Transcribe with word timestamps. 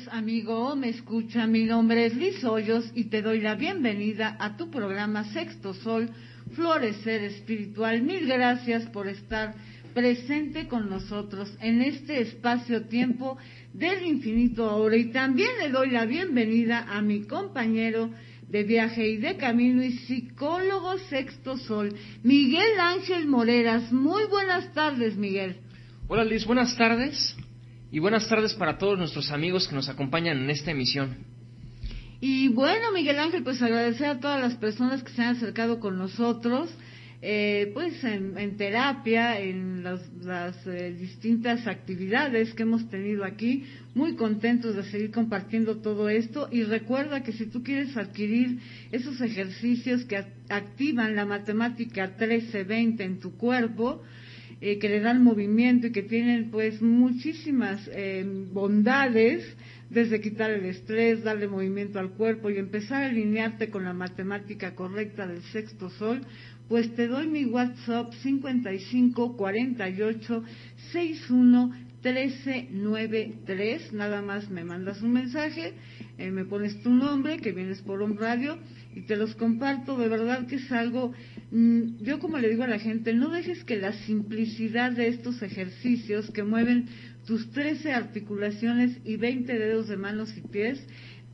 tardes, 0.00 0.08
amigo. 0.12 0.76
Me 0.76 0.90
escucha. 0.90 1.46
Mi 1.46 1.64
nombre 1.64 2.06
es 2.06 2.14
Liz 2.14 2.44
Hoyos 2.44 2.90
y 2.94 3.04
te 3.04 3.22
doy 3.22 3.40
la 3.40 3.54
bienvenida 3.54 4.36
a 4.38 4.56
tu 4.56 4.70
programa 4.70 5.24
Sexto 5.32 5.74
Sol, 5.74 6.10
Florecer 6.54 7.22
Espiritual. 7.24 8.02
Mil 8.02 8.26
gracias 8.26 8.86
por 8.86 9.08
estar 9.08 9.54
presente 9.94 10.68
con 10.68 10.88
nosotros 10.88 11.52
en 11.60 11.82
este 11.82 12.20
espacio-tiempo 12.20 13.38
del 13.72 14.06
infinito 14.06 14.68
ahora. 14.68 14.96
Y 14.96 15.10
también 15.10 15.50
le 15.60 15.70
doy 15.70 15.90
la 15.90 16.04
bienvenida 16.04 16.86
a 16.88 17.02
mi 17.02 17.22
compañero 17.22 18.10
de 18.48 18.64
viaje 18.64 19.08
y 19.08 19.16
de 19.16 19.36
camino 19.36 19.82
y 19.82 19.92
psicólogo 19.92 20.98
Sexto 21.10 21.56
Sol, 21.56 21.94
Miguel 22.22 22.78
Ángel 22.78 23.26
Moreras. 23.26 23.92
Muy 23.92 24.24
buenas 24.26 24.72
tardes, 24.72 25.16
Miguel. 25.16 25.56
Hola 26.08 26.24
Liz, 26.24 26.44
buenas 26.44 26.76
tardes. 26.76 27.36
Y 27.92 27.98
buenas 27.98 28.28
tardes 28.28 28.54
para 28.54 28.78
todos 28.78 28.96
nuestros 28.96 29.32
amigos 29.32 29.66
que 29.66 29.74
nos 29.74 29.88
acompañan 29.88 30.38
en 30.38 30.50
esta 30.50 30.70
emisión. 30.70 31.16
Y 32.20 32.46
bueno, 32.48 32.92
Miguel 32.92 33.18
Ángel, 33.18 33.42
pues 33.42 33.60
agradecer 33.62 34.06
a 34.06 34.20
todas 34.20 34.40
las 34.40 34.54
personas 34.54 35.02
que 35.02 35.10
se 35.10 35.22
han 35.22 35.34
acercado 35.34 35.80
con 35.80 35.98
nosotros, 35.98 36.70
eh, 37.20 37.72
pues 37.74 38.04
en, 38.04 38.56
terapia, 38.56 39.40
en 39.40 39.82
las, 39.82 40.54
eh, 40.68 40.94
distintas 40.96 41.66
actividades 41.66 42.54
que 42.54 42.62
hemos 42.62 42.88
tenido 42.88 43.24
aquí. 43.24 43.64
Muy 43.94 44.14
contentos 44.14 44.76
de 44.76 44.84
seguir 44.84 45.10
compartiendo 45.10 45.78
todo 45.78 46.08
esto. 46.08 46.48
Y 46.52 46.62
recuerda 46.62 47.24
que 47.24 47.32
si 47.32 47.46
tú 47.46 47.64
quieres 47.64 47.96
adquirir 47.96 48.60
esos 48.92 49.20
ejercicios 49.20 50.04
que 50.04 50.24
activan 50.48 51.16
la 51.16 51.26
matemática 51.26 52.06
1320 52.06 53.02
en 53.02 53.18
tu 53.18 53.36
cuerpo, 53.36 54.00
eh, 54.60 54.78
que 54.78 54.88
le 54.88 55.00
dan 55.00 55.24
movimiento 55.24 55.86
y 55.86 55.92
que 55.92 56.02
tienen 56.02 56.50
pues 56.50 56.82
muchísimas 56.82 57.88
eh, 57.92 58.24
bondades, 58.52 59.44
desde 59.88 60.20
quitar 60.20 60.50
el 60.50 60.64
estrés, 60.66 61.24
darle 61.24 61.48
movimiento 61.48 61.98
al 61.98 62.10
cuerpo 62.10 62.50
y 62.50 62.58
empezar 62.58 63.02
a 63.02 63.06
alinearte 63.06 63.70
con 63.70 63.84
la 63.84 63.92
matemática 63.92 64.74
correcta 64.74 65.26
del 65.26 65.42
sexto 65.44 65.90
sol, 65.90 66.20
pues 66.68 66.94
te 66.94 67.08
doy 67.08 67.26
mi 67.26 67.46
WhatsApp 67.46 68.12
55 68.22 69.36
48 69.36 70.44
61 70.92 71.90
1393, 72.02 73.92
nada 73.92 74.22
más 74.22 74.48
me 74.50 74.64
mandas 74.64 75.02
un 75.02 75.12
mensaje, 75.12 75.74
eh, 76.16 76.30
me 76.30 76.46
pones 76.46 76.80
tu 76.82 76.90
nombre, 76.90 77.36
que 77.38 77.52
vienes 77.52 77.82
por 77.82 78.00
un 78.00 78.16
radio, 78.16 78.56
y 78.94 79.02
te 79.02 79.16
los 79.16 79.34
comparto, 79.34 79.96
de 79.96 80.08
verdad 80.08 80.46
que 80.46 80.56
es 80.56 80.72
algo, 80.72 81.12
mm, 81.50 82.02
yo 82.02 82.18
como 82.18 82.38
le 82.38 82.48
digo 82.48 82.64
a 82.64 82.68
la 82.68 82.78
gente, 82.78 83.14
no 83.14 83.30
dejes 83.30 83.64
que 83.64 83.76
la 83.76 83.92
simplicidad 83.92 84.92
de 84.92 85.08
estos 85.08 85.42
ejercicios 85.42 86.30
que 86.30 86.42
mueven 86.42 86.86
tus 87.26 87.50
13 87.52 87.92
articulaciones 87.92 88.98
y 89.04 89.16
20 89.16 89.58
dedos 89.58 89.88
de 89.88 89.96
manos 89.96 90.36
y 90.36 90.40
pies, 90.40 90.84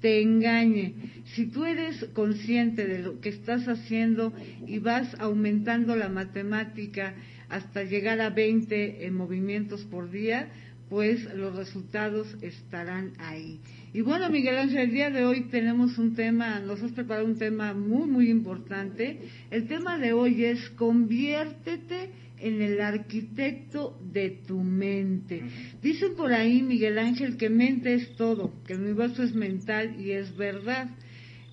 te 0.00 0.20
engañe. 0.20 0.94
Si 1.34 1.46
tú 1.46 1.64
eres 1.64 2.04
consciente 2.12 2.86
de 2.86 2.98
lo 2.98 3.20
que 3.20 3.30
estás 3.30 3.66
haciendo 3.66 4.34
y 4.66 4.78
vas 4.78 5.14
aumentando 5.18 5.96
la 5.96 6.10
matemática 6.10 7.14
hasta 7.48 7.84
llegar 7.84 8.20
a 8.20 8.30
20 8.30 9.10
movimientos 9.10 9.84
por 9.84 10.10
día, 10.10 10.48
pues 10.88 11.24
los 11.34 11.56
resultados 11.56 12.36
estarán 12.42 13.12
ahí. 13.18 13.60
Y 13.96 14.02
bueno, 14.02 14.28
Miguel 14.28 14.58
Ángel, 14.58 14.80
el 14.80 14.90
día 14.90 15.08
de 15.08 15.24
hoy 15.24 15.44
tenemos 15.44 15.96
un 15.96 16.14
tema, 16.14 16.60
nos 16.60 16.82
has 16.82 16.92
preparado 16.92 17.24
un 17.24 17.38
tema 17.38 17.72
muy, 17.72 18.06
muy 18.06 18.28
importante. 18.28 19.20
El 19.50 19.66
tema 19.68 19.96
de 19.96 20.12
hoy 20.12 20.44
es 20.44 20.68
conviértete 20.68 22.10
en 22.38 22.60
el 22.60 22.82
arquitecto 22.82 23.98
de 24.12 24.42
tu 24.46 24.58
mente. 24.62 25.42
Dicen 25.82 26.14
por 26.14 26.34
ahí, 26.34 26.60
Miguel 26.60 26.98
Ángel, 26.98 27.38
que 27.38 27.48
mente 27.48 27.94
es 27.94 28.14
todo, 28.16 28.62
que 28.66 28.74
el 28.74 28.80
universo 28.80 29.22
es 29.22 29.34
mental 29.34 29.98
y 29.98 30.10
es 30.10 30.36
verdad. 30.36 30.90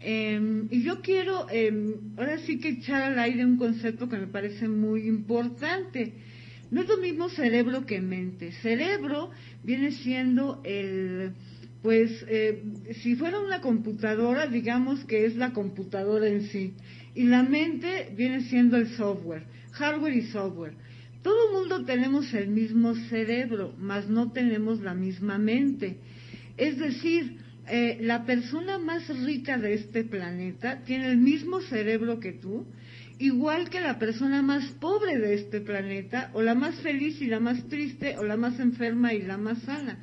Em, 0.02 0.68
y 0.70 0.84
yo 0.84 1.00
quiero 1.00 1.48
em, 1.50 1.94
ahora 2.18 2.40
sí 2.40 2.60
que 2.60 2.72
echar 2.72 3.04
al 3.04 3.20
aire 3.20 3.46
un 3.46 3.56
concepto 3.56 4.10
que 4.10 4.18
me 4.18 4.28
parece 4.28 4.68
muy 4.68 5.08
importante. 5.08 6.12
No 6.72 6.82
es 6.82 6.90
lo 6.90 6.98
mismo 6.98 7.30
cerebro 7.30 7.86
que 7.86 8.02
mente. 8.02 8.52
Cerebro 8.52 9.32
viene 9.64 9.92
siendo 9.92 10.62
el, 10.66 11.32
pues, 11.84 12.26
eh, 12.30 12.64
si 13.04 13.16
fuera 13.16 13.42
una 13.42 13.60
computadora, 13.60 14.48
digamos 14.48 15.04
que 15.04 15.26
es 15.26 15.36
la 15.36 15.52
computadora 15.52 16.28
en 16.28 16.44
sí. 16.44 16.74
Y 17.14 17.26
la 17.26 17.44
mente 17.44 18.14
viene 18.16 18.42
siendo 18.44 18.78
el 18.78 18.88
software, 18.96 19.44
hardware 19.74 20.16
y 20.16 20.24
software. 20.28 20.74
Todo 21.22 21.50
el 21.50 21.60
mundo 21.60 21.86
tenemos 21.86 22.34
el 22.34 22.48
mismo 22.48 22.96
cerebro, 23.10 23.76
mas 23.78 24.08
no 24.08 24.32
tenemos 24.32 24.80
la 24.80 24.94
misma 24.94 25.38
mente. 25.38 25.98
Es 26.56 26.80
decir, 26.80 27.38
eh, 27.68 27.98
la 28.02 28.26
persona 28.26 28.78
más 28.78 29.08
rica 29.26 29.58
de 29.58 29.74
este 29.74 30.06
planeta 30.06 30.84
tiene 30.86 31.08
el 31.12 31.18
mismo 31.18 31.60
cerebro 31.62 32.22
que 32.22 32.32
tú, 32.32 32.66
igual 33.20 33.70
que 33.70 33.82
la 33.82 34.00
persona 34.00 34.42
más 34.42 34.66
pobre 34.80 35.18
de 35.18 35.34
este 35.34 35.60
planeta, 35.60 36.32
o 36.34 36.42
la 36.42 36.56
más 36.56 36.76
feliz 36.76 37.22
y 37.22 37.28
la 37.28 37.42
más 37.42 37.68
triste, 37.68 38.18
o 38.18 38.24
la 38.24 38.38
más 38.38 38.58
enferma 38.60 39.14
y 39.14 39.22
la 39.22 39.38
más 39.38 39.62
sana. 39.64 40.00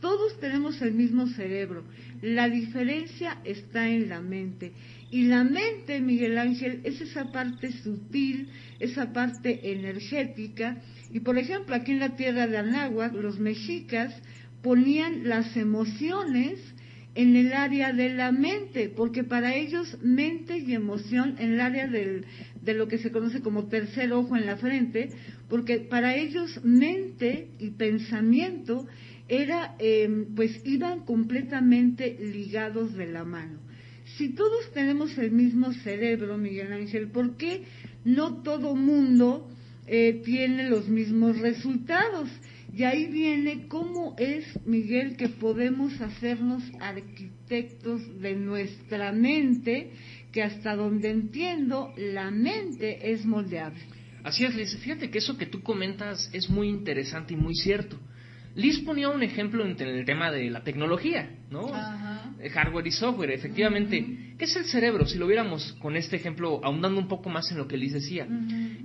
Todos 0.00 0.40
tenemos 0.40 0.80
el 0.82 0.94
mismo 0.94 1.26
cerebro. 1.26 1.84
La 2.22 2.48
diferencia 2.48 3.38
está 3.44 3.88
en 3.88 4.08
la 4.08 4.20
mente. 4.20 4.72
Y 5.10 5.24
la 5.24 5.44
mente, 5.44 6.00
Miguel 6.00 6.38
Ángel, 6.38 6.80
es 6.84 7.00
esa 7.00 7.32
parte 7.32 7.72
sutil, 7.72 8.48
esa 8.78 9.12
parte 9.12 9.72
energética. 9.72 10.78
Y 11.12 11.20
por 11.20 11.36
ejemplo, 11.36 11.74
aquí 11.74 11.92
en 11.92 11.98
la 11.98 12.16
tierra 12.16 12.46
de 12.46 12.58
Anáhuac, 12.58 13.14
los 13.14 13.38
mexicas 13.38 14.14
ponían 14.62 15.28
las 15.28 15.56
emociones 15.56 16.58
en 17.14 17.34
el 17.34 17.52
área 17.52 17.92
de 17.92 18.14
la 18.14 18.30
mente, 18.30 18.88
porque 18.88 19.24
para 19.24 19.54
ellos 19.54 19.98
mente 20.00 20.58
y 20.58 20.74
emoción 20.74 21.34
en 21.38 21.54
el 21.54 21.60
área 21.60 21.88
del, 21.88 22.24
de 22.62 22.74
lo 22.74 22.86
que 22.86 22.98
se 22.98 23.10
conoce 23.10 23.40
como 23.40 23.66
tercer 23.66 24.12
ojo 24.12 24.36
en 24.36 24.46
la 24.46 24.56
frente, 24.56 25.10
porque 25.48 25.78
para 25.78 26.14
ellos 26.14 26.60
mente 26.62 27.48
y 27.58 27.70
pensamiento 27.70 28.86
era, 29.30 29.76
em, 29.78 30.34
pues 30.34 30.60
iban 30.66 31.04
completamente 31.06 32.18
ligados 32.20 32.94
de 32.94 33.06
la 33.06 33.24
mano. 33.24 33.60
Si 34.16 34.30
todos 34.30 34.72
tenemos 34.72 35.16
el 35.18 35.30
mismo 35.30 35.72
cerebro, 35.72 36.36
Miguel 36.36 36.72
Ángel, 36.72 37.08
¿por 37.12 37.36
qué 37.36 37.62
no 38.04 38.42
todo 38.42 38.74
mundo 38.74 39.48
eh, 39.86 40.20
tiene 40.24 40.68
los 40.68 40.88
mismos 40.88 41.38
resultados? 41.38 42.28
Y 42.74 42.82
ahí 42.82 43.06
viene 43.06 43.68
cómo 43.68 44.16
es, 44.18 44.44
Miguel, 44.66 45.16
que 45.16 45.28
podemos 45.28 46.00
hacernos 46.00 46.62
arquitectos 46.80 48.20
de 48.20 48.34
nuestra 48.34 49.12
mente, 49.12 49.92
que 50.32 50.42
hasta 50.42 50.74
donde 50.74 51.10
entiendo, 51.10 51.92
la 51.96 52.32
mente 52.32 53.12
es 53.12 53.24
moldeable. 53.24 53.80
Así 54.24 54.44
es, 54.44 54.54
Liz. 54.54 54.76
Fíjate 54.76 55.10
que 55.10 55.18
eso 55.18 55.38
que 55.38 55.46
tú 55.46 55.62
comentas 55.62 56.30
es 56.32 56.50
muy 56.50 56.68
interesante 56.68 57.34
y 57.34 57.36
muy 57.36 57.54
cierto. 57.54 57.98
Liz 58.56 58.80
ponía 58.80 59.08
un 59.08 59.22
ejemplo 59.22 59.64
en 59.64 59.80
el 59.80 60.04
tema 60.04 60.30
de 60.30 60.50
la 60.50 60.62
tecnología, 60.64 61.30
¿no? 61.50 61.70
Hardware 62.52 62.86
y 62.86 62.90
software, 62.90 63.30
efectivamente. 63.30 64.34
¿Qué 64.38 64.44
es 64.44 64.56
el 64.56 64.64
cerebro? 64.64 65.06
Si 65.06 65.18
lo 65.18 65.26
viéramos 65.26 65.74
con 65.80 65.96
este 65.96 66.16
ejemplo, 66.16 66.60
ahondando 66.64 67.00
un 67.00 67.06
poco 67.06 67.28
más 67.30 67.50
en 67.52 67.58
lo 67.58 67.68
que 67.68 67.76
Liz 67.76 67.92
decía. 67.92 68.26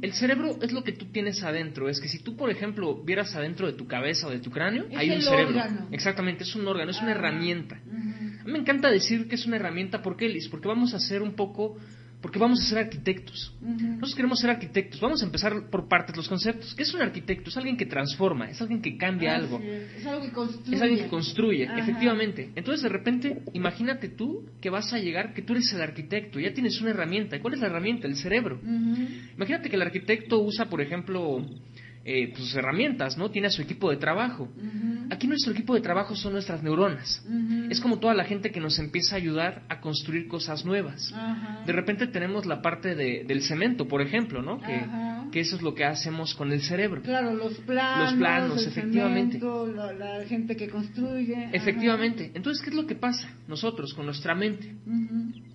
El 0.02 0.14
cerebro 0.14 0.60
es 0.62 0.72
lo 0.72 0.84
que 0.84 0.92
tú 0.92 1.06
tienes 1.06 1.42
adentro. 1.44 1.90
Es 1.90 2.00
que 2.00 2.08
si 2.08 2.20
tú, 2.20 2.36
por 2.36 2.50
ejemplo, 2.50 3.04
vieras 3.04 3.36
adentro 3.36 3.66
de 3.66 3.74
tu 3.74 3.88
cabeza 3.88 4.28
o 4.28 4.32
de 4.32 4.40
tu 4.40 4.52
cráneo, 4.52 4.86
hay 4.96 5.10
un 5.10 5.22
cerebro. 5.22 5.62
Exactamente, 5.92 6.44
es 6.44 6.56
un 6.56 6.68
órgano, 6.68 6.92
es 6.92 7.02
una 7.02 7.12
herramienta. 7.12 7.76
A 7.78 8.44
mí 8.46 8.52
me 8.52 8.60
encanta 8.60 8.92
decir 8.92 9.28
que 9.28 9.36
es 9.36 9.46
una 9.48 9.56
herramienta, 9.56 10.04
¿por 10.04 10.16
qué, 10.18 10.30
Liz? 10.30 10.48
Porque 10.50 10.68
vamos 10.68 10.94
a 10.94 10.98
hacer 10.98 11.24
un 11.24 11.34
poco 11.34 11.78
porque 12.26 12.40
vamos 12.40 12.60
a 12.60 12.64
ser 12.64 12.80
arquitectos. 12.80 13.54
Nosotros 13.62 14.16
queremos 14.16 14.40
ser 14.40 14.50
arquitectos. 14.50 15.00
Vamos 15.00 15.22
a 15.22 15.28
empezar 15.28 15.70
por 15.70 15.88
partes 15.88 16.18
los 16.18 16.28
conceptos. 16.28 16.74
¿Qué 16.74 16.82
es 16.82 16.92
un 16.92 17.04
arquitecto? 17.04 17.52
Es 17.52 17.58
alguien 17.58 17.78
que 17.78 17.86
transforma, 17.86 18.50
es 18.50 18.60
alguien 18.60 18.82
que 18.82 18.98
cambia 18.98 19.36
algo. 19.36 19.60
Es. 19.60 20.04
algo 20.08 20.26
que 20.26 20.32
construye. 20.32 20.76
Es 20.76 20.82
alguien 20.82 21.04
que 21.04 21.08
construye, 21.08 21.70
efectivamente. 21.78 22.50
Entonces, 22.56 22.82
de 22.82 22.90
repente, 22.90 23.44
imagínate 23.54 24.10
tú 24.10 24.44
que 24.60 24.72
vas 24.72 24.92
a 24.92 24.98
llegar, 24.98 25.36
que 25.36 25.44
tú 25.44 25.54
eres 25.54 25.72
el 25.72 25.84
arquitecto, 25.84 26.40
ya 26.40 26.52
tienes 26.52 26.82
una 26.82 26.90
herramienta. 26.90 27.36
¿Y 27.36 27.42
cuál 27.42 27.54
es 27.54 27.60
la 27.60 27.68
herramienta? 27.68 28.08
El 28.08 28.16
cerebro. 28.16 28.60
Imagínate 29.36 29.70
que 29.70 29.76
el 29.76 29.84
arquitecto 29.84 30.40
usa, 30.40 30.66
por 30.66 30.82
ejemplo, 30.82 31.46
eh, 32.08 32.32
pues, 32.36 32.54
herramientas, 32.54 33.18
¿no? 33.18 33.32
Tiene 33.32 33.48
a 33.48 33.52
su 33.52 33.64
equipo 33.64 33.90
de 33.90 33.98
trabajo. 33.98 34.48
Aquí 35.10 35.26
nuestro 35.26 35.52
equipo 35.52 35.74
de 35.74 35.82
trabajo 35.82 36.16
son 36.16 36.34
nuestras 36.34 36.62
neuronas. 36.62 37.26
Es 37.72 37.82
como 37.82 37.98
toda 37.98 38.14
la 38.14 38.26
gente 38.26 38.52
que 38.52 38.60
nos 38.60 38.78
empieza 38.78 39.16
a 39.16 39.18
ayudar 39.18 39.64
a 39.70 39.82
construir 39.82 40.28
cosas 40.28 40.66
nuevas. 40.66 41.12
De 41.66 41.74
repente 41.74 42.06
tenemos 42.06 42.46
la 42.46 42.62
parte 42.62 42.94
de, 42.94 43.24
del 43.26 43.42
cemento, 43.42 43.88
por 43.88 44.04
ejemplo, 44.04 44.44
¿no? 44.44 44.62
Que, 44.62 44.86
que, 45.36 45.42
eso 45.42 45.58
es 45.58 45.62
lo 45.62 45.76
que 45.76 45.84
hacemos 45.84 46.34
con 46.34 46.54
el 46.54 46.62
cerebro. 46.62 47.02
Claro, 47.02 47.34
los 47.34 47.56
planos. 47.60 48.12
Los 48.12 48.20
planos, 48.20 48.66
efectivamente. 48.66 49.38
la, 49.40 50.24
gente 50.26 50.56
que 50.56 50.70
construye. 50.70 51.50
Efectivamente. 51.52 52.32
Entonces, 52.34 52.64
¿qué 52.64 52.70
es 52.70 52.76
lo 52.76 52.88
que 52.88 52.96
pasa 52.96 53.30
nosotros 53.48 53.94
con 53.94 54.06
nuestra 54.06 54.34
mente? 54.34 54.74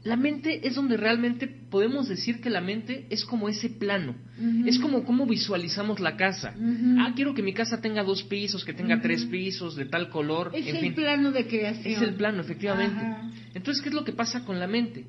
La 0.05 0.17
mente 0.17 0.67
es 0.67 0.75
donde 0.75 0.97
realmente 0.99 1.47
podemos 1.47 2.09
decir 2.09 2.41
que 2.43 2.51
la 2.51 2.61
mente 2.61 3.07
es 3.09 3.25
como 3.25 3.49
ese 3.49 3.71
plano. 3.71 4.15
Es 4.67 4.79
como 4.79 5.05
cómo 5.05 5.27
visualizamos 5.27 5.99
la 5.99 6.17
casa. 6.17 6.55
Ah, 6.99 7.13
quiero 7.17 7.33
que 7.35 7.43
mi 7.43 7.55
casa 7.55 7.81
tenga 7.81 8.05
dos 8.05 8.23
pisos, 8.25 8.65
que 8.65 8.75
tenga 8.75 9.01
tres 9.01 9.25
pisos, 9.25 9.77
de 9.77 9.87
tal 9.87 10.11
color. 10.11 10.53
Es 10.55 10.67
el 10.67 10.95
plano 10.95 11.33
de 11.33 11.47
creación. 11.47 11.95
Es 11.95 12.03
el 12.03 12.15
plano, 12.15 12.43
efectivamente. 12.43 13.01
Entonces, 13.55 13.83
¿qué 13.83 13.89
es 13.89 13.95
lo 13.95 14.05
que 14.05 14.13
pasa 14.13 14.45
con 14.45 14.59
la 14.59 14.67
mente? 14.67 15.07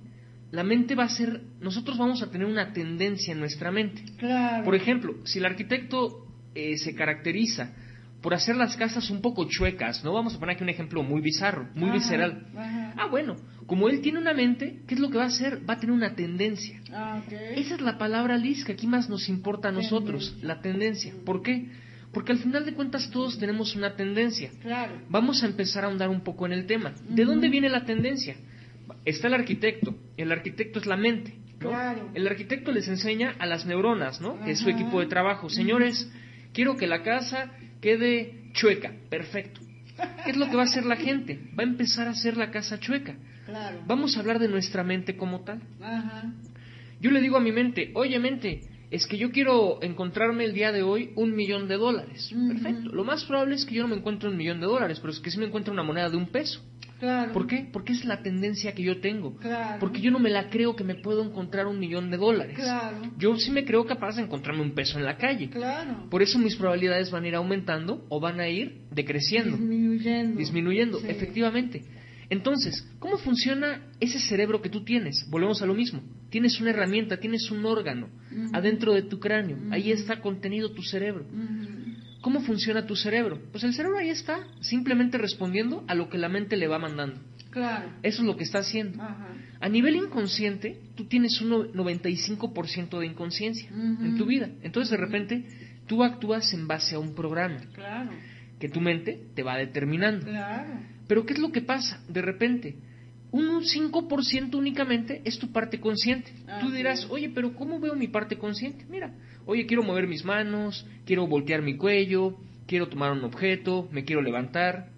La 0.51 0.63
mente 0.63 0.95
va 0.95 1.05
a 1.05 1.09
ser, 1.09 1.41
nosotros 1.61 1.97
vamos 1.97 2.21
a 2.21 2.29
tener 2.29 2.47
una 2.47 2.73
tendencia 2.73 3.33
en 3.33 3.39
nuestra 3.39 3.71
mente. 3.71 4.03
Claro. 4.17 4.65
Por 4.65 4.75
ejemplo, 4.75 5.15
si 5.23 5.39
el 5.39 5.45
arquitecto 5.45 6.27
eh, 6.53 6.77
se 6.77 6.93
caracteriza 6.93 7.73
por 8.21 8.33
hacer 8.33 8.55
las 8.55 8.75
casas 8.75 9.09
un 9.09 9.21
poco 9.21 9.47
chuecas, 9.47 10.03
¿no? 10.03 10.13
Vamos 10.13 10.35
a 10.35 10.39
poner 10.39 10.55
aquí 10.55 10.63
un 10.63 10.69
ejemplo 10.69 11.03
muy 11.03 11.21
bizarro, 11.21 11.67
muy 11.73 11.89
visceral. 11.89 12.45
Ah, 12.97 13.07
bueno, 13.09 13.35
como 13.65 13.89
él 13.89 14.01
tiene 14.01 14.19
una 14.19 14.33
mente, 14.33 14.81
¿qué 14.87 14.93
es 14.95 14.99
lo 14.99 15.09
que 15.09 15.17
va 15.17 15.23
a 15.23 15.27
hacer? 15.27 15.67
Va 15.67 15.75
a 15.75 15.79
tener 15.79 15.95
una 15.95 16.13
tendencia. 16.13 16.81
Ah, 16.93 17.21
Esa 17.55 17.75
es 17.75 17.81
la 17.81 17.97
palabra, 17.97 18.37
Liz, 18.37 18.63
que 18.63 18.73
aquí 18.73 18.85
más 18.85 19.09
nos 19.09 19.27
importa 19.27 19.69
a 19.69 19.71
nosotros, 19.71 20.37
la 20.41 20.61
tendencia. 20.61 21.13
¿Por 21.25 21.41
qué? 21.41 21.69
Porque 22.13 22.33
al 22.33 22.39
final 22.39 22.65
de 22.65 22.73
cuentas 22.73 23.09
todos 23.09 23.39
tenemos 23.39 23.75
una 23.75 23.95
tendencia. 23.95 24.51
Claro. 24.61 25.01
Vamos 25.09 25.41
a 25.43 25.47
empezar 25.47 25.83
a 25.83 25.87
ahondar 25.87 26.09
un 26.09 26.21
poco 26.21 26.45
en 26.45 26.51
el 26.51 26.65
tema. 26.67 26.93
¿De 27.09 27.25
dónde 27.25 27.49
viene 27.49 27.69
la 27.69 27.85
tendencia? 27.85 28.35
Está 29.05 29.27
el 29.27 29.33
arquitecto. 29.33 29.95
El 30.17 30.31
arquitecto 30.31 30.79
es 30.79 30.85
la 30.85 30.97
mente. 30.97 31.35
Claro. 31.59 32.09
El 32.13 32.27
arquitecto 32.27 32.71
les 32.71 32.87
enseña 32.87 33.35
a 33.37 33.45
las 33.45 33.65
neuronas, 33.65 34.19
¿no? 34.19 34.39
Que 34.43 34.51
es 34.51 34.59
su 34.59 34.69
equipo 34.69 34.99
de 34.99 35.05
trabajo. 35.05 35.49
Señores, 35.49 36.11
quiero 36.53 36.75
que 36.75 36.87
la 36.87 37.03
casa 37.03 37.51
quede 37.81 38.51
chueca. 38.53 38.93
Perfecto. 39.09 39.61
¿Qué 40.25 40.31
es 40.31 40.37
lo 40.37 40.49
que 40.49 40.55
va 40.55 40.63
a 40.63 40.65
hacer 40.65 40.85
la 40.85 40.95
gente? 40.95 41.39
Va 41.57 41.63
a 41.63 41.67
empezar 41.67 42.07
a 42.07 42.11
hacer 42.11 42.37
la 42.37 42.49
casa 42.49 42.79
chueca. 42.79 43.15
Claro. 43.45 43.81
Vamos 43.85 44.15
a 44.15 44.21
hablar 44.21 44.39
de 44.39 44.47
nuestra 44.47 44.83
mente 44.83 45.15
como 45.15 45.41
tal. 45.41 45.61
Ajá. 45.81 46.33
Yo 46.99 47.11
le 47.11 47.21
digo 47.21 47.37
a 47.37 47.41
mi 47.41 47.51
mente, 47.51 47.91
oye 47.95 48.17
mente, 48.19 48.61
es 48.91 49.07
que 49.07 49.17
yo 49.17 49.31
quiero 49.31 49.81
encontrarme 49.81 50.45
el 50.45 50.53
día 50.53 50.71
de 50.71 50.83
hoy 50.83 51.11
un 51.15 51.35
millón 51.35 51.67
de 51.67 51.77
dólares. 51.77 52.33
Perfecto. 52.47 52.91
Lo 52.91 53.03
más 53.03 53.23
probable 53.25 53.55
es 53.55 53.65
que 53.65 53.75
yo 53.75 53.83
no 53.83 53.89
me 53.89 53.95
encuentre 53.95 54.29
un 54.29 54.37
millón 54.37 54.59
de 54.59 54.67
dólares, 54.67 54.99
pero 54.99 55.11
es 55.11 55.19
que 55.19 55.31
sí 55.31 55.39
me 55.39 55.45
encuentre 55.45 55.71
una 55.71 55.83
moneda 55.83 56.09
de 56.09 56.17
un 56.17 56.27
peso. 56.27 56.61
Claro. 57.01 57.33
¿Por 57.33 57.47
qué? 57.47 57.67
Porque 57.73 57.93
es 57.93 58.05
la 58.05 58.21
tendencia 58.21 58.75
que 58.75 58.83
yo 58.83 59.01
tengo. 59.01 59.35
Claro. 59.37 59.79
Porque 59.79 60.01
yo 60.01 60.11
no 60.11 60.19
me 60.19 60.29
la 60.29 60.51
creo 60.51 60.75
que 60.75 60.83
me 60.83 60.93
puedo 60.93 61.23
encontrar 61.25 61.65
un 61.65 61.79
millón 61.79 62.11
de 62.11 62.17
dólares. 62.17 62.55
Claro. 62.55 62.97
Yo 63.17 63.35
sí 63.37 63.49
me 63.49 63.65
creo 63.65 63.83
capaz 63.87 64.17
de 64.17 64.21
encontrarme 64.21 64.61
un 64.61 64.75
peso 64.75 64.99
en 64.99 65.05
la 65.05 65.17
calle. 65.17 65.49
Claro. 65.49 66.07
Por 66.11 66.21
eso 66.21 66.37
mis 66.37 66.55
probabilidades 66.55 67.09
van 67.09 67.23
a 67.23 67.27
ir 67.27 67.33
aumentando 67.35 68.05
o 68.09 68.19
van 68.19 68.39
a 68.39 68.47
ir 68.47 68.81
decreciendo. 68.91 69.57
Disminuyendo. 69.57 70.37
Disminuyendo, 70.37 70.99
Sí. 70.99 71.07
efectivamente. 71.09 71.81
Entonces, 72.29 72.87
¿cómo 72.99 73.17
funciona 73.17 73.81
ese 73.99 74.19
cerebro 74.19 74.61
que 74.61 74.69
tú 74.69 74.83
tienes? 74.85 75.25
Volvemos 75.29 75.61
a 75.63 75.65
lo 75.65 75.73
mismo. 75.73 76.03
Tienes 76.29 76.61
una 76.61 76.69
herramienta, 76.69 77.17
tienes 77.19 77.49
un 77.49 77.65
órgano 77.65 78.09
adentro 78.53 78.93
de 78.93 79.01
tu 79.01 79.19
cráneo. 79.19 79.57
Ahí 79.71 79.91
está 79.91 80.21
contenido 80.21 80.71
tu 80.71 80.83
cerebro. 80.83 81.25
¿Cómo 82.21 82.41
funciona 82.41 82.85
tu 82.85 82.95
cerebro? 82.95 83.39
Pues 83.51 83.63
el 83.63 83.73
cerebro 83.73 83.97
ahí 83.97 84.09
está, 84.09 84.39
simplemente 84.61 85.17
respondiendo 85.17 85.83
a 85.87 85.95
lo 85.95 86.09
que 86.09 86.17
la 86.17 86.29
mente 86.29 86.55
le 86.55 86.67
va 86.67 86.77
mandando. 86.79 87.19
Claro. 87.49 87.89
Eso 88.03 88.21
es 88.21 88.27
lo 88.27 88.37
que 88.37 88.43
está 88.43 88.59
haciendo. 88.59 89.01
Ajá. 89.01 89.27
A 89.59 89.67
nivel 89.69 89.95
inconsciente, 89.95 90.79
tú 90.95 91.05
tienes 91.05 91.41
un 91.41 91.49
no- 91.49 91.65
95% 91.73 92.99
de 92.99 93.05
inconsciencia 93.07 93.69
en 93.71 94.17
tu 94.17 94.25
vida. 94.25 94.49
Entonces, 94.63 94.91
de 94.91 94.97
repente, 94.97 95.45
tú 95.87 96.03
actúas 96.03 96.53
en 96.53 96.67
base 96.67 96.95
a 96.95 96.99
un 96.99 97.13
programa 97.13 97.57
Claro. 97.73 98.11
que 98.59 98.69
tu 98.69 98.79
mente 98.81 99.19
te 99.35 99.43
va 99.43 99.57
determinando. 99.57 100.25
Claro. 100.27 100.79
Pero 101.07 101.25
¿qué 101.25 101.33
es 101.33 101.39
lo 101.39 101.51
que 101.51 101.61
pasa? 101.61 102.01
De 102.07 102.21
repente, 102.21 102.75
un 103.31 103.61
5% 103.61 104.55
únicamente 104.55 105.21
es 105.23 105.39
tu 105.39 105.51
parte 105.51 105.79
consciente. 105.79 106.31
Tú 106.59 106.67
Así 106.67 106.75
dirás, 106.75 107.07
oye, 107.09 107.29
pero 107.29 107.53
¿cómo 107.53 107.79
veo 107.79 107.95
mi 107.95 108.07
parte 108.07 108.37
consciente? 108.37 108.85
Mira, 108.89 109.13
oye, 109.45 109.65
quiero 109.65 109.83
mover 109.83 110.07
mis 110.07 110.25
manos, 110.25 110.85
quiero 111.05 111.27
voltear 111.27 111.61
mi 111.61 111.77
cuello, 111.77 112.37
quiero 112.67 112.89
tomar 112.89 113.13
un 113.13 113.23
objeto, 113.23 113.87
me 113.91 114.03
quiero 114.03 114.21
levantar. 114.21 114.89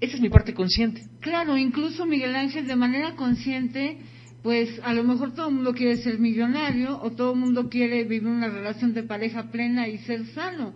Esa 0.00 0.16
es 0.16 0.22
mi 0.22 0.30
parte 0.30 0.54
consciente. 0.54 1.02
Claro, 1.20 1.58
incluso 1.58 2.06
Miguel 2.06 2.34
Ángel 2.34 2.66
de 2.66 2.76
manera 2.76 3.14
consciente, 3.16 3.98
pues 4.42 4.80
a 4.82 4.94
lo 4.94 5.04
mejor 5.04 5.34
todo 5.34 5.48
el 5.48 5.56
mundo 5.56 5.74
quiere 5.74 5.98
ser 5.98 6.18
millonario 6.18 6.98
o 7.02 7.10
todo 7.10 7.34
el 7.34 7.38
mundo 7.38 7.68
quiere 7.68 8.04
vivir 8.04 8.26
una 8.26 8.48
relación 8.48 8.94
de 8.94 9.02
pareja 9.02 9.50
plena 9.50 9.86
y 9.86 9.98
ser 9.98 10.26
sano. 10.28 10.72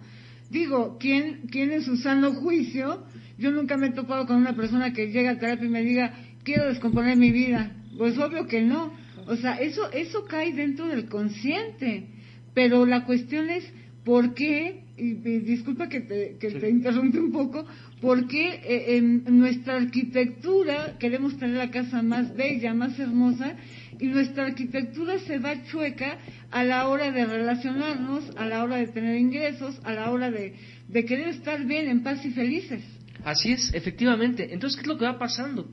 Digo, 0.50 0.98
¿quién, 1.00 1.46
quién 1.50 1.72
en 1.72 1.82
su 1.82 1.96
sano 1.96 2.34
juicio? 2.34 3.04
Yo 3.38 3.50
nunca 3.50 3.78
me 3.78 3.86
he 3.86 3.92
topado 3.92 4.26
con 4.26 4.36
una 4.36 4.54
persona 4.54 4.92
que 4.92 5.10
llega 5.10 5.32
a 5.32 5.38
terapia 5.38 5.66
y 5.66 5.70
me 5.70 5.82
diga, 5.82 6.14
quiero 6.44 6.68
descomponer 6.68 7.16
mi 7.16 7.30
vida. 7.30 7.72
Pues 7.96 8.18
obvio 8.18 8.46
que 8.46 8.62
no. 8.62 8.92
O 9.26 9.36
sea, 9.36 9.54
eso, 9.56 9.90
eso 9.92 10.24
cae 10.26 10.52
dentro 10.52 10.86
del 10.86 11.06
consciente. 11.08 12.06
Pero 12.54 12.86
la 12.86 13.04
cuestión 13.04 13.50
es, 13.50 13.64
¿por 14.04 14.34
qué? 14.34 14.84
Y, 14.96 15.10
y 15.28 15.38
disculpa 15.40 15.88
que 15.88 16.00
te, 16.00 16.36
que 16.38 16.50
Sí. 16.50 16.58
te 16.60 16.70
interrumpe 16.70 17.18
un 17.18 17.32
poco, 17.32 17.66
¿por 18.00 18.28
qué 18.28 18.60
eh, 18.62 18.96
en 18.98 19.24
nuestra 19.38 19.76
arquitectura 19.76 20.96
queremos 21.00 21.36
tener 21.36 21.56
la 21.56 21.70
casa 21.70 22.00
más 22.02 22.36
bella, 22.36 22.74
más 22.74 22.98
hermosa? 23.00 23.56
Y 23.98 24.06
nuestra 24.06 24.46
arquitectura 24.46 25.18
se 25.20 25.38
va 25.38 25.64
chueca 25.64 26.18
a 26.50 26.62
la 26.64 26.88
hora 26.88 27.10
de 27.10 27.24
relacionarnos, 27.26 28.30
a 28.36 28.44
la 28.46 28.62
hora 28.62 28.76
de 28.76 28.88
tener 28.88 29.16
ingresos, 29.18 29.80
a 29.84 29.92
la 29.92 30.10
hora 30.10 30.30
de, 30.30 30.54
de 30.88 31.04
querer 31.04 31.28
estar 31.28 31.64
bien, 31.64 31.88
en 31.88 32.02
paz 32.02 32.24
y 32.24 32.30
felices. 32.30 32.82
Así 33.24 33.52
es, 33.52 33.72
efectivamente. 33.74 34.52
Entonces, 34.52 34.76
¿qué 34.76 34.82
es 34.82 34.88
lo 34.88 34.98
que 34.98 35.04
va 35.06 35.18
pasando? 35.18 35.68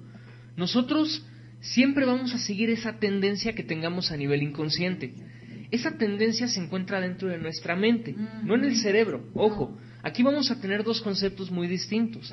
Nosotros 0.61 1.25
siempre 1.59 2.05
vamos 2.05 2.35
a 2.35 2.37
seguir 2.37 2.69
esa 2.69 2.99
tendencia 2.99 3.55
que 3.55 3.63
tengamos 3.63 4.11
a 4.11 4.15
nivel 4.15 4.43
inconsciente. 4.43 5.11
Esa 5.71 5.97
tendencia 5.97 6.47
se 6.47 6.59
encuentra 6.59 7.01
dentro 7.01 7.29
de 7.29 7.39
nuestra 7.39 7.75
mente, 7.75 8.13
no 8.43 8.53
en 8.53 8.65
el 8.65 8.75
cerebro. 8.75 9.25
Ojo, 9.33 9.75
aquí 10.03 10.21
vamos 10.21 10.51
a 10.51 10.61
tener 10.61 10.83
dos 10.83 11.01
conceptos 11.01 11.49
muy 11.49 11.67
distintos. 11.67 12.31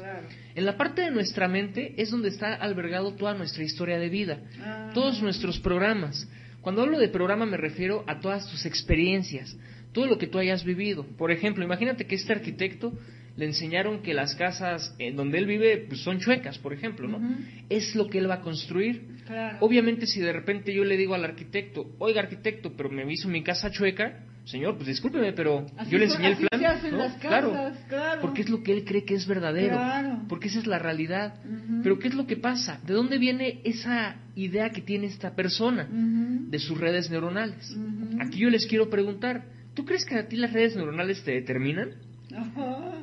En 0.54 0.66
la 0.66 0.76
parte 0.76 1.00
de 1.00 1.10
nuestra 1.10 1.48
mente 1.48 1.94
es 1.96 2.10
donde 2.10 2.28
está 2.28 2.52
albergado 2.52 3.14
toda 3.14 3.32
nuestra 3.32 3.64
historia 3.64 3.98
de 3.98 4.10
vida, 4.10 4.42
Ah. 4.62 4.90
todos 4.92 5.22
nuestros 5.22 5.58
programas. 5.58 6.28
Cuando 6.60 6.82
hablo 6.82 6.98
de 6.98 7.08
programa 7.08 7.46
me 7.46 7.56
refiero 7.56 8.04
a 8.06 8.20
todas 8.20 8.46
tus 8.50 8.66
experiencias, 8.66 9.56
todo 9.94 10.04
lo 10.04 10.18
que 10.18 10.26
tú 10.26 10.36
hayas 10.36 10.64
vivido. 10.64 11.06
Por 11.16 11.30
ejemplo, 11.32 11.64
imagínate 11.64 12.04
que 12.04 12.16
este 12.16 12.34
arquitecto 12.34 12.92
le 13.38 13.44
enseñaron 13.46 14.02
que 14.02 14.14
las 14.14 14.34
casas 14.34 14.94
en 14.98 15.14
donde 15.14 15.38
él 15.38 15.46
vive 15.46 15.86
pues, 15.88 16.00
son 16.02 16.18
chuecas, 16.18 16.58
por 16.58 16.72
ejemplo, 16.72 17.06
¿no? 17.06 17.20
Es 17.70 17.94
lo 17.94 18.08
que 18.08 18.18
él 18.18 18.28
va 18.28 18.34
a 18.34 18.40
construir. 18.40 19.16
Claro. 19.26 19.58
Obviamente, 19.60 20.06
si 20.06 20.20
de 20.20 20.32
repente 20.32 20.74
yo 20.74 20.84
le 20.84 20.96
digo 20.96 21.14
al 21.14 21.24
arquitecto, 21.24 21.86
oiga 21.98 22.20
arquitecto, 22.20 22.72
pero 22.76 22.90
me 22.90 23.10
hizo 23.12 23.28
mi 23.28 23.44
casa 23.44 23.70
chueca, 23.70 24.24
señor, 24.44 24.74
pues 24.74 24.88
discúlpeme, 24.88 25.32
pero 25.34 25.66
Así 25.76 25.90
yo 25.92 25.98
le 25.98 26.08
son- 26.08 26.24
enseñé 26.24 26.28
el 26.42 26.48
plan. 26.48 26.60
se 26.60 26.66
hacen 26.66 26.90
¿no? 26.92 26.98
las 26.98 27.12
casas, 27.12 27.20
claro, 27.20 27.72
claro. 27.88 28.20
porque 28.22 28.40
es 28.42 28.48
lo 28.50 28.62
que 28.64 28.72
él 28.72 28.84
cree 28.84 29.04
que 29.04 29.14
es 29.14 29.24
verdadero, 29.26 29.76
Claro. 29.76 30.22
porque 30.28 30.48
esa 30.48 30.58
es 30.58 30.66
la 30.66 30.80
realidad. 30.80 31.34
Pero 31.84 32.00
¿qué 32.00 32.08
es 32.08 32.14
lo 32.14 32.26
que 32.26 32.36
pasa? 32.36 32.80
¿De 32.84 32.92
dónde 32.92 33.18
viene 33.18 33.60
esa 33.62 34.16
idea 34.34 34.70
que 34.70 34.80
tiene 34.82 35.06
esta 35.06 35.36
persona? 35.36 35.86
De 35.88 36.58
sus 36.58 36.76
redes 36.76 37.08
neuronales. 37.08 37.76
Aquí 38.18 38.38
yo 38.40 38.50
les 38.50 38.66
quiero 38.66 38.90
preguntar, 38.90 39.44
¿tú 39.74 39.84
crees 39.84 40.04
que 40.04 40.16
a 40.16 40.26
ti 40.26 40.34
las 40.36 40.52
redes 40.52 40.74
neuronales 40.74 41.22
te 41.22 41.30
determinan? 41.32 41.90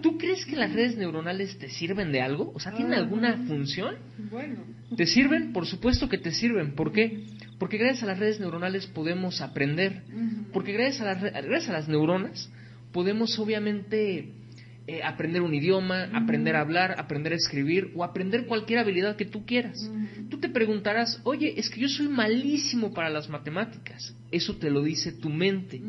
¿Tú 0.06 0.20
crees 0.20 0.46
que 0.46 0.56
las 0.56 0.72
redes 0.72 0.98
neuronales 0.98 1.58
te 1.58 1.68
sirven 1.68 2.12
de 2.12 2.22
algo? 2.22 2.52
O 2.54 2.60
sea, 2.60 2.74
¿tienen 2.74 2.94
Ajá. 2.94 3.02
alguna 3.02 3.38
función? 3.48 3.96
Bueno. 4.30 4.58
¿Te 4.96 5.08
sirven? 5.08 5.52
Por 5.52 5.66
supuesto 5.66 6.08
que 6.08 6.20
te 6.20 6.30
sirven. 6.30 6.76
¿Por 6.76 6.92
qué? 6.92 7.26
Porque 7.58 7.80
gracias 7.80 8.04
a 8.04 8.06
las 8.06 8.20
redes 8.20 8.40
neuronales 8.40 8.86
podemos 8.86 9.42
aprender. 9.42 10.04
Porque 10.54 10.74
gracias 10.74 11.02
a 11.02 11.06
las, 11.06 11.24
gracias 11.24 11.70
a 11.70 11.74
las 11.74 11.88
neuronas 11.88 12.52
podemos 12.92 13.40
obviamente 13.40 14.30
eh, 14.86 15.02
aprender 15.04 15.42
un 15.42 15.56
idioma, 15.56 16.04
aprender 16.14 16.56
a 16.56 16.62
hablar, 16.62 16.94
aprender 17.00 17.34
a 17.34 17.38
escribir 17.38 17.90
o 17.96 18.04
aprender 18.04 18.46
cualquier 18.46 18.78
habilidad 18.78 19.16
que 19.16 19.26
tú 19.26 19.44
quieras. 19.44 19.90
Tú 20.30 20.40
te 20.40 20.50
preguntarás, 20.50 21.20
oye, 21.24 21.56
es 21.58 21.68
que 21.68 21.82
yo 21.82 21.90
soy 21.90 22.10
malísimo 22.10 22.94
para 22.94 23.10
las 23.10 23.28
matemáticas. 23.28 24.16
Eso 24.30 24.56
te 24.58 24.70
lo 24.70 24.84
dice 24.84 25.14
tu 25.14 25.32
mente. 25.32 25.82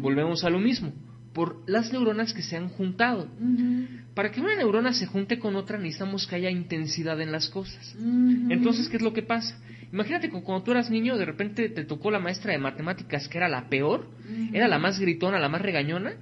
Volvemos 0.00 0.44
a 0.44 0.50
lo 0.50 0.60
mismo, 0.60 0.92
por 1.36 1.62
las 1.66 1.92
neuronas 1.92 2.32
que 2.32 2.40
se 2.40 2.56
han 2.56 2.70
juntado. 2.70 3.28
Para 4.14 4.32
que 4.32 4.40
una 4.40 4.56
neurona 4.56 4.94
se 4.94 5.04
junte 5.04 5.38
con 5.38 5.54
otra 5.54 5.76
necesitamos 5.76 6.26
que 6.26 6.36
haya 6.36 6.50
intensidad 6.50 7.20
en 7.20 7.30
las 7.30 7.50
cosas. 7.50 7.94
Entonces, 8.48 8.88
¿qué 8.88 8.96
es 8.96 9.02
lo 9.02 9.12
que 9.12 9.20
pasa? 9.20 9.60
Imagínate 9.92 10.30
que 10.30 10.40
cuando 10.40 10.64
tú 10.64 10.70
eras 10.70 10.90
niño, 10.90 11.18
de 11.18 11.26
repente 11.26 11.68
te 11.68 11.84
tocó 11.84 12.10
la 12.10 12.20
maestra 12.20 12.52
de 12.52 12.58
matemáticas 12.58 13.28
que 13.28 13.36
era 13.36 13.50
la 13.50 13.68
peor, 13.68 14.08
era 14.54 14.66
la 14.66 14.78
más 14.78 14.98
gritona, 14.98 15.38
la 15.38 15.50
más 15.50 15.60
regañona, 15.60 16.14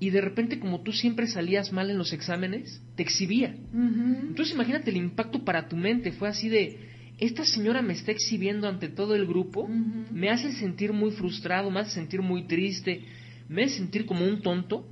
y 0.00 0.08
de 0.08 0.22
repente 0.22 0.58
como 0.58 0.80
tú 0.80 0.92
siempre 0.92 1.26
salías 1.26 1.70
mal 1.70 1.90
en 1.90 1.98
los 1.98 2.14
exámenes, 2.14 2.80
te 2.96 3.02
exhibía. 3.02 3.54
Entonces 3.70 4.54
imagínate 4.54 4.88
el 4.88 4.96
impacto 4.96 5.44
para 5.44 5.68
tu 5.68 5.76
mente, 5.76 6.10
fue 6.12 6.28
así 6.30 6.48
de, 6.48 6.88
esta 7.18 7.44
señora 7.44 7.82
me 7.82 7.92
está 7.92 8.12
exhibiendo 8.12 8.66
ante 8.66 8.88
todo 8.88 9.14
el 9.14 9.26
grupo, 9.26 9.68
me 10.10 10.30
hace 10.30 10.52
sentir 10.52 10.94
muy 10.94 11.10
frustrado, 11.10 11.70
me 11.70 11.80
hace 11.80 11.90
sentir 11.90 12.22
muy 12.22 12.44
triste, 12.44 13.04
me 13.48 13.68
sentir 13.68 14.06
como 14.06 14.24
un 14.24 14.42
tonto. 14.42 14.86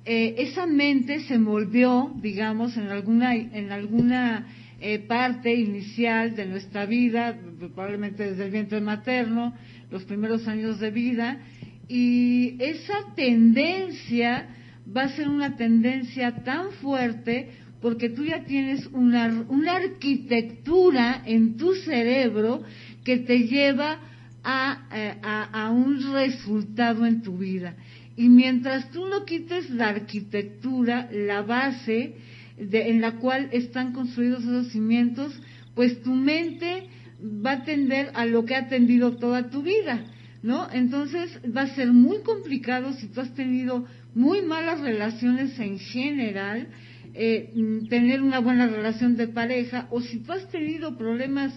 Eh, 0.05 0.35
esa 0.37 0.65
mente 0.65 1.19
se 1.21 1.37
volvió, 1.37 2.11
digamos, 2.21 2.75
en 2.77 2.89
alguna, 2.89 3.35
en 3.35 3.71
alguna 3.71 4.47
eh, 4.79 4.99
parte 4.99 5.53
inicial 5.53 6.35
de 6.35 6.45
nuestra 6.45 6.85
vida, 6.85 7.37
probablemente 7.59 8.31
desde 8.31 8.45
el 8.45 8.51
vientre 8.51 8.81
materno, 8.81 9.53
los 9.91 10.03
primeros 10.03 10.47
años 10.47 10.79
de 10.79 10.91
vida, 10.91 11.39
y 11.87 12.55
esa 12.59 13.13
tendencia 13.15 14.47
va 14.95 15.03
a 15.03 15.09
ser 15.09 15.27
una 15.27 15.55
tendencia 15.55 16.43
tan 16.43 16.71
fuerte 16.81 17.49
porque 17.81 18.09
tú 18.09 18.23
ya 18.23 18.45
tienes 18.45 18.87
una, 18.93 19.45
una 19.49 19.75
arquitectura 19.75 21.21
en 21.25 21.57
tu 21.57 21.75
cerebro 21.75 22.63
que 23.03 23.17
te 23.17 23.39
lleva 23.39 23.99
a, 24.41 24.87
eh, 24.93 25.15
a, 25.21 25.69
un 25.69 26.13
resultado 26.13 27.05
en 27.05 27.21
tu 27.21 27.37
vida. 27.37 27.75
Y 28.15 28.29
mientras 28.29 28.89
tú 28.91 29.05
no 29.07 29.25
quites 29.25 29.69
la 29.69 29.89
arquitectura, 29.89 31.09
la 31.11 31.41
base 31.41 32.15
de, 32.57 32.89
en 32.89 33.01
la 33.01 33.13
cual 33.13 33.49
están 33.51 33.91
construidos 33.91 34.43
esos 34.43 34.69
cimientos, 34.69 35.37
pues 35.75 36.01
tu 36.03 36.13
mente 36.13 36.87
va 37.23 37.51
a 37.51 37.63
tender 37.63 38.11
a 38.13 38.25
lo 38.25 38.45
que 38.45 38.55
ha 38.55 38.67
tendido 38.67 39.15
toda 39.17 39.49
tu 39.49 39.63
vida, 39.63 40.05
¿no? 40.41 40.67
Entonces 40.71 41.39
va 41.55 41.61
a 41.61 41.75
ser 41.75 41.93
muy 41.93 42.21
complicado 42.21 42.93
si 42.93 43.07
tú 43.07 43.21
has 43.21 43.33
tenido 43.33 43.85
muy 44.13 44.41
malas 44.41 44.81
relaciones 44.81 45.57
en 45.59 45.79
general, 45.79 46.67
eh, 47.13 47.51
mm, 47.55 47.87
tener 47.87 48.21
una 48.21 48.39
buena 48.39 48.67
relación 48.67 49.15
de 49.15 49.27
pareja 49.27 49.87
o 49.89 50.01
si 50.01 50.19
tú 50.19 50.33
has 50.33 50.49
tenido 50.49 50.97
problemas 50.97 51.53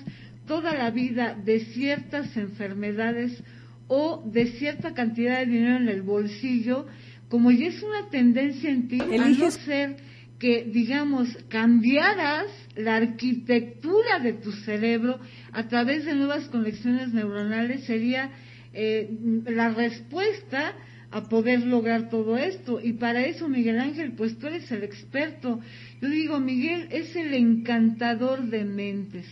toda 0.47 0.75
la 0.75 0.91
vida 0.91 1.35
de 1.35 1.61
ciertas 1.61 2.37
enfermedades 2.37 3.43
o 3.89 4.23
de 4.27 4.47
cierta 4.53 4.95
cantidad 4.95 5.41
de 5.41 5.47
dinero 5.47 5.77
en 5.77 5.89
el 5.89 6.03
bolsillo, 6.03 6.87
como 7.29 7.51
ya 7.51 7.67
es 7.67 7.83
una 7.83 8.09
tendencia 8.11 8.71
en 8.71 8.89
ti, 8.89 9.01
a 9.01 9.29
no 9.29 9.51
ser 9.51 9.97
que, 10.39 10.65
digamos, 10.65 11.29
cambiaras 11.49 12.47
la 12.75 12.97
arquitectura 12.97 14.19
de 14.19 14.35
tu 14.35 14.53
cerebro 14.53 15.19
a 15.53 15.69
través 15.69 16.05
de 16.05 16.15
nuevas 16.15 16.49
conexiones 16.49 17.13
neuronales, 17.13 17.85
sería 17.85 18.31
eh, 18.73 19.09
la 19.47 19.71
respuesta 19.71 20.75
a 21.11 21.23
poder 21.29 21.65
lograr 21.65 22.11
todo 22.11 22.37
esto. 22.37 22.81
Y 22.83 22.95
para 22.95 23.25
eso, 23.25 23.49
Miguel 23.49 23.81
Ángel, 23.81 24.13
pues 24.13 24.39
tú 24.39 24.49
eres 24.49 24.71
el 24.71 24.83
experto. 24.83 25.61
Yo 26.01 26.09
digo, 26.09 26.39
Miguel 26.41 26.89
es 26.91 27.17
el 27.17 27.33
encantador 27.33 28.45
de 28.51 28.65
mentes. 28.65 29.27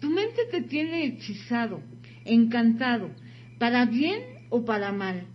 Tu 0.00 0.10
mente 0.10 0.40
te 0.50 0.62
tiene 0.62 1.04
hechizado, 1.04 1.82
encantado, 2.24 3.10
para 3.58 3.84
bien 3.84 4.20
o 4.48 4.64
para 4.64 4.92
mal. 4.92 5.26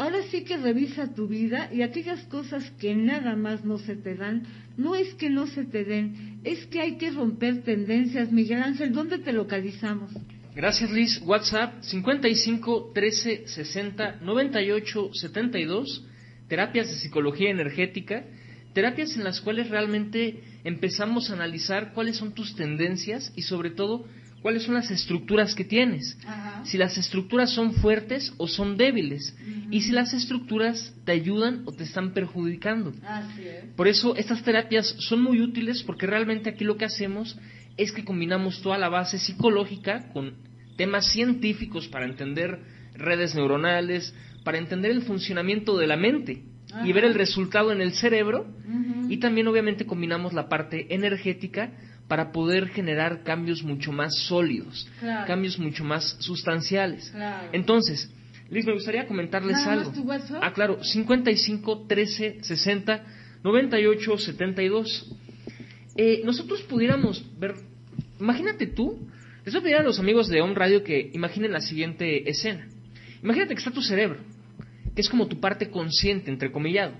Ahora 0.00 0.22
sí 0.30 0.44
que 0.44 0.56
revisa 0.56 1.12
tu 1.12 1.28
vida 1.28 1.68
y 1.70 1.82
aquellas 1.82 2.22
cosas 2.28 2.70
que 2.80 2.94
nada 2.94 3.36
más 3.36 3.66
no 3.66 3.76
se 3.76 3.96
te 3.96 4.14
dan, 4.14 4.44
no 4.78 4.96
es 4.96 5.12
que 5.16 5.28
no 5.28 5.46
se 5.46 5.66
te 5.66 5.84
den, 5.84 6.40
es 6.42 6.64
que 6.68 6.80
hay 6.80 6.96
que 6.96 7.10
romper 7.10 7.64
tendencias. 7.64 8.32
Miguel 8.32 8.62
Ángel, 8.62 8.94
¿dónde 8.94 9.18
te 9.18 9.34
localizamos? 9.34 10.10
Gracias 10.54 10.90
Liz. 10.90 11.20
WhatsApp 11.26 11.82
55 11.82 12.92
13 12.94 13.46
60 13.46 14.20
98 14.22 15.10
72. 15.12 16.06
Terapias 16.48 16.88
de 16.88 16.94
psicología 16.94 17.50
energética. 17.50 18.24
Terapias 18.72 19.14
en 19.16 19.24
las 19.24 19.42
cuales 19.42 19.68
realmente 19.68 20.40
empezamos 20.64 21.28
a 21.28 21.34
analizar 21.34 21.92
cuáles 21.92 22.16
son 22.16 22.32
tus 22.32 22.56
tendencias 22.56 23.34
y 23.36 23.42
sobre 23.42 23.68
todo 23.68 24.06
cuáles 24.42 24.62
son 24.64 24.74
las 24.74 24.90
estructuras 24.90 25.54
que 25.54 25.64
tienes. 25.64 26.16
Si 26.64 26.78
las 26.78 26.96
estructuras 26.96 27.50
son 27.50 27.74
fuertes 27.74 28.32
o 28.38 28.48
son 28.48 28.76
débiles. 28.76 29.36
Y 29.70 29.82
si 29.82 29.92
las 29.92 30.12
estructuras 30.12 30.94
te 31.04 31.12
ayudan 31.12 31.62
o 31.66 31.72
te 31.72 31.84
están 31.84 32.12
perjudicando. 32.12 32.92
Por 33.76 33.88
eso 33.88 34.16
estas 34.16 34.42
terapias 34.42 34.86
son 34.98 35.22
muy 35.22 35.40
útiles 35.40 35.82
porque 35.82 36.06
realmente 36.06 36.50
aquí 36.50 36.64
lo 36.64 36.76
que 36.76 36.84
hacemos 36.84 37.38
es 37.76 37.92
que 37.92 38.04
combinamos 38.04 38.62
toda 38.62 38.78
la 38.78 38.88
base 38.88 39.18
psicológica 39.18 40.10
con 40.12 40.34
temas 40.76 41.10
científicos 41.12 41.88
para 41.88 42.06
entender 42.06 42.60
redes 42.94 43.34
neuronales, 43.34 44.14
para 44.44 44.58
entender 44.58 44.90
el 44.90 45.02
funcionamiento 45.02 45.76
de 45.76 45.86
la 45.86 45.96
mente 45.96 46.42
y 46.84 46.92
ver 46.92 47.04
el 47.04 47.14
resultado 47.14 47.72
en 47.72 47.80
el 47.80 47.92
cerebro. 47.92 48.46
Y 49.08 49.16
también 49.18 49.48
obviamente 49.48 49.86
combinamos 49.86 50.32
la 50.32 50.48
parte 50.48 50.94
energética 50.94 51.72
para 52.10 52.32
poder 52.32 52.70
generar 52.70 53.22
cambios 53.22 53.62
mucho 53.62 53.92
más 53.92 54.12
sólidos, 54.26 54.88
cambios 55.28 55.60
mucho 55.60 55.84
más 55.84 56.16
sustanciales. 56.18 57.14
Entonces, 57.52 58.10
Liz, 58.50 58.66
me 58.66 58.72
gustaría 58.72 59.06
comentarles 59.06 59.58
algo. 59.58 59.92
Ah, 60.42 60.52
claro, 60.52 60.82
55 60.82 61.86
13 61.86 62.38
60 62.42 63.04
98 63.44 64.18
72. 64.18 65.16
nosotros 66.24 66.62
pudiéramos 66.62 67.24
ver 67.38 67.54
Imagínate 68.18 68.66
tú 68.66 68.98
Les 69.44 69.54
voy 69.54 69.60
a 69.60 69.62
pedir 69.62 69.76
a 69.76 69.82
los 69.84 70.00
amigos 70.00 70.26
de 70.28 70.42
On 70.42 70.56
Radio 70.56 70.82
que 70.82 71.12
imaginen 71.14 71.52
la 71.52 71.60
siguiente 71.60 72.28
escena. 72.28 72.66
Imagínate 73.22 73.54
que 73.54 73.60
está 73.60 73.70
tu 73.70 73.82
cerebro, 73.82 74.18
que 74.96 75.00
es 75.00 75.08
como 75.08 75.28
tu 75.28 75.38
parte 75.38 75.70
consciente, 75.70 76.28
entrecomillado, 76.28 76.94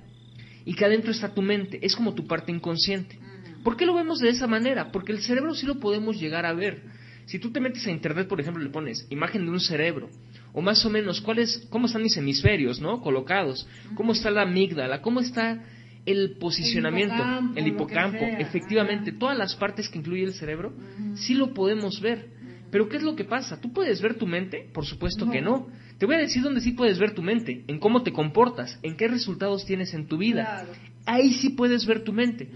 y 0.65 0.75
que 0.75 0.85
adentro 0.85 1.11
está 1.11 1.35
tu 1.35 1.43
mente, 1.43 1.81
es 1.83 1.97
como 1.97 2.15
tu 2.15 2.29
parte 2.29 2.53
inconsciente. 2.53 3.19
¿Por 3.63 3.77
qué 3.77 3.87
lo 3.87 3.95
vemos 3.95 4.19
de 4.21 4.31
esa 4.31 4.47
manera? 4.47 4.91
Porque 4.91 5.13
el 5.13 5.21
cerebro 5.21 5.55
sí 5.55 5.67
lo 5.67 5.79
podemos 5.81 6.19
llegar 6.19 6.47
a 6.47 6.53
ver. 6.53 6.83
Si 7.27 7.39
tú 7.39 7.53
te 7.53 7.61
metes 7.61 7.87
a 7.87 7.91
internet, 7.91 8.27
por 8.27 8.41
ejemplo, 8.41 8.63
le 8.63 8.71
pones 8.71 9.07
imagen 9.11 9.45
de 9.45 9.51
un 9.51 9.61
cerebro, 9.61 10.09
o 10.53 10.61
más 10.63 10.85
o 10.85 10.91
menos 10.91 11.21
cuáles, 11.21 11.67
cómo 11.71 11.87
están 11.87 12.03
mis 12.03 12.17
hemisferios, 12.17 12.81
¿no? 12.81 13.01
Colocados, 13.01 13.69
cómo 13.95 14.13
está 14.13 14.31
la 14.31 14.43
amígdala, 14.43 15.01
cómo 15.01 15.21
está 15.21 15.63
el 16.07 16.37
posicionamiento, 16.39 17.23
el 17.55 17.67
hipocampo, 17.69 18.25
efectivamente, 18.25 19.13
todas 19.13 19.37
las 19.39 19.55
partes 19.55 19.89
que 19.89 19.99
incluye 19.99 20.25
el 20.25 20.35
cerebro, 20.35 20.73
sí 21.15 21.35
lo 21.35 21.55
podemos 21.55 22.01
ver. 22.01 22.41
Pero 22.71 22.89
¿qué 22.89 22.97
es 22.97 23.03
lo 23.03 23.17
que 23.17 23.25
pasa? 23.25 23.61
¿Tú 23.61 23.73
puedes 23.73 24.01
ver 24.01 24.15
tu 24.15 24.27
mente? 24.27 24.69
Por 24.73 24.87
supuesto 24.87 25.29
que 25.31 25.41
no. 25.41 25.69
Te 25.99 26.07
voy 26.07 26.15
a 26.15 26.19
decir 26.19 26.43
dónde 26.43 26.61
sí 26.61 26.73
puedes 26.73 26.99
ver 26.99 27.15
tu 27.15 27.23
mente, 27.23 27.65
en 27.67 27.79
cómo 27.79 28.03
te 28.03 28.13
comportas, 28.13 28.79
en 28.83 28.97
qué 28.97 29.09
resultados 29.09 29.67
tienes 29.67 29.93
en 29.93 30.07
tu 30.07 30.19
vida. 30.19 30.67
Ahí 31.05 31.35
sí 31.35 31.51
puedes 31.51 31.85
ver 31.85 32.05
tu 32.05 32.13
mente. 32.13 32.49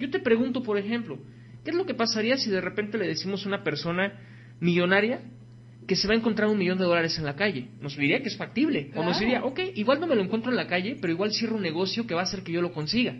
Yo 0.00 0.10
te 0.10 0.18
pregunto, 0.18 0.62
por 0.62 0.78
ejemplo, 0.78 1.18
¿qué 1.62 1.70
es 1.70 1.76
lo 1.76 1.84
que 1.84 1.94
pasaría 1.94 2.38
si 2.38 2.50
de 2.50 2.62
repente 2.62 2.96
le 2.96 3.06
decimos 3.06 3.44
a 3.44 3.48
una 3.48 3.62
persona 3.62 4.18
millonaria 4.58 5.20
que 5.90 5.96
se 5.96 6.06
va 6.06 6.14
a 6.14 6.16
encontrar 6.16 6.48
un 6.48 6.56
millón 6.56 6.78
de 6.78 6.84
dólares 6.84 7.18
en 7.18 7.24
la 7.24 7.34
calle. 7.34 7.66
Nos 7.80 7.96
diría 7.96 8.22
que 8.22 8.28
es 8.28 8.36
factible. 8.36 8.92
O 8.94 9.02
nos 9.02 9.18
diría, 9.18 9.42
ok, 9.42 9.58
igual 9.74 9.98
no 9.98 10.06
me 10.06 10.14
lo 10.14 10.22
encuentro 10.22 10.52
en 10.52 10.56
la 10.56 10.68
calle, 10.68 10.96
pero 11.00 11.12
igual 11.12 11.32
cierro 11.32 11.56
un 11.56 11.62
negocio 11.62 12.06
que 12.06 12.14
va 12.14 12.20
a 12.20 12.22
hacer 12.22 12.44
que 12.44 12.52
yo 12.52 12.62
lo 12.62 12.72
consiga. 12.72 13.12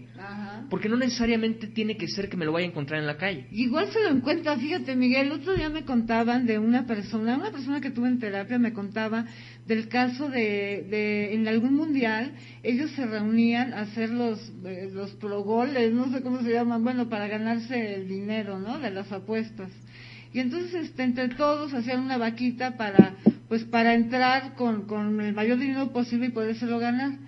Porque 0.70 0.88
no 0.88 0.96
necesariamente 0.96 1.66
tiene 1.66 1.96
que 1.96 2.06
ser 2.06 2.28
que 2.28 2.36
me 2.36 2.44
lo 2.44 2.52
vaya 2.52 2.66
a 2.66 2.70
encontrar 2.70 3.00
en 3.00 3.08
la 3.08 3.16
calle. 3.16 3.48
Igual 3.50 3.90
se 3.90 4.00
lo 4.04 4.10
encuentra, 4.10 4.56
fíjate 4.56 4.94
Miguel, 4.94 5.26
el 5.26 5.32
otro 5.32 5.56
día 5.56 5.68
me 5.68 5.84
contaban 5.84 6.46
de 6.46 6.60
una 6.60 6.86
persona, 6.86 7.36
una 7.36 7.50
persona 7.50 7.80
que 7.80 7.90
tuve 7.90 8.06
en 8.06 8.20
terapia 8.20 8.56
me 8.56 8.72
contaba 8.72 9.26
del 9.66 9.88
caso 9.88 10.28
de, 10.28 10.86
de 10.88 11.34
en 11.34 11.48
algún 11.48 11.74
mundial, 11.74 12.34
ellos 12.62 12.92
se 12.92 13.04
reunían 13.04 13.74
a 13.74 13.80
hacer 13.80 14.10
los, 14.10 14.38
eh, 14.64 14.90
los 14.92 15.10
progoles, 15.14 15.92
no 15.92 16.12
sé 16.12 16.22
cómo 16.22 16.40
se 16.40 16.52
llaman, 16.52 16.84
bueno, 16.84 17.08
para 17.08 17.26
ganarse 17.26 17.96
el 17.96 18.06
dinero, 18.06 18.60
¿no? 18.60 18.78
De 18.78 18.92
las 18.92 19.10
apuestas. 19.10 19.72
Y 20.32 20.40
entonces 20.40 20.86
este, 20.86 21.02
entre 21.02 21.28
todos 21.28 21.74
hacían 21.74 22.00
una 22.00 22.18
vaquita 22.18 22.76
para, 22.76 23.14
pues, 23.48 23.64
para 23.64 23.94
entrar 23.94 24.54
con, 24.54 24.86
con 24.86 25.20
el 25.20 25.34
mayor 25.34 25.58
dinero 25.58 25.92
posible 25.92 26.26
y 26.26 26.30
podérselo 26.30 26.78
ganar. 26.78 27.18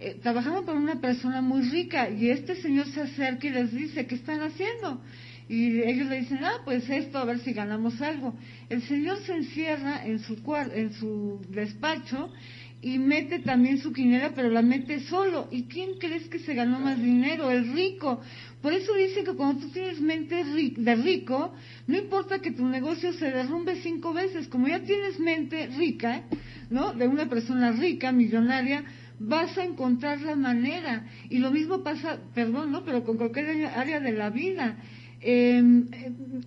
Eh, 0.00 0.18
trabajaban 0.22 0.64
con 0.64 0.78
una 0.78 1.00
persona 1.00 1.42
muy 1.42 1.62
rica 1.68 2.08
y 2.08 2.30
este 2.30 2.56
señor 2.56 2.86
se 2.86 3.02
acerca 3.02 3.46
y 3.46 3.50
les 3.50 3.70
dice, 3.70 4.06
¿qué 4.06 4.14
están 4.14 4.40
haciendo? 4.40 5.02
Y 5.46 5.82
ellos 5.82 6.08
le 6.08 6.20
dicen, 6.20 6.38
ah, 6.42 6.62
pues 6.64 6.88
esto, 6.88 7.18
a 7.18 7.24
ver 7.24 7.40
si 7.40 7.52
ganamos 7.52 8.00
algo. 8.00 8.34
El 8.68 8.82
señor 8.82 9.18
se 9.26 9.34
encierra 9.34 10.06
en 10.06 10.20
su, 10.20 10.38
en 10.72 10.92
su 10.94 11.40
despacho 11.50 12.32
y 12.80 12.98
mete 12.98 13.40
también 13.40 13.78
su 13.78 13.92
quinera, 13.92 14.32
pero 14.34 14.48
la 14.48 14.62
mete 14.62 15.00
solo. 15.00 15.48
¿Y 15.50 15.64
quién 15.64 15.98
crees 15.98 16.28
que 16.28 16.38
se 16.38 16.54
ganó 16.54 16.80
más 16.80 17.02
dinero? 17.02 17.50
El 17.50 17.74
rico. 17.74 18.20
Por 18.62 18.74
eso 18.74 18.94
dicen 18.94 19.24
que 19.24 19.32
cuando 19.32 19.62
tú 19.62 19.70
tienes 19.70 20.00
mente 20.00 20.44
de 20.44 20.94
rico, 20.96 21.54
no 21.86 21.96
importa 21.96 22.40
que 22.40 22.50
tu 22.50 22.66
negocio 22.66 23.12
se 23.14 23.30
derrumbe 23.30 23.76
cinco 23.82 24.12
veces, 24.12 24.48
como 24.48 24.68
ya 24.68 24.80
tienes 24.80 25.18
mente 25.18 25.68
rica, 25.68 26.24
¿no? 26.68 26.92
De 26.92 27.08
una 27.08 27.28
persona 27.28 27.72
rica, 27.72 28.12
millonaria, 28.12 28.84
vas 29.18 29.56
a 29.56 29.64
encontrar 29.64 30.20
la 30.20 30.36
manera. 30.36 31.06
Y 31.30 31.38
lo 31.38 31.50
mismo 31.50 31.82
pasa, 31.82 32.18
perdón, 32.34 32.72
¿no? 32.72 32.84
Pero 32.84 33.04
con 33.04 33.16
cualquier 33.16 33.66
área 33.66 33.98
de 33.98 34.12
la 34.12 34.30
vida. 34.30 34.76
Em, 35.22 35.86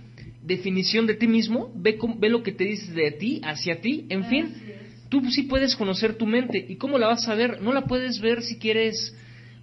definición 0.47 1.07
de 1.07 1.15
ti 1.15 1.27
mismo, 1.27 1.73
ve, 1.75 1.99
ve 2.19 2.29
lo 2.29 2.43
que 2.43 2.53
te 2.53 2.65
dices 2.65 2.95
de 2.95 3.11
ti, 3.11 3.41
hacia 3.45 3.81
ti, 3.81 4.07
en 4.09 4.25
fin, 4.27 4.55
tú 5.09 5.23
sí 5.31 5.43
puedes 5.43 5.77
conocer 5.77 6.15
tu 6.15 6.27
mente. 6.27 6.65
¿Y 6.69 6.77
cómo 6.77 6.99
la 6.99 7.09
vas 7.09 7.29
a 7.29 7.35
ver? 7.35 7.61
No 7.61 7.73
la 7.73 7.85
puedes 7.85 8.21
ver 8.21 8.43
si 8.43 8.59
quieres 8.59 9.15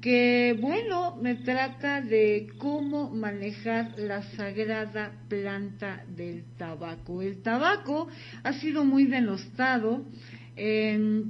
que 0.02 0.58
bueno, 0.60 1.16
me 1.22 1.36
trata 1.36 2.02
de 2.02 2.48
cómo 2.58 3.12
manejar 3.12 3.94
la 4.00 4.24
sagrada 4.36 5.12
planta 5.30 6.04
del 6.16 6.44
tabaco. 6.58 7.22
El 7.22 7.44
tabaco 7.44 8.08
ha 8.44 8.54
sido 8.54 8.84
muy 8.84 9.06
denostado, 9.06 10.06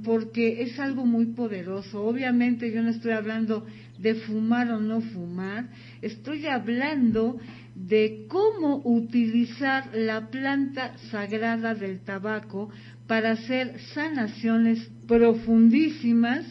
porque 0.04 0.62
es 0.62 0.80
algo 0.80 1.04
muy 1.04 1.26
poderoso. 1.26 2.02
Obviamente 2.02 2.72
yo 2.72 2.82
no 2.82 2.90
estoy 2.90 3.12
hablando 3.12 3.66
de 3.98 4.14
fumar 4.14 4.70
o 4.72 4.80
no 4.80 5.00
fumar, 5.00 5.68
estoy 6.00 6.46
hablando 6.46 7.38
de 7.74 8.24
cómo 8.28 8.82
utilizar 8.84 9.90
la 9.94 10.28
planta 10.30 10.96
sagrada 11.10 11.74
del 11.74 12.00
tabaco 12.00 12.70
para 13.06 13.32
hacer 13.32 13.78
sanaciones 13.94 14.90
profundísimas 15.06 16.44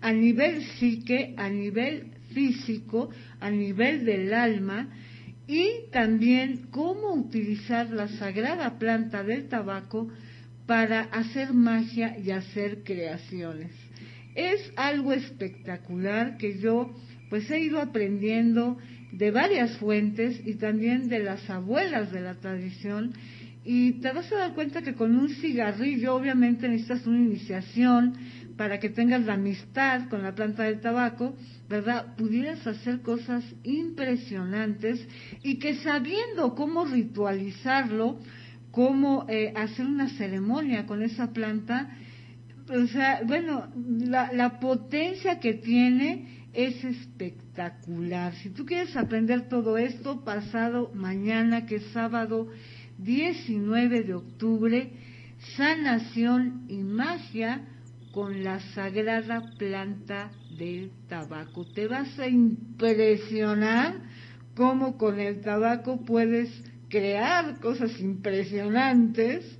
a 0.00 0.12
nivel 0.12 0.62
psique, 0.78 1.34
a 1.36 1.48
nivel 1.48 2.12
físico, 2.32 3.10
a 3.40 3.50
nivel 3.50 4.04
del 4.04 4.32
alma, 4.32 4.88
y 5.46 5.90
también 5.90 6.68
cómo 6.70 7.14
utilizar 7.14 7.90
la 7.90 8.06
sagrada 8.06 8.78
planta 8.78 9.24
del 9.24 9.48
tabaco 9.48 10.08
para 10.66 11.00
hacer 11.00 11.52
magia 11.52 12.16
y 12.16 12.30
hacer 12.30 12.84
creaciones. 12.84 13.72
Es 14.36 14.72
algo 14.76 15.12
espectacular 15.12 16.36
que 16.36 16.60
yo 16.60 16.94
pues 17.28 17.50
he 17.50 17.58
ido 17.60 17.80
aprendiendo 17.80 18.78
de 19.10 19.32
varias 19.32 19.76
fuentes 19.78 20.40
y 20.46 20.54
también 20.54 21.08
de 21.08 21.18
las 21.18 21.50
abuelas 21.50 22.12
de 22.12 22.20
la 22.20 22.36
tradición 22.36 23.12
y 23.64 24.00
te 24.00 24.12
vas 24.12 24.30
a 24.32 24.36
dar 24.36 24.54
cuenta 24.54 24.82
que 24.82 24.94
con 24.94 25.16
un 25.16 25.28
cigarrillo 25.28 26.14
obviamente 26.14 26.68
necesitas 26.68 27.06
una 27.06 27.18
iniciación 27.18 28.14
para 28.60 28.78
que 28.78 28.90
tengas 28.90 29.24
la 29.24 29.32
amistad 29.32 30.10
con 30.10 30.22
la 30.22 30.34
planta 30.34 30.64
del 30.64 30.80
tabaco, 30.82 31.34
¿verdad? 31.66 32.14
Pudieras 32.16 32.66
hacer 32.66 33.00
cosas 33.00 33.42
impresionantes 33.62 35.00
y 35.42 35.58
que 35.58 35.76
sabiendo 35.76 36.54
cómo 36.54 36.84
ritualizarlo, 36.84 38.20
cómo 38.70 39.24
eh, 39.30 39.54
hacer 39.56 39.86
una 39.86 40.10
ceremonia 40.10 40.84
con 40.84 41.02
esa 41.02 41.32
planta, 41.32 41.88
o 42.68 42.86
sea, 42.88 43.22
bueno, 43.24 43.72
la, 43.74 44.30
la 44.30 44.60
potencia 44.60 45.40
que 45.40 45.54
tiene 45.54 46.44
es 46.52 46.84
espectacular. 46.84 48.34
Si 48.42 48.50
tú 48.50 48.66
quieres 48.66 48.94
aprender 48.94 49.48
todo 49.48 49.78
esto, 49.78 50.22
pasado 50.22 50.92
mañana, 50.92 51.64
que 51.64 51.76
es 51.76 51.86
sábado 51.94 52.48
19 52.98 54.02
de 54.02 54.12
octubre, 54.12 54.92
sanación 55.56 56.66
y 56.68 56.82
magia 56.82 57.62
con 58.12 58.42
la 58.42 58.60
sagrada 58.74 59.52
planta 59.56 60.30
del 60.58 60.90
tabaco. 61.08 61.64
Te 61.66 61.86
vas 61.86 62.18
a 62.18 62.28
impresionar 62.28 63.94
cómo 64.54 64.98
con 64.98 65.20
el 65.20 65.40
tabaco 65.40 66.04
puedes 66.04 66.50
crear 66.88 67.60
cosas 67.60 67.98
impresionantes, 68.00 69.58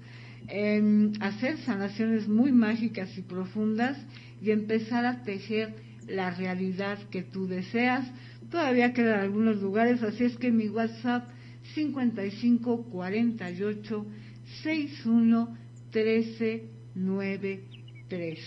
hacer 1.21 1.59
sanaciones 1.59 2.29
muy 2.29 2.51
mágicas 2.51 3.17
y 3.17 3.23
profundas 3.23 3.97
y 4.43 4.51
empezar 4.51 5.07
a 5.07 5.23
tejer 5.23 5.75
la 6.09 6.31
realidad 6.33 6.99
que 7.11 7.23
tú 7.23 7.47
deseas. 7.47 8.11
Todavía 8.51 8.93
quedan 8.93 9.21
algunos 9.21 9.63
lugares, 9.63 10.03
así 10.03 10.25
es 10.25 10.37
que 10.37 10.51
mi 10.51 10.69
WhatsApp 10.69 11.29
55 11.75 12.85
48 12.91 14.07
61 14.63 15.57
13 15.93 16.65
93 18.11 18.39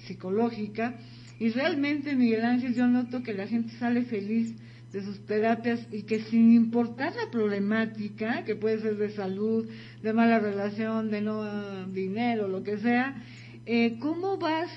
psicológica. 0.05 0.95
Y 1.39 1.49
realmente 1.49 2.15
Miguel 2.15 2.45
Ángel 2.45 2.75
yo 2.75 2.87
noto 2.87 3.23
que 3.23 3.33
la 3.33 3.47
gente 3.47 3.73
sale 3.77 4.03
feliz 4.03 4.53
de 4.91 5.03
sus 5.03 5.25
terapias 5.25 5.87
y 5.91 6.03
que 6.03 6.19
sin 6.19 6.53
importar 6.53 7.13
la 7.15 7.31
problemática, 7.31 8.45
que 8.45 8.55
puede 8.55 8.79
ser 8.79 8.97
de 8.97 9.09
salud, 9.09 9.67
de 10.03 10.13
mala 10.13 10.39
relación, 10.39 11.09
de 11.09 11.21
no 11.21 11.41
ah, 11.41 11.87
dinero, 11.91 12.47
lo 12.47 12.63
que 12.63 12.77
sea, 12.77 13.15
eh, 13.65 13.97
¿cómo 13.99 14.37
vas 14.37 14.69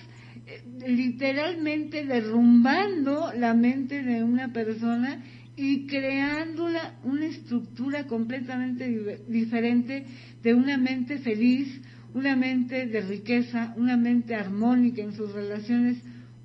literalmente 0.87 2.06
derrumbando 2.06 3.32
la 3.37 3.54
mente 3.54 4.02
de 4.02 4.22
una 4.22 4.52
persona 4.52 5.24
y 5.56 5.87
creándola 5.87 6.94
una 7.02 7.26
estructura 7.26 8.06
completamente 8.06 9.20
diferente 9.28 10.04
de 10.42 10.54
una 10.54 10.76
mente 10.76 11.18
feliz, 11.18 11.80
una 12.14 12.37
mente 12.37 12.87
de 12.87 13.00
riqueza, 13.00 13.74
una 13.76 13.96
mente 13.96 14.35
armónica 14.35 15.02
en 15.02 15.14
sus 15.14 15.32
relaciones, 15.32 15.98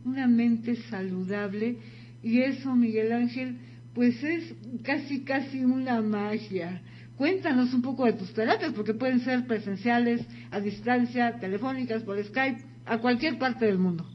una 0.05 0.27
mente 0.27 0.75
saludable? 0.89 1.77
Y 2.23 2.41
eso, 2.41 2.75
Miguel 2.75 3.11
Ángel, 3.11 3.57
pues 3.93 4.23
es 4.23 4.53
casi, 4.83 5.21
casi 5.21 5.63
una 5.63 6.01
magia. 6.01 6.81
Cuéntanos 7.17 7.73
un 7.73 7.81
poco 7.81 8.05
de 8.05 8.13
tus 8.13 8.33
terapias, 8.33 8.73
porque 8.73 8.93
pueden 8.93 9.19
ser 9.19 9.45
presenciales, 9.45 10.25
a 10.49 10.59
distancia, 10.59 11.39
telefónicas, 11.39 12.01
por 12.03 12.23
Skype, 12.23 12.70
a 12.85 12.97
cualquier 12.97 13.37
parte 13.37 13.65
del 13.65 13.77
mundo. 13.77 14.05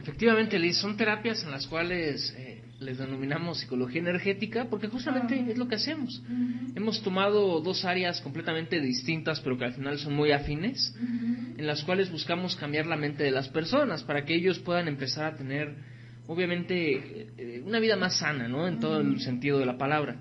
Efectivamente, 0.00 0.58
Liz, 0.58 0.76
son 0.76 0.96
terapias 0.96 1.42
en 1.44 1.50
las 1.50 1.66
cuales 1.66 2.34
eh, 2.36 2.62
les 2.80 2.98
denominamos 2.98 3.60
psicología 3.60 4.00
energética, 4.00 4.66
porque 4.68 4.88
justamente 4.88 5.42
es 5.50 5.56
lo 5.56 5.68
que 5.68 5.76
hacemos. 5.76 6.22
Hemos 6.74 7.02
tomado 7.02 7.60
dos 7.60 7.84
áreas 7.84 8.20
completamente 8.20 8.80
distintas, 8.80 9.40
pero 9.40 9.56
que 9.56 9.64
al 9.64 9.74
final 9.74 9.98
son 9.98 10.14
muy 10.14 10.32
afines, 10.32 10.94
en 11.56 11.66
las 11.66 11.82
cuales 11.84 12.10
buscamos 12.10 12.56
cambiar 12.56 12.86
la 12.86 12.96
mente 12.96 13.24
de 13.24 13.30
las 13.30 13.48
personas 13.48 14.02
para 14.02 14.24
que 14.24 14.34
ellos 14.34 14.58
puedan 14.58 14.88
empezar 14.88 15.32
a 15.32 15.36
tener 15.36 15.74
obviamente 16.26 17.28
eh, 17.38 17.62
una 17.64 17.78
vida 17.80 17.96
más 17.96 18.18
sana, 18.18 18.48
¿no? 18.48 18.66
En 18.66 18.80
todo 18.80 19.00
el 19.00 19.20
sentido 19.20 19.58
de 19.58 19.66
la 19.66 19.78
palabra. 19.78 20.16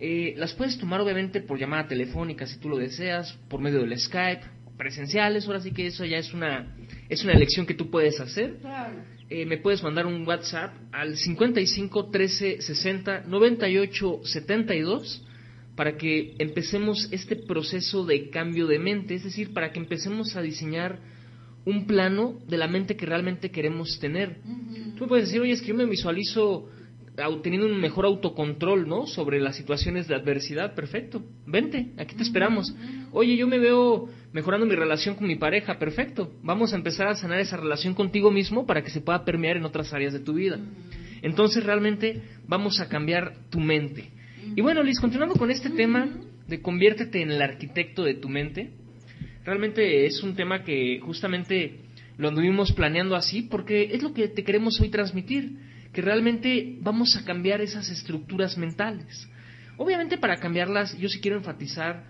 Eh, 0.00 0.34
las 0.36 0.54
puedes 0.54 0.78
tomar 0.78 1.00
obviamente 1.00 1.40
por 1.40 1.58
llamada 1.58 1.88
telefónica 1.88 2.46
si 2.46 2.58
tú 2.58 2.68
lo 2.68 2.76
deseas, 2.76 3.32
por 3.48 3.60
medio 3.60 3.80
del 3.80 3.98
Skype, 3.98 4.42
presenciales, 4.76 5.46
ahora 5.46 5.60
sí 5.60 5.72
que 5.72 5.88
eso 5.88 6.04
ya 6.04 6.18
es 6.18 6.32
una, 6.32 6.74
es 7.08 7.24
una 7.24 7.32
elección 7.32 7.66
que 7.66 7.74
tú 7.74 7.90
puedes 7.90 8.20
hacer. 8.20 8.58
Eh, 9.30 9.46
me 9.46 9.58
puedes 9.58 9.82
mandar 9.82 10.06
un 10.06 10.26
WhatsApp 10.26 10.74
al 10.92 11.16
55 11.16 12.10
13 12.10 12.62
60 12.62 13.24
98 13.26 14.20
72 14.24 15.24
para 15.74 15.96
que 15.96 16.34
empecemos 16.38 17.08
este 17.12 17.36
proceso 17.36 18.04
de 18.04 18.30
cambio 18.30 18.66
de 18.66 18.78
mente, 18.78 19.14
es 19.14 19.24
decir, 19.24 19.52
para 19.52 19.70
que 19.70 19.78
empecemos 19.78 20.34
a 20.34 20.42
diseñar 20.42 20.98
un 21.64 21.86
plano 21.86 22.38
de 22.48 22.56
la 22.56 22.66
mente 22.66 22.96
que 22.96 23.06
realmente 23.06 23.50
queremos 23.50 23.98
tener. 24.00 24.38
Tú 24.96 25.06
puedes 25.06 25.26
decir, 25.26 25.40
oye, 25.40 25.52
es 25.52 25.60
que 25.60 25.68
yo 25.68 25.74
me 25.74 25.86
visualizo 25.86 26.68
teniendo 27.42 27.66
un 27.66 27.80
mejor 27.80 28.04
autocontrol, 28.04 28.88
¿no? 28.88 29.06
Sobre 29.06 29.40
las 29.40 29.56
situaciones 29.56 30.08
de 30.08 30.14
adversidad, 30.14 30.74
perfecto. 30.74 31.22
Vente, 31.46 31.92
aquí 31.98 32.14
te 32.14 32.22
esperamos. 32.22 32.74
Oye, 33.12 33.36
yo 33.36 33.46
me 33.46 33.58
veo 33.58 34.08
mejorando 34.32 34.66
mi 34.66 34.74
relación 34.74 35.14
con 35.14 35.26
mi 35.26 35.36
pareja, 35.36 35.78
perfecto. 35.78 36.32
Vamos 36.42 36.72
a 36.72 36.76
empezar 36.76 37.08
a 37.08 37.14
sanar 37.14 37.40
esa 37.40 37.56
relación 37.56 37.94
contigo 37.94 38.30
mismo 38.30 38.66
para 38.66 38.82
que 38.82 38.90
se 38.90 39.00
pueda 39.00 39.24
permear 39.24 39.56
en 39.56 39.64
otras 39.64 39.92
áreas 39.92 40.12
de 40.12 40.20
tu 40.20 40.34
vida. 40.34 40.58
Entonces, 41.22 41.64
realmente 41.64 42.22
vamos 42.46 42.80
a 42.80 42.88
cambiar 42.88 43.34
tu 43.50 43.60
mente. 43.60 44.10
Y 44.54 44.60
bueno, 44.60 44.82
Liz, 44.82 45.00
continuando 45.00 45.34
con 45.34 45.50
este 45.50 45.70
tema 45.70 46.08
de 46.46 46.62
conviértete 46.62 47.20
en 47.20 47.30
el 47.30 47.42
arquitecto 47.42 48.04
de 48.04 48.14
tu 48.14 48.28
mente, 48.28 48.72
Realmente 49.48 50.04
es 50.04 50.22
un 50.22 50.36
tema 50.36 50.62
que 50.62 51.00
justamente 51.00 51.76
lo 52.18 52.28
anduvimos 52.28 52.70
planeando 52.72 53.16
así 53.16 53.40
porque 53.40 53.94
es 53.94 54.02
lo 54.02 54.12
que 54.12 54.28
te 54.28 54.44
queremos 54.44 54.78
hoy 54.78 54.90
transmitir, 54.90 55.52
que 55.98 56.02
realmente 56.02 56.76
vamos 56.80 57.16
a 57.16 57.24
cambiar 57.24 57.60
esas 57.60 57.90
estructuras 57.90 58.56
mentales. 58.56 59.28
Obviamente 59.78 60.16
para 60.16 60.36
cambiarlas, 60.36 60.96
yo 60.96 61.08
sí 61.08 61.18
quiero 61.18 61.36
enfatizar 61.36 62.04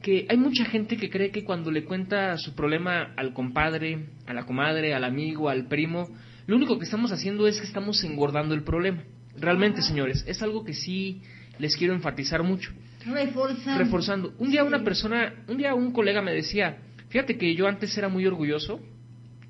que 0.00 0.24
hay 0.30 0.38
mucha 0.38 0.64
gente 0.64 0.96
que 0.96 1.10
cree 1.10 1.30
que 1.30 1.44
cuando 1.44 1.70
le 1.70 1.84
cuenta 1.84 2.38
su 2.38 2.54
problema 2.54 3.12
al 3.18 3.34
compadre, 3.34 4.06
a 4.26 4.32
la 4.32 4.46
comadre, 4.46 4.94
al 4.94 5.04
amigo, 5.04 5.50
al 5.50 5.66
primo, 5.66 6.08
lo 6.46 6.56
único 6.56 6.78
que 6.78 6.86
estamos 6.86 7.12
haciendo 7.12 7.46
es 7.46 7.60
que 7.60 7.66
estamos 7.66 8.02
engordando 8.02 8.54
el 8.54 8.62
problema. 8.62 9.04
Realmente, 9.36 9.82
señores, 9.82 10.24
es 10.26 10.40
algo 10.42 10.64
que 10.64 10.72
sí 10.72 11.20
les 11.58 11.76
quiero 11.76 11.92
enfatizar 11.92 12.42
mucho. 12.42 12.72
Reforzando. 13.04 13.78
Reforzando. 13.78 14.34
Un 14.38 14.50
día 14.50 14.64
una 14.64 14.82
persona, 14.82 15.34
un 15.48 15.58
día 15.58 15.74
un 15.74 15.92
colega 15.92 16.22
me 16.22 16.32
decía, 16.32 16.78
fíjate 17.10 17.36
que 17.36 17.54
yo 17.54 17.68
antes 17.68 17.94
era 17.98 18.08
muy 18.08 18.24
orgulloso 18.24 18.80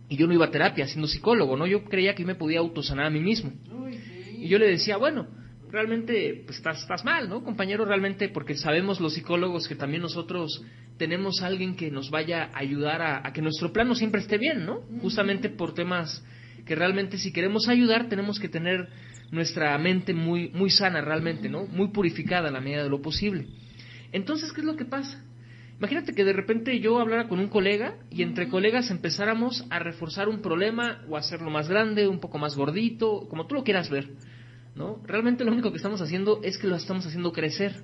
y 0.09 0.17
yo 0.17 0.27
no 0.27 0.35
iba 0.35 0.47
a 0.47 0.51
terapia 0.51 0.87
siendo 0.87 1.07
psicólogo, 1.07 1.57
¿no? 1.57 1.67
Yo 1.67 1.85
creía 1.85 2.15
que 2.15 2.25
me 2.25 2.35
podía 2.35 2.61
autosanar 2.61 3.07
a 3.07 3.11
mí 3.11 3.21
mismo. 3.21 3.53
Y 4.39 4.49
yo 4.49 4.59
le 4.59 4.69
decía, 4.69 4.97
bueno, 4.97 5.27
realmente 5.71 6.43
pues, 6.47 6.59
estás, 6.59 6.81
estás 6.81 7.05
mal, 7.05 7.29
¿no, 7.29 7.43
compañero? 7.43 7.85
Realmente, 7.85 8.29
porque 8.29 8.55
sabemos 8.55 9.01
los 9.01 9.15
psicólogos 9.15 9.69
que 9.69 9.75
también 9.75 10.03
nosotros 10.03 10.65
tenemos 10.97 11.43
a 11.43 11.47
alguien 11.47 11.77
que 11.77 11.91
nos 11.91 12.11
vaya 12.11 12.51
a 12.53 12.59
ayudar 12.59 13.03
a, 13.03 13.33
que 13.33 13.43
nuestro 13.43 13.73
plano 13.73 13.95
siempre 13.95 14.21
esté 14.21 14.39
bien, 14.39 14.65
¿no? 14.65 14.81
Justamente 15.01 15.49
por 15.49 15.75
temas 15.75 16.25
que 16.65 16.75
realmente 16.75 17.19
si 17.19 17.33
queremos 17.33 17.69
ayudar 17.69 18.09
tenemos 18.09 18.39
que 18.39 18.49
tener 18.49 18.89
nuestra 19.31 19.77
mente 19.79 20.15
muy, 20.15 20.49
muy 20.51 20.71
sana 20.71 21.01
realmente, 21.01 21.49
¿no? 21.49 21.67
Muy 21.67 21.89
purificada 21.89 22.49
a 22.49 22.53
la 22.53 22.61
medida 22.61 22.83
de 22.83 22.91
lo 22.91 23.01
posible. 23.01 23.47
Entonces, 24.13 24.53
¿qué 24.53 24.61
es 24.61 24.67
lo 24.67 24.77
que 24.77 24.85
pasa? 24.85 25.23
Imagínate 25.79 26.13
que 26.13 26.25
de 26.25 26.33
repente 26.33 26.81
yo 26.81 26.99
hablara 26.99 27.29
con 27.29 27.39
un 27.39 27.49
colega 27.49 27.95
y 28.11 28.23
entre 28.23 28.49
colegas 28.49 28.91
empezáramos 28.91 29.65
a 29.71 29.79
reforzar 29.79 30.29
un 30.29 30.43
problema 30.43 31.05
o 31.09 31.17
a 31.17 31.21
hacerlo 31.21 31.51
más 31.51 31.69
grande, 31.69 32.09
un 32.09 32.19
poco 32.19 32.39
más 32.39 32.57
gordito, 32.57 33.29
como 33.29 33.47
tú 33.47 33.55
lo 33.55 33.65
quieras 33.65 33.89
ver. 33.89 34.09
¿no? 34.75 35.01
Realmente 35.07 35.45
lo 35.45 35.53
único 35.53 35.71
que 35.71 35.77
estamos 35.77 36.01
haciendo 36.01 36.41
es 36.43 36.59
que 36.59 36.67
lo 36.67 36.77
estamos 36.77 37.07
haciendo 37.07 37.33
crecer. 37.33 37.77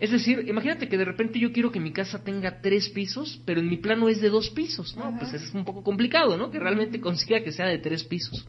Es 0.00 0.10
decir, 0.10 0.44
imagínate 0.48 0.88
que 0.88 0.98
de 0.98 1.04
repente 1.04 1.38
yo 1.38 1.52
quiero 1.52 1.70
que 1.70 1.80
mi 1.80 1.92
casa 1.92 2.22
tenga 2.22 2.60
tres 2.60 2.90
pisos, 2.90 3.40
pero 3.46 3.60
en 3.60 3.68
mi 3.68 3.78
plano 3.78 4.08
es 4.08 4.20
de 4.20 4.28
dos 4.28 4.50
pisos, 4.50 4.96
¿no? 4.96 5.16
Pues 5.18 5.32
es 5.32 5.54
un 5.54 5.64
poco 5.64 5.82
complicado, 5.82 6.36
¿no? 6.36 6.50
Que 6.50 6.58
realmente 6.58 7.00
consiga 7.00 7.42
que 7.42 7.52
sea 7.52 7.66
de 7.66 7.78
tres 7.78 8.04
pisos. 8.04 8.46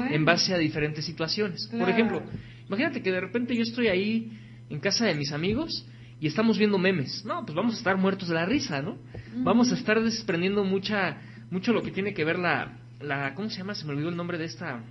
en 0.10 0.24
base 0.24 0.54
a 0.54 0.58
diferentes 0.58 1.04
situaciones. 1.04 1.68
Por 1.68 1.90
ejemplo, 1.90 2.24
imagínate 2.66 3.02
que 3.02 3.12
de 3.12 3.20
repente 3.20 3.54
yo 3.54 3.64
estoy 3.64 3.88
ahí 3.90 4.32
en 4.70 4.80
casa 4.80 5.06
de 5.06 5.16
mis 5.16 5.34
amigos 5.34 5.86
y 6.22 6.28
estamos 6.28 6.58
viendo 6.58 6.78
memes. 6.78 7.26
No, 7.26 7.46
pues 7.46 7.56
vamos 7.56 7.76
a 7.76 7.78
estar 7.78 7.98
muertos 7.98 8.30
de 8.30 8.36
la 8.36 8.46
risa, 8.46 8.82
¿no? 8.82 8.98
Vamos 9.36 9.70
a 9.74 9.76
estar 9.76 10.02
desprendiendo 10.02 10.64
mucha, 10.64 11.18
mucho 11.52 11.74
lo 11.74 11.84
que 11.84 11.92
tiene 11.92 12.14
que 12.14 12.24
ver 12.24 12.40
la, 12.40 12.80
la, 13.02 13.34
¿cómo 13.36 13.50
se 13.50 13.58
llama? 13.58 13.76
Se 13.76 13.84
me 13.86 13.92
olvidó 13.92 14.08
el 14.10 14.16
nombre 14.16 14.38
de 14.38 14.46
esta, 14.46 14.82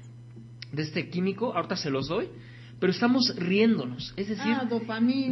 de 0.71 0.83
este 0.83 1.09
químico. 1.09 1.55
Ahorita 1.55 1.77
se 1.77 1.89
los 1.89 2.09
doy 2.09 2.29
pero 2.79 2.93
estamos 2.93 3.35
riéndonos, 3.37 4.13
es 4.17 4.29
decir, 4.29 4.55
ah, 4.55 4.67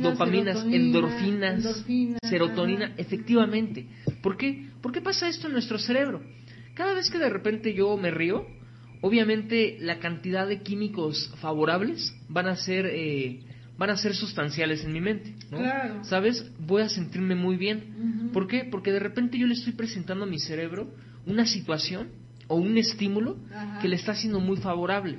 dopaminas, 0.02 0.64
endorfinas, 0.64 1.84
serotonina, 2.22 2.94
efectivamente. 2.96 3.86
¿Por 4.22 4.36
qué? 4.36 4.68
¿Por 4.80 4.92
qué 4.92 5.00
pasa 5.00 5.28
esto 5.28 5.46
en 5.46 5.52
nuestro 5.52 5.78
cerebro? 5.78 6.22
Cada 6.74 6.94
vez 6.94 7.10
que 7.10 7.18
de 7.18 7.28
repente 7.28 7.74
yo 7.74 7.96
me 7.96 8.10
río, 8.10 8.46
obviamente 9.00 9.76
la 9.80 9.98
cantidad 9.98 10.46
de 10.46 10.62
químicos 10.62 11.32
favorables 11.40 12.14
van 12.28 12.46
a 12.48 12.56
ser 12.56 12.86
eh, 12.86 13.40
van 13.76 13.90
a 13.90 13.96
ser 13.96 14.14
sustanciales 14.14 14.84
en 14.84 14.92
mi 14.92 15.00
mente, 15.00 15.34
¿no? 15.50 15.58
¿Sabes? 16.04 16.50
Voy 16.60 16.82
a 16.82 16.88
sentirme 16.88 17.34
muy 17.34 17.56
bien. 17.56 18.30
¿Por 18.32 18.46
qué? 18.46 18.64
Porque 18.70 18.92
de 18.92 19.00
repente 19.00 19.38
yo 19.38 19.46
le 19.46 19.54
estoy 19.54 19.72
presentando 19.72 20.24
a 20.24 20.28
mi 20.28 20.38
cerebro 20.38 20.88
una 21.26 21.46
situación 21.46 22.08
o 22.46 22.56
un 22.56 22.76
estímulo 22.78 23.36
que 23.80 23.88
le 23.88 23.96
está 23.96 24.12
haciendo 24.12 24.40
muy 24.40 24.56
favorable. 24.58 25.18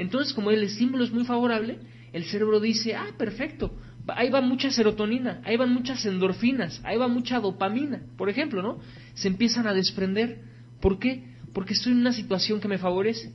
Entonces, 0.00 0.32
como 0.32 0.50
el 0.50 0.62
estímulo 0.62 1.04
es 1.04 1.12
muy 1.12 1.26
favorable, 1.26 1.78
el 2.14 2.24
cerebro 2.24 2.58
dice, 2.58 2.94
ah, 2.94 3.08
perfecto, 3.18 3.76
ahí 4.08 4.30
va 4.30 4.40
mucha 4.40 4.70
serotonina, 4.70 5.42
ahí 5.44 5.58
van 5.58 5.74
muchas 5.74 6.06
endorfinas, 6.06 6.80
ahí 6.84 6.96
va 6.96 7.06
mucha 7.06 7.38
dopamina, 7.38 8.00
por 8.16 8.30
ejemplo, 8.30 8.62
¿no? 8.62 8.78
Se 9.12 9.28
empiezan 9.28 9.66
a 9.66 9.74
desprender. 9.74 10.40
¿Por 10.80 10.98
qué? 10.98 11.24
Porque 11.52 11.74
estoy 11.74 11.92
en 11.92 11.98
una 11.98 12.14
situación 12.14 12.62
que 12.62 12.68
me 12.68 12.78
favorece. 12.78 13.34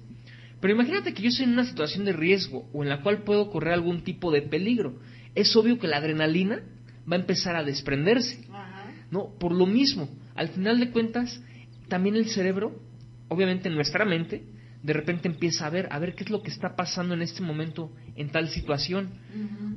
Pero 0.60 0.74
imagínate 0.74 1.14
que 1.14 1.22
yo 1.22 1.30
estoy 1.30 1.46
en 1.46 1.54
una 1.54 1.66
situación 1.66 2.04
de 2.04 2.14
riesgo 2.14 2.68
o 2.74 2.82
en 2.82 2.90
la 2.90 3.04
cual 3.04 3.22
puedo 3.22 3.52
correr 3.52 3.76
algún 3.76 4.02
tipo 4.02 4.32
de 4.32 4.42
peligro. 4.42 4.98
Es 5.36 5.56
obvio 5.56 5.78
que 5.78 5.86
la 5.88 5.98
adrenalina 5.98 6.64
va 7.08 7.16
a 7.16 7.20
empezar 7.20 7.56
a 7.56 7.64
desprenderse. 7.64 8.48
¿No? 9.12 9.38
Por 9.40 9.52
lo 9.52 9.68
mismo, 9.68 10.10
al 10.34 10.48
final 10.48 10.80
de 10.80 10.90
cuentas, 10.90 11.44
también 11.90 12.16
el 12.16 12.26
cerebro, 12.26 12.82
obviamente 13.28 13.70
en 13.70 13.76
nuestra 13.76 14.04
mente, 14.04 14.55
de 14.86 14.94
repente 14.94 15.28
empieza 15.28 15.66
a 15.66 15.72
ver, 15.72 15.88
a 15.90 15.98
ver 15.98 16.14
qué 16.14 16.24
es 16.24 16.30
lo 16.30 16.44
que 16.44 16.52
está 16.52 16.76
pasando 16.76 17.16
en 17.16 17.24
este 17.24 17.42
momento 17.42 17.92
en 18.16 18.30
tal 18.30 18.50
situación. 18.50 19.10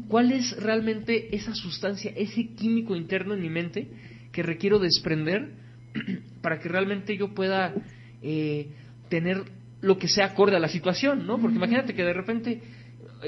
¿Cuál 0.06 0.32
es 0.32 0.54
realmente 0.62 1.34
esa 1.34 1.54
sustancia, 1.54 2.12
ese 2.14 2.48
químico 2.54 2.94
interno 2.94 3.32
en 3.32 3.40
mi 3.40 3.48
mente 3.48 3.90
que 4.32 4.42
requiero 4.42 4.78
desprender 4.78 5.54
para 6.42 6.60
que 6.60 6.68
realmente 6.68 7.16
yo 7.16 7.34
pueda 7.34 7.74
eh, 8.20 8.68
tener 9.08 9.44
lo 9.80 9.96
que 9.96 10.08
sea 10.08 10.26
acorde 10.26 10.56
a 10.56 10.60
la 10.60 10.68
situación, 10.68 11.26
¿no? 11.26 11.38
Porque 11.38 11.56
imagínate 11.56 11.94
que 11.94 12.04
de 12.04 12.12
repente 12.12 12.60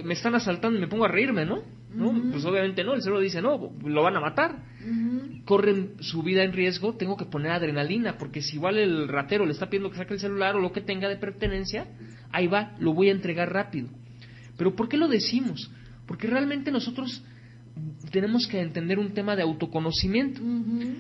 me 0.04 0.14
están 0.14 0.34
asaltando 0.34 0.78
y 0.78 0.80
me 0.80 0.88
pongo 0.88 1.04
a 1.04 1.08
reírme, 1.08 1.44
¿no? 1.44 1.62
¿no? 1.94 2.12
Pues 2.30 2.44
obviamente 2.44 2.84
no, 2.84 2.94
el 2.94 3.02
cerebro 3.02 3.20
dice, 3.20 3.42
no, 3.42 3.72
lo 3.84 4.02
van 4.02 4.16
a 4.16 4.20
matar. 4.20 4.64
Corren 5.44 5.94
su 6.00 6.22
vida 6.22 6.44
en 6.44 6.52
riesgo, 6.52 6.94
tengo 6.94 7.16
que 7.16 7.24
poner 7.24 7.52
adrenalina, 7.52 8.16
porque 8.18 8.42
si 8.42 8.56
igual 8.56 8.78
el 8.78 9.08
ratero 9.08 9.46
le 9.46 9.52
está 9.52 9.66
pidiendo 9.66 9.90
que 9.90 9.96
saque 9.96 10.14
el 10.14 10.20
celular 10.20 10.54
o 10.56 10.60
lo 10.60 10.72
que 10.72 10.80
tenga 10.80 11.08
de 11.08 11.16
pertenencia, 11.16 11.86
ahí 12.30 12.46
va, 12.46 12.76
lo 12.78 12.94
voy 12.94 13.08
a 13.08 13.12
entregar 13.12 13.52
rápido. 13.52 13.88
Pero 14.56 14.76
¿por 14.76 14.88
qué 14.88 14.96
lo 14.96 15.08
decimos? 15.08 15.70
Porque 16.06 16.26
realmente 16.26 16.70
nosotros 16.70 17.24
tenemos 18.10 18.46
que 18.46 18.60
entender 18.60 18.98
un 18.98 19.12
tema 19.12 19.34
de 19.36 19.42
autoconocimiento. 19.42 20.40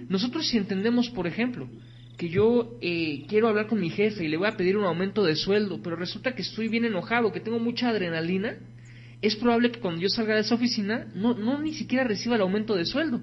Nosotros 0.08 0.48
si 0.48 0.56
entendemos, 0.56 1.10
por 1.10 1.26
ejemplo, 1.26 1.68
que 2.16 2.28
yo 2.28 2.76
eh, 2.80 3.24
quiero 3.28 3.48
hablar 3.48 3.66
con 3.66 3.80
mi 3.80 3.90
jefe 3.90 4.24
y 4.24 4.28
le 4.28 4.36
voy 4.36 4.48
a 4.48 4.56
pedir 4.56 4.76
un 4.76 4.84
aumento 4.84 5.24
de 5.24 5.36
sueldo, 5.36 5.80
pero 5.82 5.96
resulta 5.96 6.34
que 6.34 6.42
estoy 6.42 6.68
bien 6.68 6.84
enojado, 6.84 7.32
que 7.32 7.40
tengo 7.40 7.58
mucha 7.58 7.88
adrenalina, 7.88 8.58
es 9.22 9.36
probable 9.36 9.70
que 9.70 9.80
cuando 9.80 10.00
yo 10.00 10.08
salga 10.08 10.34
de 10.34 10.40
esa 10.40 10.54
oficina 10.54 11.06
no, 11.14 11.34
no 11.34 11.60
ni 11.60 11.74
siquiera 11.74 12.04
reciba 12.04 12.36
el 12.36 12.42
aumento 12.42 12.74
de 12.74 12.86
sueldo. 12.86 13.20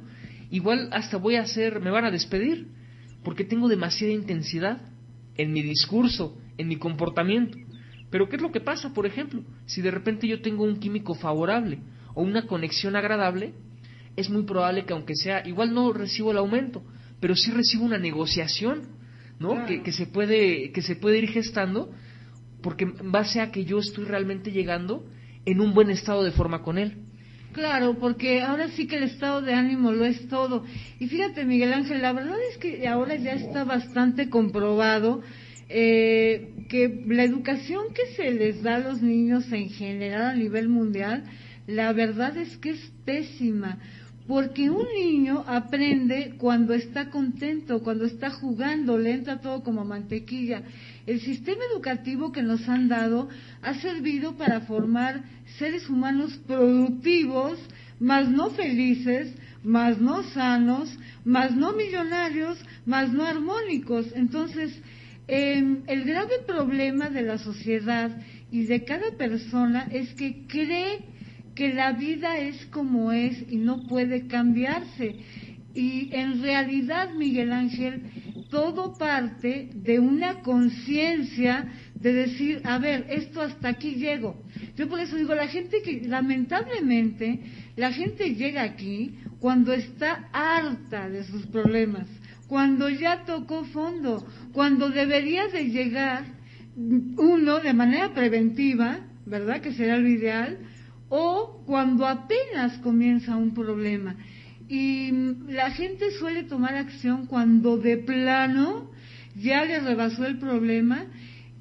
Igual 0.50 0.90
hasta 0.92 1.18
voy 1.18 1.36
a 1.36 1.42
hacer, 1.42 1.82
me 1.82 1.92
van 1.92 2.06
a 2.06 2.12
despedir, 2.12 2.68
porque 3.24 3.44
tengo 3.44 3.68
demasiada 3.68 4.14
intensidad 4.14 4.82
en 5.36 5.52
mi 5.52 5.62
discurso, 5.62 6.38
en 6.58 6.68
mi 6.68 6.78
comportamiento. 6.78 7.58
Pero 8.10 8.30
¿qué 8.30 8.38
es 8.38 8.42
lo 8.42 8.52
que 8.52 8.62
pasa, 8.62 8.94
por 8.94 9.06
ejemplo? 9.06 9.44
Si 9.66 9.82
de 9.82 9.92
repente 9.92 10.28
yo 10.28 10.42
tengo 10.42 10.64
un 10.64 10.80
químico 10.80 11.16
favorable 11.16 11.80
o 12.14 12.22
una 12.22 12.46
conexión 12.48 12.96
agradable, 12.96 13.54
es 14.16 14.30
muy 14.30 14.44
probable 14.44 14.86
que 14.86 14.94
aunque 14.94 15.16
sea, 15.16 15.46
igual 15.48 15.74
no 15.74 15.92
recibo 15.92 16.32
el 16.32 16.38
aumento, 16.38 16.84
pero 17.20 17.36
sí 17.36 17.52
recibo 17.52 17.84
una 17.84 17.98
negociación, 17.98 18.84
¿no? 19.40 19.66
Que, 19.66 19.84
que, 19.84 19.92
se 19.92 20.06
puede, 20.06 20.72
que 20.72 20.82
se 20.82 20.96
puede 20.96 21.18
ir 21.18 21.30
gestando, 21.30 21.92
porque 22.62 22.86
en 22.86 23.12
base 23.12 23.42
a 23.42 23.52
que 23.52 23.66
yo 23.66 23.80
estoy 23.80 24.06
realmente 24.06 24.52
llegando 24.52 25.06
en 25.48 25.62
un 25.62 25.74
buen 25.74 25.90
estado 25.90 26.24
de 26.24 26.32
forma 26.32 26.62
con 26.62 26.78
él. 26.78 26.98
Claro, 27.54 27.98
porque 27.98 28.42
ahora 28.42 28.68
sí 28.68 28.86
que 28.86 28.98
el 28.98 29.04
estado 29.04 29.42
de 29.42 29.54
ánimo 29.54 29.94
lo 29.94 30.04
es 30.06 30.28
todo. 30.28 30.66
Y 31.00 31.08
fíjate, 31.08 31.46
Miguel 31.46 31.74
Ángel, 31.74 32.02
la 32.02 32.12
verdad 32.12 32.36
es 32.52 32.58
que 32.58 32.86
ahora 32.86 33.16
ya 33.16 33.32
está 33.32 33.64
bastante 33.64 34.30
comprobado 34.30 35.24
eh, 35.70 36.54
que 36.70 37.02
la 37.08 37.24
educación 37.24 37.94
que 37.96 38.14
se 38.16 38.32
les 38.32 38.62
da 38.62 38.76
a 38.76 38.80
los 38.80 39.02
niños 39.02 39.50
en 39.54 39.70
general 39.70 40.26
a 40.26 40.36
nivel 40.36 40.68
mundial, 40.68 41.24
la 41.66 41.94
verdad 41.94 42.36
es 42.36 42.58
que 42.58 42.72
es 42.72 42.92
pésima. 43.06 43.80
Porque 44.28 44.70
un 44.70 44.86
niño 44.94 45.46
aprende 45.48 46.34
cuando 46.38 46.74
está 46.74 47.10
contento, 47.10 47.82
cuando 47.82 48.04
está 48.04 48.30
jugando, 48.30 48.98
le 48.98 49.12
entra 49.12 49.40
todo 49.40 49.64
como 49.64 49.86
mantequilla. 49.86 50.64
El 51.08 51.22
sistema 51.22 51.62
educativo 51.72 52.34
que 52.34 52.44
nos 52.44 52.68
han 52.68 52.90
dado 52.90 53.30
ha 53.62 53.76
servido 53.76 54.36
para 54.36 54.60
formar 54.62 55.24
seres 55.58 55.90
humanos 55.90 56.38
productivos, 56.46 57.58
más 57.98 58.30
no 58.30 58.50
felices, 58.50 59.34
más 59.64 60.02
no 60.02 60.24
sanos, 60.24 60.94
más 61.24 61.56
no 61.56 61.72
millonarios, 61.72 62.60
más 62.86 63.14
no 63.14 63.24
armónicos. 63.24 64.08
Entonces, 64.16 64.78
em, 65.30 65.84
el 65.88 66.04
grave 66.04 66.40
problema 66.46 67.10
de 67.10 67.22
la 67.22 67.38
sociedad 67.38 68.12
y 68.52 68.66
de 68.66 68.84
cada 68.84 69.12
persona 69.18 69.88
es 69.90 70.14
que 70.14 70.46
cree 70.46 71.06
que 71.56 71.74
la 71.74 71.94
vida 71.94 72.38
es 72.38 72.66
como 72.66 73.14
es 73.14 73.50
y 73.50 73.56
no 73.56 73.88
puede 73.88 74.28
cambiarse. 74.28 75.16
Y 75.74 76.10
en 76.14 76.42
realidad, 76.42 77.14
Miguel 77.14 77.54
Ángel, 77.54 78.02
todo 78.50 78.94
parte 78.98 79.70
de 79.74 80.00
una 80.00 80.42
conciencia 80.42 81.68
de 81.96 82.14
decir, 82.14 82.62
a 82.64 82.78
ver, 82.78 83.06
esto 83.10 83.42
hasta 83.42 83.70
aquí 83.70 83.96
llego. 83.96 84.42
Yo 84.76 84.88
por 84.88 85.00
eso 85.00 85.16
digo, 85.16 85.36
la 85.36 85.48
gente 85.48 85.82
que, 85.82 86.02
lamentablemente, 86.08 87.42
la 87.76 87.92
gente 87.92 88.36
llega 88.36 88.64
aquí 88.64 89.16
cuando 89.40 89.74
está 89.74 90.30
harta 90.32 91.10
de 91.10 91.24
sus 91.24 91.46
problemas, 91.48 92.08
cuando 92.48 92.90
ya 92.90 93.26
tocó 93.26 93.66
fondo, 93.66 94.26
cuando 94.54 94.90
debería 94.90 95.48
de 95.48 95.66
llegar 95.66 96.26
uno 96.76 97.60
de 97.60 97.74
manera 97.74 98.14
preventiva, 98.14 99.00
¿verdad? 99.26 99.62
Que 99.62 99.74
será 99.74 99.98
lo 99.98 100.08
ideal, 100.08 100.58
o 101.10 101.64
cuando 101.66 102.06
apenas 102.06 102.78
comienza 102.80 103.36
un 103.36 103.54
problema. 103.54 104.16
Y 104.70 105.12
la 105.50 105.72
gente 105.72 106.12
suele 106.12 106.44
tomar 106.44 106.76
acción 106.76 107.26
cuando 107.26 107.78
de 107.78 107.98
plano 107.98 108.92
ya 109.36 109.64
le 109.64 109.80
rebasó 109.80 110.26
el 110.26 110.40
problema 110.40 111.06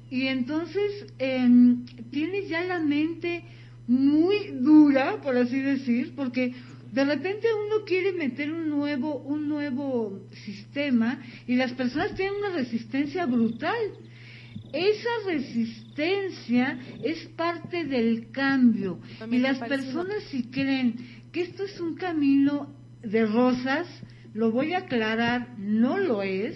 y 0.09 0.27
entonces 0.27 1.05
em, 1.19 1.85
tiene 2.11 2.47
ya 2.47 2.63
la 2.63 2.79
mente 2.79 3.43
muy 3.87 4.51
dura, 4.59 5.21
por 5.21 5.37
así 5.37 5.59
decir, 5.59 6.13
porque 6.15 6.53
de 6.91 7.05
repente 7.05 7.47
uno 7.65 7.85
quiere 7.85 8.13
meter 8.13 8.51
un 8.51 8.69
nuevo, 8.69 9.17
un 9.19 9.47
nuevo 9.47 10.27
sistema 10.45 11.19
y 11.45 11.55
las 11.55 11.73
personas 11.73 12.15
tienen 12.15 12.35
una 12.35 12.55
resistencia 12.55 13.25
brutal. 13.25 13.75
Esa 14.73 15.09
resistencia 15.25 16.77
es 17.03 17.25
parte 17.37 17.85
del 17.85 18.31
cambio 18.31 18.99
y 19.31 19.37
las 19.37 19.59
personas 19.59 20.23
si 20.29 20.43
creen 20.43 20.95
que 21.31 21.41
esto 21.41 21.63
es 21.63 21.79
un 21.79 21.95
camino 21.95 22.76
de 23.03 23.25
rosas, 23.25 23.87
lo 24.33 24.51
voy 24.51 24.73
a 24.73 24.79
aclarar, 24.79 25.55
no 25.57 25.97
lo 25.97 26.21
es. 26.21 26.55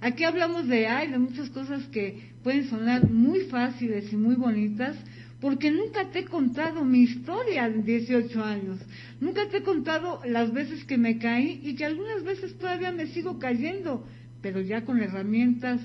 Aquí 0.00 0.24
hablamos 0.24 0.66
de, 0.66 0.86
ay, 0.86 1.10
de 1.10 1.18
muchas 1.18 1.50
cosas 1.50 1.86
que 1.88 2.32
pueden 2.42 2.68
sonar 2.68 3.08
muy 3.10 3.40
fáciles 3.42 4.12
y 4.12 4.16
muy 4.16 4.34
bonitas, 4.34 4.96
porque 5.40 5.70
nunca 5.70 6.10
te 6.10 6.20
he 6.20 6.24
contado 6.24 6.84
mi 6.84 7.02
historia 7.02 7.68
de 7.68 7.82
18 7.82 8.44
años. 8.44 8.78
Nunca 9.20 9.48
te 9.48 9.58
he 9.58 9.62
contado 9.62 10.20
las 10.24 10.52
veces 10.52 10.84
que 10.84 10.98
me 10.98 11.18
caí 11.18 11.60
y 11.62 11.74
que 11.74 11.84
algunas 11.84 12.22
veces 12.24 12.56
todavía 12.58 12.92
me 12.92 13.06
sigo 13.06 13.38
cayendo, 13.38 14.06
pero 14.40 14.60
ya 14.60 14.84
con 14.84 15.00
herramientas 15.00 15.80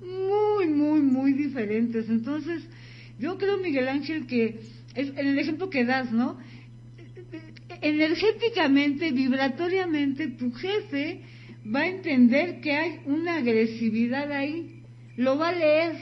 muy, 0.00 0.68
muy, 0.68 1.00
muy 1.00 1.32
diferentes. 1.32 2.08
Entonces, 2.08 2.62
yo 3.18 3.38
creo, 3.38 3.58
Miguel 3.58 3.88
Ángel, 3.88 4.26
que 4.26 4.60
es 4.94 5.08
en 5.16 5.26
el 5.26 5.38
ejemplo 5.38 5.70
que 5.70 5.84
das, 5.84 6.12
¿no? 6.12 6.38
Energéticamente, 7.80 9.12
vibratoriamente, 9.12 10.28
tu 10.28 10.52
jefe 10.52 11.20
va 11.74 11.80
a 11.80 11.88
entender 11.88 12.60
que 12.60 12.72
hay 12.72 13.00
una 13.06 13.36
agresividad 13.36 14.30
ahí, 14.32 14.82
lo 15.16 15.38
va 15.38 15.48
a 15.48 15.52
leer. 15.52 15.96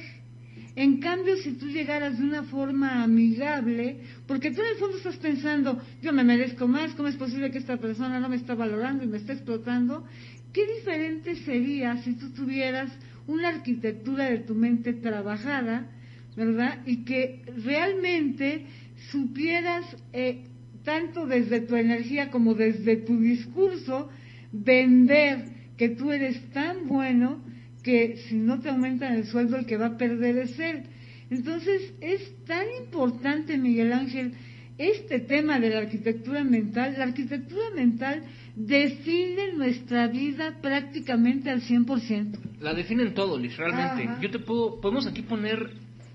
En 0.76 0.98
cambio, 0.98 1.36
si 1.36 1.52
tú 1.52 1.66
llegaras 1.68 2.18
de 2.18 2.24
una 2.24 2.42
forma 2.44 3.04
amigable, 3.04 3.98
porque 4.26 4.50
tú 4.50 4.60
en 4.60 4.68
el 4.68 4.76
fondo 4.76 4.96
estás 4.96 5.16
pensando, 5.18 5.80
yo 6.02 6.12
me 6.12 6.24
merezco 6.24 6.66
más, 6.66 6.94
¿cómo 6.94 7.08
es 7.08 7.16
posible 7.16 7.50
que 7.50 7.58
esta 7.58 7.76
persona 7.76 8.18
no 8.18 8.28
me 8.28 8.36
está 8.36 8.54
valorando 8.54 9.04
y 9.04 9.06
me 9.06 9.18
está 9.18 9.34
explotando? 9.34 10.04
¿Qué 10.52 10.66
diferente 10.66 11.36
sería 11.36 11.96
si 11.98 12.14
tú 12.14 12.30
tuvieras 12.30 12.90
una 13.26 13.48
arquitectura 13.48 14.24
de 14.24 14.38
tu 14.38 14.54
mente 14.54 14.92
trabajada, 14.92 15.90
¿verdad? 16.36 16.80
Y 16.86 17.04
que 17.04 17.42
realmente 17.64 18.66
supieras 19.10 19.84
eh, 20.12 20.44
tanto 20.84 21.26
desde 21.26 21.60
tu 21.60 21.76
energía 21.76 22.30
como 22.30 22.54
desde 22.54 22.96
tu 22.96 23.18
discurso, 23.18 24.10
vender 24.52 25.46
que 25.76 25.88
tú 25.88 26.12
eres 26.12 26.40
tan 26.52 26.86
bueno 26.86 27.42
que 27.82 28.16
si 28.28 28.36
no 28.36 28.60
te 28.60 28.70
aumentan 28.70 29.14
el 29.14 29.26
sueldo 29.26 29.56
el 29.56 29.66
que 29.66 29.76
va 29.76 29.86
a 29.86 29.98
perder 29.98 30.38
es 30.38 30.58
él. 30.58 30.84
Entonces 31.30 31.94
es 32.00 32.44
tan 32.44 32.66
importante, 32.80 33.58
Miguel 33.58 33.92
Ángel, 33.92 34.34
este 34.78 35.20
tema 35.20 35.60
de 35.60 35.70
la 35.70 35.78
arquitectura 35.78 36.44
mental. 36.44 36.94
La 36.98 37.04
arquitectura 37.04 37.70
mental 37.74 38.22
define 38.56 39.52
nuestra 39.54 40.06
vida 40.08 40.58
prácticamente 40.60 41.50
al 41.50 41.62
100%. 41.62 42.38
La 42.60 42.74
definen 42.74 43.14
todo, 43.14 43.38
Liz, 43.38 43.56
realmente. 43.56 44.08
Yo 44.20 44.30
te 44.30 44.38
puedo, 44.38 44.80
podemos 44.80 45.06
aquí 45.06 45.22
poner 45.22 45.70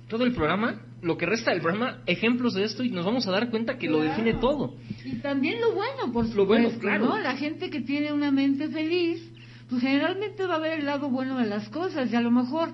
todo 0.07 0.25
el 0.25 0.33
programa, 0.33 0.81
lo 1.01 1.17
que 1.17 1.25
resta 1.25 1.51
del 1.51 1.61
programa, 1.61 2.01
ejemplos 2.05 2.53
de 2.53 2.63
esto 2.63 2.83
y 2.83 2.89
nos 2.89 3.05
vamos 3.05 3.27
a 3.27 3.31
dar 3.31 3.49
cuenta 3.49 3.77
que 3.77 3.89
lo 3.89 4.01
define 4.01 4.35
todo. 4.35 4.75
Y 5.05 5.15
también 5.17 5.61
lo 5.61 5.73
bueno, 5.73 6.11
por 6.11 6.27
supuesto. 6.27 6.37
Lo 6.37 6.45
bueno, 6.45 6.69
claro. 6.79 7.17
La 7.19 7.35
gente 7.35 7.69
que 7.69 7.81
tiene 7.81 8.11
una 8.13 8.31
mente 8.31 8.69
feliz, 8.69 9.21
pues 9.69 9.81
generalmente 9.81 10.45
va 10.45 10.55
a 10.55 10.59
ver 10.59 10.79
el 10.79 10.85
lado 10.85 11.09
bueno 11.09 11.37
de 11.37 11.45
las 11.45 11.69
cosas 11.69 12.11
y 12.11 12.15
a 12.15 12.21
lo 12.21 12.31
mejor 12.31 12.73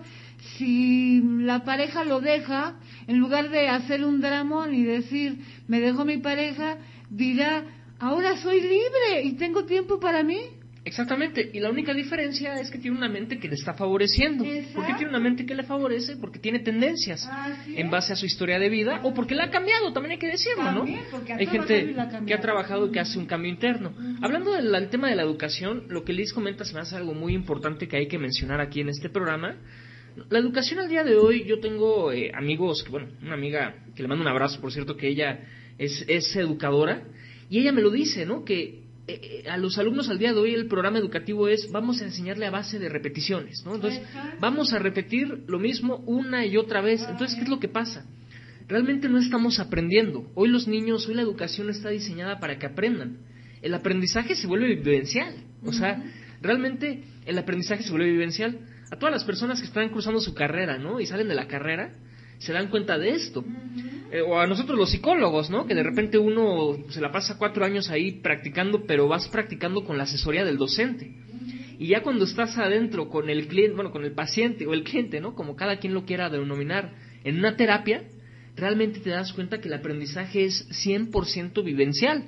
si 0.57 1.21
la 1.21 1.63
pareja 1.63 2.03
lo 2.03 2.21
deja, 2.21 2.75
en 3.07 3.17
lugar 3.17 3.49
de 3.49 3.67
hacer 3.67 4.05
un 4.05 4.21
dramón 4.21 4.73
y 4.73 4.83
decir, 4.83 5.39
me 5.67 5.79
dejo 5.79 6.05
mi 6.05 6.17
pareja, 6.17 6.77
dirá, 7.09 7.63
ahora 7.99 8.37
soy 8.37 8.61
libre 8.61 9.23
y 9.23 9.33
tengo 9.33 9.65
tiempo 9.65 9.99
para 9.99 10.23
mí. 10.23 10.39
Exactamente, 10.85 11.49
y 11.51 11.59
la 11.59 11.71
única 11.71 11.95
diferencia 11.95 12.61
es 12.61 12.69
que 12.69 12.77
tiene 12.77 12.95
una 12.95 13.09
mente 13.09 13.39
que 13.39 13.47
le 13.47 13.55
está 13.55 13.73
favoreciendo. 13.73 14.43
¿Por 14.75 14.85
qué 14.85 14.93
tiene 14.93 15.09
una 15.09 15.19
mente 15.19 15.43
que 15.43 15.55
le 15.55 15.63
favorece? 15.63 16.15
Porque 16.15 16.37
tiene 16.37 16.59
tendencias 16.59 17.27
en 17.67 17.89
base 17.89 18.13
a 18.13 18.15
su 18.15 18.27
historia 18.27 18.59
de 18.59 18.69
vida 18.69 18.99
o 19.01 19.11
porque 19.11 19.33
la 19.33 19.45
ha 19.45 19.49
cambiado, 19.49 19.91
también 19.93 20.11
hay 20.11 20.19
que 20.19 20.27
decirlo, 20.27 20.71
¿no? 20.71 20.83
Hay 20.83 21.47
gente 21.47 21.95
que 22.27 22.33
ha 22.35 22.39
trabajado 22.39 22.85
y 22.85 22.91
que 22.91 22.99
hace 22.99 23.17
un 23.17 23.25
cambio 23.25 23.51
interno. 23.51 23.93
Hablando 24.21 24.53
del 24.53 24.89
tema 24.89 25.09
de 25.09 25.15
la 25.15 25.23
educación, 25.23 25.85
lo 25.89 26.03
que 26.03 26.13
Liz 26.13 26.31
comenta 26.31 26.63
se 26.63 26.75
me 26.75 26.81
hace 26.81 26.95
algo 26.95 27.15
muy 27.15 27.33
importante 27.33 27.87
que 27.87 27.97
hay 27.97 28.07
que 28.07 28.19
mencionar 28.19 28.61
aquí 28.61 28.81
en 28.81 28.89
este 28.89 29.09
programa. 29.09 29.57
La 30.29 30.37
educación 30.37 30.79
al 30.79 30.87
día 30.87 31.03
de 31.03 31.15
hoy, 31.15 31.45
yo 31.45 31.59
tengo 31.59 32.11
eh, 32.11 32.31
amigos, 32.35 32.85
bueno, 32.91 33.07
una 33.23 33.33
amiga 33.33 33.75
que 33.95 34.03
le 34.03 34.07
mando 34.07 34.21
un 34.21 34.29
abrazo, 34.29 34.61
por 34.61 34.71
cierto, 34.71 34.95
que 34.95 35.07
ella 35.07 35.39
es, 35.79 36.05
es 36.07 36.35
educadora, 36.35 37.01
y 37.49 37.59
ella 37.59 37.71
me 37.71 37.81
lo 37.81 37.89
dice, 37.89 38.25
¿no? 38.27 38.45
Que 38.45 38.84
eh, 39.07 39.43
eh, 39.45 39.49
a 39.49 39.57
los 39.57 39.77
alumnos 39.77 40.09
al 40.09 40.17
día 40.17 40.33
de 40.33 40.39
hoy 40.39 40.55
el 40.55 40.67
programa 40.67 40.97
educativo 40.97 41.47
es 41.47 41.71
vamos 41.71 42.01
a 42.01 42.05
enseñarle 42.05 42.47
a 42.47 42.51
base 42.51 42.79
de 42.79 42.89
repeticiones, 42.89 43.63
¿no? 43.63 43.75
Entonces, 43.75 44.01
vamos 44.39 44.73
a 44.73 44.79
repetir 44.79 45.43
lo 45.47 45.59
mismo 45.59 45.97
una 46.07 46.45
y 46.45 46.57
otra 46.57 46.81
vez. 46.81 47.05
Entonces, 47.07 47.35
¿qué 47.35 47.43
es 47.43 47.49
lo 47.49 47.59
que 47.59 47.67
pasa? 47.67 48.05
Realmente 48.67 49.07
no 49.07 49.19
estamos 49.19 49.59
aprendiendo. 49.59 50.31
Hoy 50.33 50.49
los 50.49 50.67
niños, 50.67 51.07
hoy 51.07 51.13
la 51.13 51.21
educación 51.21 51.69
está 51.69 51.89
diseñada 51.89 52.39
para 52.39 52.57
que 52.57 52.65
aprendan. 52.65 53.19
El 53.61 53.75
aprendizaje 53.75 54.35
se 54.35 54.47
vuelve 54.47 54.75
vivencial. 54.75 55.35
O 55.63 55.71
sea, 55.71 56.03
realmente 56.41 57.03
el 57.27 57.37
aprendizaje 57.37 57.83
se 57.83 57.91
vuelve 57.91 58.11
vivencial. 58.11 58.59
A 58.91 58.97
todas 58.97 59.13
las 59.13 59.23
personas 59.23 59.59
que 59.59 59.67
están 59.67 59.89
cruzando 59.89 60.19
su 60.19 60.33
carrera, 60.33 60.79
¿no? 60.79 60.99
Y 60.99 61.05
salen 61.05 61.27
de 61.27 61.35
la 61.35 61.47
carrera, 61.47 61.93
se 62.39 62.53
dan 62.53 62.69
cuenta 62.69 62.97
de 62.97 63.09
esto. 63.09 63.45
Eh, 64.15 64.21
o 64.21 64.39
a 64.39 64.47
nosotros 64.47 64.77
los 64.77 64.91
psicólogos, 64.91 65.49
¿no? 65.49 65.67
Que 65.67 65.75
de 65.75 65.83
repente 65.83 66.17
uno 66.17 66.77
se 66.87 67.01
la 67.01 67.11
pasa 67.11 67.37
cuatro 67.37 67.65
años 67.65 67.89
ahí 67.89 68.13
practicando, 68.13 68.85
pero 68.85 69.09
vas 69.09 69.27
practicando 69.27 69.83
con 69.83 69.97
la 69.97 70.03
asesoría 70.03 70.45
del 70.45 70.57
docente. 70.57 71.11
Y 71.77 71.87
ya 71.87 72.01
cuando 72.01 72.23
estás 72.23 72.57
adentro 72.57 73.09
con 73.09 73.29
el 73.29 73.49
cliente, 73.49 73.75
bueno, 73.75 73.91
con 73.91 74.05
el 74.05 74.13
paciente 74.13 74.65
o 74.67 74.73
el 74.73 74.85
cliente, 74.85 75.19
¿no? 75.19 75.35
Como 75.35 75.57
cada 75.57 75.79
quien 75.79 75.93
lo 75.93 76.05
quiera 76.05 76.29
denominar, 76.29 76.93
en 77.25 77.39
una 77.39 77.57
terapia, 77.57 78.05
realmente 78.55 79.01
te 79.01 79.09
das 79.09 79.33
cuenta 79.33 79.59
que 79.59 79.67
el 79.67 79.73
aprendizaje 79.73 80.45
es 80.45 80.65
100% 80.69 81.61
vivencial. 81.61 82.23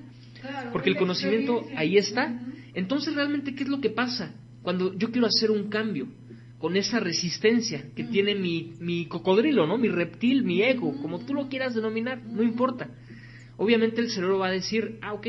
porque 0.74 0.90
el 0.90 0.98
conocimiento 0.98 1.66
ahí 1.78 1.98
está. 1.98 2.38
Entonces, 2.74 3.16
realmente, 3.16 3.56
¿qué 3.56 3.64
es 3.64 3.70
lo 3.70 3.80
que 3.80 3.90
pasa? 3.90 4.36
Cuando 4.62 4.94
yo 4.94 5.10
quiero 5.10 5.28
hacer 5.28 5.52
un 5.52 5.70
cambio, 5.70 6.08
con 6.60 6.76
esa 6.76 7.00
resistencia 7.00 7.86
que 7.96 8.04
tiene 8.04 8.34
mi, 8.36 8.74
mi 8.80 9.06
cocodrilo, 9.06 9.68
¿no? 9.68 9.78
Mi 9.78 9.90
reptil, 9.90 10.44
mi 10.44 10.62
ego, 10.62 11.00
como 11.02 11.20
tú 11.20 11.34
lo 11.34 11.50
quieras 11.50 11.76
denominar, 11.76 12.24
no 12.24 12.42
importa. 12.42 12.90
Obviamente 13.58 14.02
el 14.02 14.10
cerebro 14.10 14.40
va 14.40 14.48
a 14.48 14.52
decir, 14.52 14.98
ah, 15.02 15.14
ok, 15.14 15.28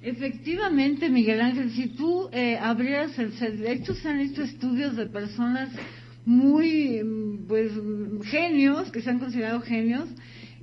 Efectivamente, 0.01 1.11
Miguel 1.11 1.41
Ángel, 1.41 1.73
si 1.73 1.89
tú 1.89 2.29
eh, 2.33 2.57
abrieras 2.57 3.19
el... 3.19 3.33
De 3.59 3.73
hecho, 3.73 3.95
se 3.95 4.09
han 4.09 4.21
hecho 4.21 4.43
estudios 4.43 4.97
de 4.97 5.07
personas 5.07 5.71
muy, 6.25 7.03
pues, 7.49 7.73
genios, 8.31 8.91
que 8.91 9.03
se 9.03 9.11
han 9.11 9.19
considerado 9.19 9.61
genios, 9.61 10.09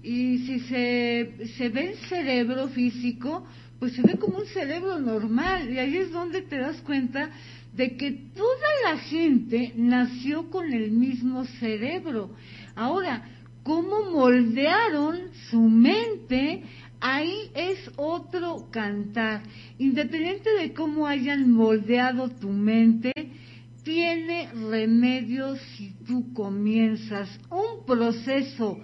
y 0.02 0.40
si 0.40 0.60
se, 0.62 1.48
se 1.58 1.70
ve 1.70 1.92
el 1.92 1.98
cerebro 2.10 2.68
físico, 2.70 3.46
pues 3.80 3.94
se 3.94 4.02
ve 4.02 4.18
como 4.18 4.38
un 4.38 4.46
cerebro 4.46 5.00
normal, 5.00 5.72
y 5.72 5.80
ahí 5.80 5.98
es 5.98 6.12
donde 6.12 6.42
te 6.42 6.58
das 6.58 6.82
cuenta 6.82 7.30
de 7.76 7.98
que 7.98 8.12
toda 8.12 8.68
la 8.84 8.98
gente 8.98 9.74
nació 9.76 10.50
con 10.50 10.72
el 10.72 10.92
mismo 10.92 11.46
cerebro. 11.60 12.32
Ahora, 12.76 13.24
¿cómo 13.64 14.12
moldearon 14.12 15.20
su 15.50 15.60
mente? 15.60 16.64
Ahí 17.02 17.52
es 17.54 17.92
otro 17.98 18.68
cantar. 18.72 19.44
Independiente 19.78 20.50
de 20.52 20.74
cómo 20.74 21.06
hayan 21.06 21.52
moldeado 21.52 22.30
tu 22.30 22.50
mente, 22.50 23.12
tiene 23.86 24.50
remedio 24.52 25.56
si 25.56 25.94
tú 26.06 26.34
comienzas 26.34 27.30
un 27.52 27.86
proceso 27.86 28.80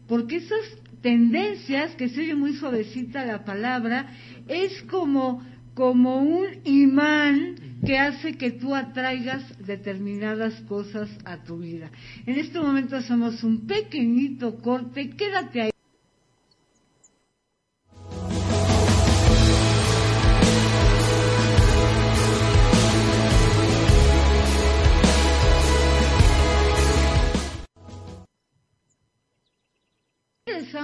porque 0.08 0.36
esas 0.36 0.64
tendencias, 1.02 1.94
que 1.94 2.08
se 2.08 2.20
oye 2.20 2.34
muy 2.34 2.54
suavecita 2.54 3.24
la 3.24 3.44
palabra, 3.44 4.06
es 4.48 4.82
como, 4.90 5.42
como 5.74 6.22
un 6.22 6.46
imán 6.64 7.56
que 7.84 7.98
hace 7.98 8.32
que 8.32 8.50
tú 8.50 8.74
atraigas 8.74 9.44
determinadas 9.64 10.54
cosas 10.62 11.08
a 11.24 11.44
tu 11.44 11.58
vida. 11.58 11.90
En 12.26 12.38
este 12.38 12.58
momento 12.58 12.96
hacemos 12.96 13.44
un 13.44 13.66
pequeñito 13.66 14.58
corte, 14.58 15.10
quédate 15.10 15.62
ahí. 15.62 15.70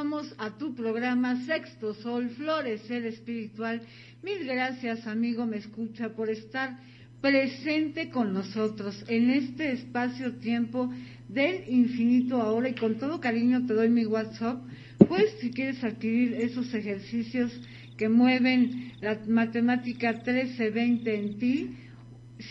Regresamos 0.05 0.34
a 0.36 0.59
tu 0.59 0.74
programa 0.74 1.46
Sexto 1.46 1.94
Sol, 1.94 2.28
Florecer 2.28 3.07
Espiritual. 3.07 3.80
Mil 4.22 4.44
gracias, 4.44 5.07
amigo, 5.07 5.46
me 5.46 5.57
escucha, 5.57 6.11
por 6.11 6.28
estar 6.28 6.78
presente 7.22 8.11
con 8.11 8.34
nosotros 8.34 9.02
en 9.09 9.30
este 9.30 9.72
espacio-tiempo 9.72 10.92
del 11.30 11.66
infinito 11.70 12.42
ahora. 12.42 12.68
Y 12.68 12.74
con 12.74 12.98
todo 12.98 13.18
cariño 13.18 13.64
te 13.66 13.72
doy 13.72 13.88
mi 13.88 14.05
WhatsApp, 14.05 14.62
pues 15.09 15.24
si 15.40 15.50
quieres 15.50 15.82
adquirir 15.82 16.34
esos 16.34 16.74
ejercicios 16.74 17.59
que 17.96 18.11
mueven 18.11 18.92
la 19.00 19.18
matemática 19.26 20.12
1320 20.12 21.14
en 21.14 21.38
ti, 21.38 21.76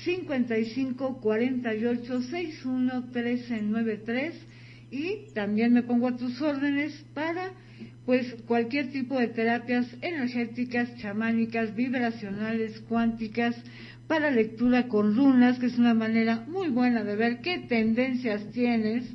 55 0.06 1.22
48 1.22 2.22
61 2.24 3.02
1393 3.14 4.53
y 4.94 5.34
también 5.34 5.74
me 5.74 5.82
pongo 5.82 6.08
a 6.08 6.18
tus 6.18 6.40
órdenes 6.40 6.94
para 7.16 7.52
pues 8.06 8.36
cualquier 8.46 8.92
tipo 8.92 9.18
de 9.18 9.30
terapias 9.30 9.88
energéticas, 10.02 10.96
chamánicas, 10.98 11.76
vibracionales, 11.76 12.80
cuánticas, 12.82 13.56
para 14.08 14.30
lectura 14.30 14.88
con 14.90 15.16
runas, 15.16 15.58
que 15.58 15.66
es 15.66 15.80
una 15.80 15.96
manera 15.96 16.46
muy 16.48 16.68
buena 16.68 17.04
de 17.04 17.16
ver 17.16 17.40
qué 17.42 17.60
tendencias 17.60 18.52
tienes 18.52 19.06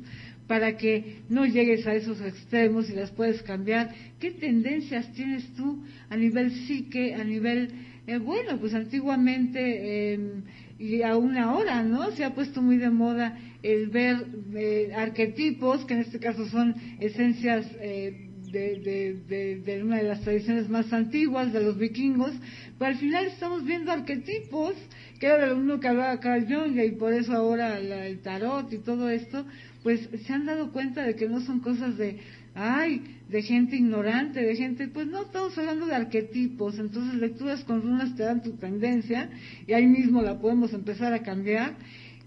para 0.47 0.75
que 0.75 1.21
no 1.29 1.45
llegues 1.45 1.85
a 1.87 1.93
esos 1.93 2.19
extremos 2.21 2.89
y 2.89 2.93
las 2.93 3.11
puedes 3.11 3.41
cambiar. 3.43 3.93
¿Qué 4.19 4.31
tendencias 4.31 5.13
tienes 5.13 5.47
tú 5.53 5.83
a 6.09 6.17
nivel 6.17 6.51
psique, 6.51 7.13
a 7.13 7.23
nivel, 7.23 7.69
eh, 8.07 8.17
bueno, 8.17 8.57
pues 8.59 8.73
antiguamente 8.73 10.13
em, 10.13 10.41
y 10.79 11.03
aún 11.03 11.37
ahora, 11.37 11.83
¿no? 11.83 12.11
Se 12.11 12.23
ha 12.23 12.33
puesto 12.33 12.61
muy 12.61 12.77
de 12.77 12.89
moda 12.89 13.37
el 13.63 13.87
ver 13.87 14.25
eh, 14.55 14.91
arquetipos, 14.95 15.85
que 15.85 15.93
en 15.95 15.99
este 16.01 16.19
caso 16.19 16.47
son 16.47 16.75
esencias 16.99 17.65
eh, 17.79 18.29
de, 18.51 19.61
de, 19.63 19.83
una 19.83 19.97
de 19.97 20.03
las 20.03 20.21
tradiciones 20.21 20.69
más 20.69 20.91
antiguas 20.91 21.53
de 21.53 21.63
los 21.63 21.77
vikingos, 21.77 22.31
pero 22.77 22.91
al 22.91 22.97
final 22.97 23.27
estamos 23.27 23.63
viendo 23.63 23.91
arquetipos, 23.91 24.73
que 25.19 25.27
era 25.27 25.49
de 25.49 25.53
uno 25.53 25.79
que 25.79 25.87
hablaba 25.87 26.19
Carl 26.19 26.45
Jung, 26.47 26.79
y 26.79 26.91
por 26.91 27.13
eso 27.13 27.33
ahora 27.33 27.77
el 27.77 28.19
tarot 28.21 28.71
y 28.73 28.79
todo 28.79 29.09
esto, 29.09 29.45
pues 29.83 30.09
se 30.25 30.33
han 30.33 30.45
dado 30.45 30.71
cuenta 30.71 31.03
de 31.03 31.15
que 31.15 31.27
no 31.27 31.41
son 31.41 31.59
cosas 31.59 31.97
de, 31.97 32.17
ay, 32.55 33.17
de 33.29 33.41
gente 33.43 33.75
ignorante, 33.75 34.41
de 34.41 34.55
gente, 34.55 34.87
pues 34.87 35.07
no, 35.07 35.23
estamos 35.23 35.57
hablando 35.57 35.85
de 35.85 35.95
arquetipos, 35.95 36.79
entonces 36.79 37.19
lecturas 37.19 37.63
con 37.65 37.81
runas 37.81 38.15
te 38.15 38.23
dan 38.23 38.41
tu 38.41 38.53
tendencia, 38.53 39.29
y 39.67 39.73
ahí 39.73 39.85
mismo 39.85 40.21
la 40.21 40.39
podemos 40.39 40.73
empezar 40.73 41.13
a 41.13 41.21
cambiar. 41.21 41.75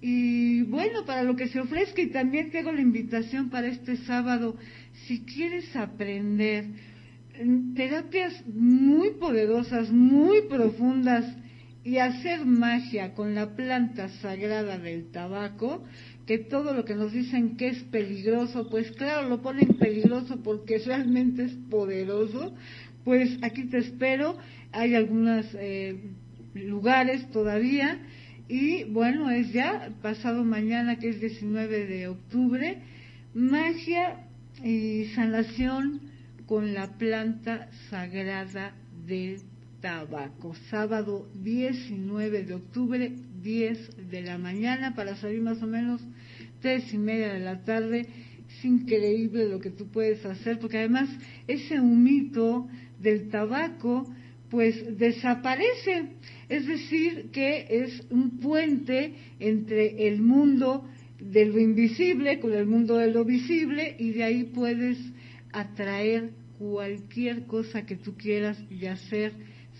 Y 0.04 0.62
bueno, 0.62 1.04
para 1.06 1.22
lo 1.22 1.36
que 1.36 1.46
se 1.46 1.60
ofrezca, 1.60 2.02
y 2.02 2.08
también 2.08 2.50
te 2.50 2.58
hago 2.58 2.72
la 2.72 2.80
invitación 2.80 3.50
para 3.50 3.68
este 3.68 3.96
sábado, 3.98 4.56
si 5.06 5.20
quieres 5.24 5.76
aprender 5.76 6.66
terapias 7.76 8.44
muy 8.46 9.10
poderosas, 9.12 9.92
muy 9.92 10.42
profundas 10.48 11.24
y 11.84 11.98
hacer 11.98 12.44
magia 12.44 13.14
con 13.14 13.36
la 13.36 13.54
planta 13.54 14.08
sagrada 14.20 14.76
del 14.76 15.12
tabaco, 15.12 15.84
que 16.26 16.38
todo 16.38 16.74
lo 16.74 16.84
que 16.84 16.96
nos 16.96 17.12
dicen 17.12 17.56
que 17.56 17.68
es 17.68 17.84
peligroso, 17.84 18.68
pues 18.70 18.90
claro, 18.92 19.28
lo 19.28 19.40
ponen 19.40 19.68
peligroso 19.78 20.42
porque 20.42 20.78
realmente 20.84 21.44
es 21.44 21.52
poderoso, 21.70 22.54
pues 23.04 23.38
aquí 23.42 23.66
te 23.66 23.78
espero, 23.78 24.36
hay 24.72 24.96
algunos 24.96 25.46
eh, 25.54 26.10
lugares 26.54 27.30
todavía 27.30 28.00
y 28.48 28.84
bueno, 28.84 29.30
es 29.30 29.52
ya 29.52 29.90
pasado 30.02 30.44
mañana 30.44 30.98
que 30.98 31.08
es 31.08 31.20
19 31.20 31.86
de 31.86 32.08
octubre, 32.08 32.78
magia 33.34 34.26
y 34.62 35.06
sanación 35.14 36.00
con 36.46 36.74
la 36.74 36.98
planta 36.98 37.70
sagrada 37.88 38.74
del 39.06 39.40
tabaco. 39.80 40.54
Sábado 40.70 41.28
19 41.42 42.44
de 42.44 42.54
octubre, 42.54 43.12
10 43.42 44.10
de 44.10 44.22
la 44.22 44.38
mañana, 44.38 44.94
para 44.94 45.16
salir 45.16 45.40
más 45.40 45.62
o 45.62 45.66
menos 45.66 46.00
tres 46.60 46.92
y 46.92 46.98
media 46.98 47.32
de 47.32 47.40
la 47.40 47.62
tarde. 47.64 48.06
Es 48.48 48.64
increíble 48.64 49.48
lo 49.48 49.60
que 49.60 49.70
tú 49.70 49.88
puedes 49.88 50.24
hacer, 50.24 50.58
porque 50.58 50.78
además 50.78 51.08
ese 51.48 51.80
humito 51.80 52.68
del 53.00 53.28
tabaco, 53.28 54.06
pues 54.50 54.98
desaparece. 54.98 56.10
Es 56.52 56.66
decir, 56.66 57.30
que 57.32 57.66
es 57.70 58.02
un 58.10 58.38
puente 58.38 59.14
entre 59.40 60.06
el 60.06 60.20
mundo 60.20 60.86
de 61.18 61.46
lo 61.46 61.58
invisible 61.58 62.40
con 62.40 62.52
el 62.52 62.66
mundo 62.66 62.98
de 62.98 63.10
lo 63.10 63.24
visible 63.24 63.96
y 63.98 64.10
de 64.10 64.22
ahí 64.22 64.44
puedes 64.44 64.98
atraer 65.50 66.32
cualquier 66.58 67.46
cosa 67.46 67.86
que 67.86 67.96
tú 67.96 68.18
quieras 68.18 68.62
y 68.68 68.84
hacer 68.84 69.32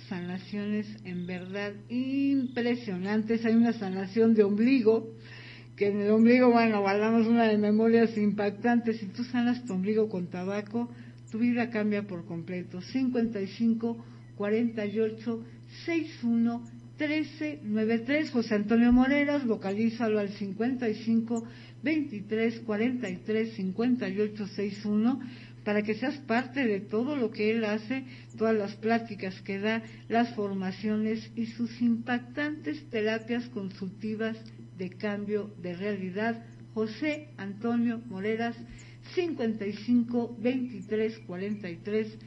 sanaciones 0.08 0.86
en 1.04 1.26
verdad 1.26 1.74
impresionantes. 1.90 3.44
Hay 3.44 3.54
una 3.54 3.74
sanación 3.74 4.34
de 4.34 4.44
ombligo, 4.44 5.12
que 5.76 5.88
en 5.88 6.00
el 6.00 6.10
ombligo, 6.10 6.52
bueno, 6.52 6.80
guardamos 6.80 7.26
una 7.26 7.48
de 7.48 7.58
memorias 7.58 8.16
impactantes. 8.16 8.96
Si 8.96 9.08
tú 9.08 9.24
sanas 9.24 9.62
tu 9.66 9.74
ombligo 9.74 10.08
con 10.08 10.28
tabaco, 10.28 10.88
tu 11.30 11.38
vida 11.38 11.68
cambia 11.68 12.06
por 12.06 12.24
completo. 12.24 12.80
55 12.80 14.06
48 14.36 15.44
61 15.84 16.62
13 16.98 17.60
93 17.64 18.30
José 18.30 18.54
Antonio 18.54 18.92
Moreras, 18.92 19.44
localízalo 19.44 20.20
al 20.20 20.28
55 20.28 21.44
23 21.82 22.60
43 22.60 23.54
58 23.54 24.46
61 24.46 25.20
para 25.64 25.82
que 25.82 25.94
seas 25.94 26.16
parte 26.18 26.66
de 26.66 26.80
todo 26.80 27.16
lo 27.16 27.30
que 27.30 27.50
él 27.50 27.64
hace, 27.64 28.04
todas 28.36 28.56
las 28.56 28.74
pláticas 28.76 29.40
que 29.42 29.58
da, 29.58 29.82
las 30.08 30.34
formaciones 30.34 31.30
y 31.36 31.46
sus 31.46 31.80
impactantes 31.80 32.84
terapias 32.90 33.48
consultivas 33.48 34.36
de 34.76 34.90
cambio 34.90 35.54
de 35.62 35.74
realidad. 35.74 36.44
José 36.74 37.28
Antonio 37.36 38.00
Moreras, 38.08 38.56
55 39.14 40.36
23 40.40 41.18
43 41.26 42.18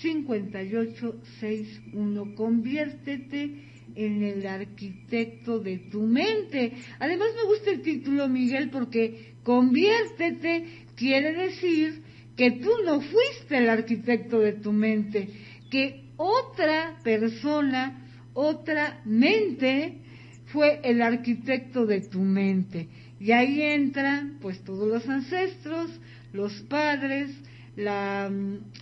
58 0.00 1.20
61. 1.40 2.34
Conviértete 2.34 3.70
en 3.94 4.22
el 4.22 4.46
arquitecto 4.46 5.58
de 5.58 5.78
tu 5.78 6.02
mente. 6.02 6.72
Además 6.98 7.28
me 7.36 7.48
gusta 7.48 7.70
el 7.70 7.82
título, 7.82 8.28
Miguel, 8.28 8.70
porque 8.70 9.34
conviértete 9.42 10.86
quiere 10.96 11.32
decir 11.32 12.02
que 12.36 12.52
tú 12.52 12.70
no 12.84 13.00
fuiste 13.00 13.58
el 13.58 13.68
arquitecto 13.68 14.38
de 14.38 14.52
tu 14.52 14.72
mente, 14.72 15.28
que 15.70 16.04
otra 16.16 16.98
persona, 17.02 18.06
otra 18.34 19.00
mente 19.04 19.98
fue 20.46 20.80
el 20.84 21.02
arquitecto 21.02 21.86
de 21.86 22.00
tu 22.00 22.20
mente. 22.20 22.88
Y 23.18 23.32
ahí 23.32 23.60
entran 23.60 24.38
pues 24.40 24.62
todos 24.64 24.88
los 24.88 25.08
ancestros, 25.08 25.90
los 26.32 26.52
padres, 26.62 27.30
la, 27.76 28.30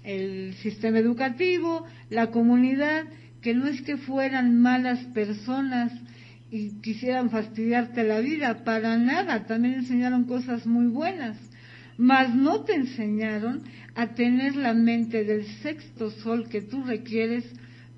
el 0.04 0.54
sistema 0.62 0.98
educativo, 0.98 1.84
la 2.10 2.30
comunidad, 2.30 3.04
que 3.42 3.54
no 3.54 3.66
es 3.66 3.82
que 3.82 3.96
fueran 3.96 4.60
malas 4.60 4.98
personas 5.14 5.92
y 6.50 6.80
quisieran 6.80 7.30
fastidiarte 7.30 8.04
la 8.04 8.20
vida, 8.20 8.64
para 8.64 8.96
nada, 8.96 9.46
también 9.46 9.74
enseñaron 9.74 10.24
cosas 10.24 10.66
muy 10.66 10.86
buenas 10.86 11.36
mas 11.98 12.32
no 12.32 12.62
te 12.62 12.74
enseñaron 12.74 13.64
a 13.96 14.14
tener 14.14 14.54
la 14.54 14.72
mente 14.72 15.24
del 15.24 15.44
sexto 15.62 16.10
sol 16.10 16.48
que 16.48 16.62
tú 16.62 16.84
requieres 16.84 17.44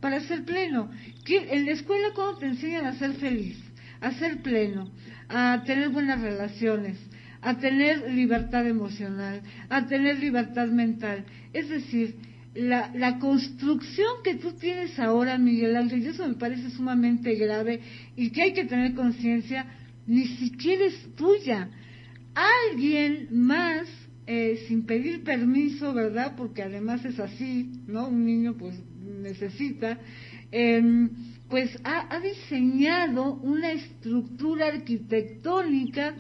para 0.01 0.21
ser 0.21 0.45
pleno. 0.45 0.91
En 1.29 1.67
la 1.67 1.73
escuela, 1.73 2.09
¿cómo 2.15 2.39
te 2.39 2.47
enseñan 2.47 2.87
a 2.87 2.99
ser 2.99 3.13
feliz? 3.13 3.59
A 4.01 4.13
ser 4.13 4.41
pleno, 4.41 4.91
a 5.29 5.63
tener 5.67 5.91
buenas 5.91 6.23
relaciones, 6.23 6.97
a 7.43 7.59
tener 7.59 8.11
libertad 8.11 8.67
emocional, 8.67 9.43
a 9.69 9.87
tener 9.87 10.19
libertad 10.19 10.69
mental. 10.69 11.25
Es 11.53 11.69
decir, 11.69 12.17
la, 12.55 13.19
construcción 13.19 14.23
que 14.25 14.35
tú 14.35 14.53
tienes 14.53 14.99
ahora, 14.99 15.39
Miguel 15.39 15.77
Ángel, 15.77 16.03
y 16.03 16.09
eso 16.09 16.27
me 16.27 16.35
parece 16.35 16.71
sumamente 16.71 17.35
grave 17.35 17.81
y 18.17 18.31
que 18.31 18.43
hay 18.43 18.53
que 18.53 18.65
tener 18.65 18.95
conciencia, 18.95 19.67
ni 20.07 20.27
siquiera 20.27 20.87
es 20.87 21.15
tuya 21.17 21.69
alguien 22.35 23.29
más 23.31 23.87
eh, 24.27 24.65
sin 24.69 24.85
pedir 24.85 25.23
permiso, 25.23 25.93
¿verdad? 25.93 26.35
Porque 26.37 26.63
además 26.63 27.05
es 27.05 27.19
así, 27.19 27.71
¿no? 27.87 28.09
Un 28.09 28.25
niño 28.25 28.55
pues 28.57 28.77
necesita, 29.05 29.99
em, 30.51 31.11
pues 31.49 31.77
ha, 31.85 32.15
ha, 32.15 32.21
diseñado 32.21 33.35
una 33.35 33.73
estructura 33.73 34.69
arquitectónica 34.69 36.15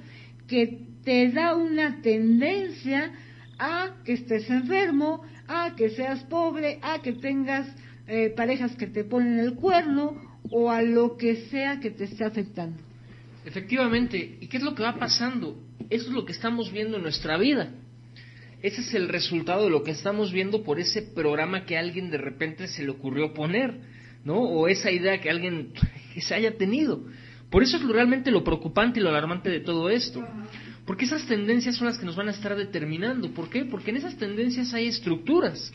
que 0.48 0.89
te 1.04 1.30
da 1.30 1.54
una 1.54 2.00
tendencia 2.02 3.12
a 3.58 3.96
que 4.04 4.14
estés 4.14 4.48
enfermo, 4.48 5.22
a 5.46 5.74
que 5.76 5.90
seas 5.90 6.22
pobre, 6.24 6.78
a 6.82 7.02
que 7.02 7.12
tengas 7.12 7.66
eh, 8.06 8.32
parejas 8.36 8.74
que 8.76 8.86
te 8.86 9.04
ponen 9.04 9.38
el 9.38 9.54
cuerno 9.54 10.20
o 10.50 10.70
a 10.70 10.82
lo 10.82 11.16
que 11.16 11.46
sea 11.50 11.80
que 11.80 11.90
te 11.90 12.04
esté 12.04 12.24
afectando. 12.24 12.78
Efectivamente, 13.44 14.38
¿y 14.40 14.46
qué 14.48 14.58
es 14.58 14.62
lo 14.62 14.74
que 14.74 14.82
va 14.82 14.98
pasando? 14.98 15.62
Eso 15.88 16.08
es 16.08 16.12
lo 16.12 16.24
que 16.24 16.32
estamos 16.32 16.72
viendo 16.72 16.96
en 16.96 17.02
nuestra 17.02 17.36
vida. 17.36 17.72
Ese 18.62 18.82
es 18.82 18.94
el 18.94 19.08
resultado 19.08 19.64
de 19.64 19.70
lo 19.70 19.82
que 19.82 19.92
estamos 19.92 20.32
viendo 20.32 20.62
por 20.62 20.78
ese 20.78 21.02
programa 21.02 21.64
que 21.64 21.78
alguien 21.78 22.10
de 22.10 22.18
repente 22.18 22.68
se 22.68 22.82
le 22.82 22.90
ocurrió 22.90 23.32
poner, 23.32 23.80
¿no? 24.24 24.38
O 24.38 24.68
esa 24.68 24.90
idea 24.90 25.20
que 25.20 25.30
alguien 25.30 25.72
se 26.20 26.34
haya 26.34 26.56
tenido. 26.56 27.02
Por 27.50 27.62
eso 27.62 27.78
es 27.78 27.82
realmente 27.84 28.30
lo 28.30 28.44
preocupante 28.44 29.00
y 29.00 29.02
lo 29.02 29.08
alarmante 29.08 29.50
de 29.50 29.60
todo 29.60 29.90
esto. 29.90 30.24
Porque 30.90 31.04
esas 31.04 31.24
tendencias 31.24 31.76
son 31.76 31.86
las 31.86 31.98
que 31.98 32.04
nos 32.04 32.16
van 32.16 32.26
a 32.26 32.32
estar 32.32 32.56
determinando. 32.56 33.32
¿Por 33.32 33.48
qué? 33.48 33.64
Porque 33.64 33.92
en 33.92 33.98
esas 33.98 34.16
tendencias 34.16 34.74
hay 34.74 34.88
estructuras. 34.88 35.72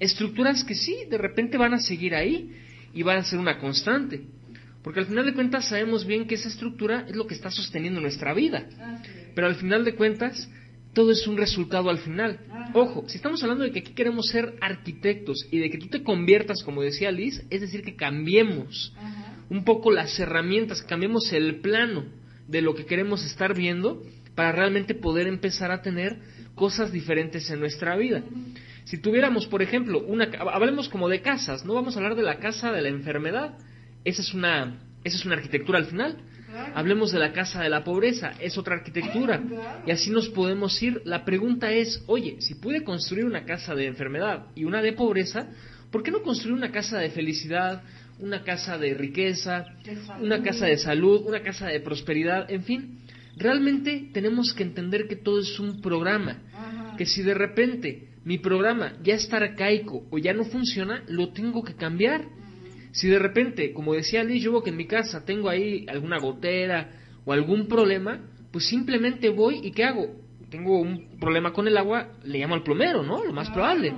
Estructuras 0.00 0.64
que 0.64 0.74
sí, 0.74 0.96
de 1.08 1.16
repente 1.16 1.56
van 1.56 1.74
a 1.74 1.78
seguir 1.78 2.12
ahí 2.16 2.50
y 2.92 3.04
van 3.04 3.18
a 3.18 3.22
ser 3.22 3.38
una 3.38 3.60
constante. 3.60 4.22
Porque 4.82 4.98
al 4.98 5.06
final 5.06 5.26
de 5.26 5.34
cuentas 5.34 5.68
sabemos 5.68 6.04
bien 6.04 6.26
que 6.26 6.34
esa 6.34 6.48
estructura 6.48 7.06
es 7.08 7.14
lo 7.14 7.28
que 7.28 7.34
está 7.34 7.52
sosteniendo 7.52 8.00
nuestra 8.00 8.34
vida. 8.34 8.66
Pero 9.32 9.46
al 9.46 9.54
final 9.54 9.84
de 9.84 9.94
cuentas, 9.94 10.50
todo 10.92 11.12
es 11.12 11.24
un 11.28 11.36
resultado 11.36 11.88
al 11.88 11.98
final. 11.98 12.40
Ojo, 12.74 13.04
si 13.06 13.18
estamos 13.18 13.40
hablando 13.44 13.62
de 13.62 13.70
que 13.70 13.78
aquí 13.78 13.92
queremos 13.92 14.26
ser 14.26 14.56
arquitectos 14.60 15.46
y 15.52 15.60
de 15.60 15.70
que 15.70 15.78
tú 15.78 15.86
te 15.86 16.02
conviertas, 16.02 16.64
como 16.64 16.82
decía 16.82 17.12
Liz, 17.12 17.44
es 17.48 17.60
decir, 17.60 17.82
que 17.82 17.94
cambiemos 17.94 18.92
un 19.50 19.62
poco 19.62 19.92
las 19.92 20.18
herramientas, 20.18 20.82
cambiemos 20.82 21.32
el 21.32 21.60
plano 21.60 22.06
de 22.48 22.60
lo 22.60 22.74
que 22.74 22.86
queremos 22.86 23.24
estar 23.24 23.54
viendo 23.54 24.02
para 24.34 24.52
realmente 24.52 24.94
poder 24.94 25.26
empezar 25.26 25.70
a 25.70 25.82
tener 25.82 26.18
cosas 26.54 26.92
diferentes 26.92 27.50
en 27.50 27.60
nuestra 27.60 27.96
vida. 27.96 28.22
Si 28.84 28.98
tuviéramos, 28.98 29.46
por 29.46 29.62
ejemplo, 29.62 30.00
una, 30.00 30.30
hablemos 30.52 30.88
como 30.88 31.08
de 31.08 31.22
casas, 31.22 31.64
no 31.64 31.74
vamos 31.74 31.96
a 31.96 32.00
hablar 32.00 32.16
de 32.16 32.22
la 32.22 32.38
casa 32.38 32.72
de 32.72 32.82
la 32.82 32.88
enfermedad, 32.88 33.58
esa 34.04 34.22
es 34.22 34.34
una, 34.34 34.80
esa 35.04 35.16
es 35.16 35.24
una 35.24 35.36
arquitectura 35.36 35.78
al 35.78 35.86
final. 35.86 36.16
Hablemos 36.74 37.12
de 37.12 37.18
la 37.18 37.32
casa 37.32 37.62
de 37.62 37.70
la 37.70 37.82
pobreza, 37.82 38.32
es 38.38 38.58
otra 38.58 38.74
arquitectura. 38.74 39.40
Y 39.86 39.90
así 39.90 40.10
nos 40.10 40.28
podemos 40.28 40.82
ir. 40.82 41.00
La 41.06 41.24
pregunta 41.24 41.72
es, 41.72 42.02
oye, 42.06 42.36
si 42.40 42.56
pude 42.56 42.84
construir 42.84 43.24
una 43.24 43.44
casa 43.44 43.74
de 43.74 43.86
enfermedad 43.86 44.46
y 44.54 44.64
una 44.64 44.82
de 44.82 44.92
pobreza, 44.92 45.48
¿por 45.90 46.02
qué 46.02 46.10
no 46.10 46.22
construir 46.22 46.54
una 46.54 46.70
casa 46.70 46.98
de 46.98 47.10
felicidad, 47.10 47.82
una 48.18 48.42
casa 48.42 48.76
de 48.76 48.92
riqueza, 48.92 49.64
una 50.20 50.42
casa 50.42 50.66
de 50.66 50.76
salud, 50.76 51.22
una 51.26 51.40
casa 51.42 51.68
de 51.68 51.80
prosperidad, 51.80 52.50
en 52.50 52.64
fin? 52.64 52.98
Realmente 53.36 54.10
tenemos 54.12 54.52
que 54.54 54.62
entender 54.62 55.08
que 55.08 55.16
todo 55.16 55.40
es 55.40 55.58
un 55.58 55.80
programa, 55.80 56.42
que 56.98 57.06
si 57.06 57.22
de 57.22 57.34
repente 57.34 58.08
mi 58.24 58.38
programa 58.38 58.94
ya 59.02 59.14
está 59.14 59.38
arcaico 59.38 60.06
o 60.10 60.18
ya 60.18 60.32
no 60.32 60.44
funciona, 60.44 61.02
lo 61.08 61.32
tengo 61.32 61.62
que 61.62 61.74
cambiar. 61.74 62.26
Si 62.92 63.08
de 63.08 63.18
repente, 63.18 63.72
como 63.72 63.94
decía 63.94 64.22
Liz, 64.22 64.42
yo 64.42 64.52
veo 64.52 64.62
que 64.62 64.70
en 64.70 64.76
mi 64.76 64.86
casa 64.86 65.24
tengo 65.24 65.48
ahí 65.48 65.86
alguna 65.88 66.18
gotera 66.18 66.90
o 67.24 67.32
algún 67.32 67.66
problema, 67.66 68.20
pues 68.50 68.66
simplemente 68.66 69.30
voy 69.30 69.60
y 69.62 69.72
¿qué 69.72 69.84
hago? 69.84 70.14
Tengo 70.50 70.80
un 70.80 71.18
problema 71.18 71.52
con 71.52 71.66
el 71.66 71.78
agua, 71.78 72.12
le 72.24 72.38
llamo 72.38 72.54
al 72.54 72.62
plomero, 72.62 73.02
¿no? 73.02 73.24
Lo 73.24 73.32
más 73.32 73.48
probable. 73.50 73.94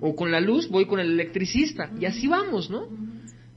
O 0.00 0.16
con 0.16 0.32
la 0.32 0.40
luz, 0.40 0.68
voy 0.68 0.86
con 0.86 0.98
el 0.98 1.10
electricista. 1.10 1.90
Y 2.00 2.06
así 2.06 2.26
vamos, 2.26 2.70
¿no? 2.70 2.88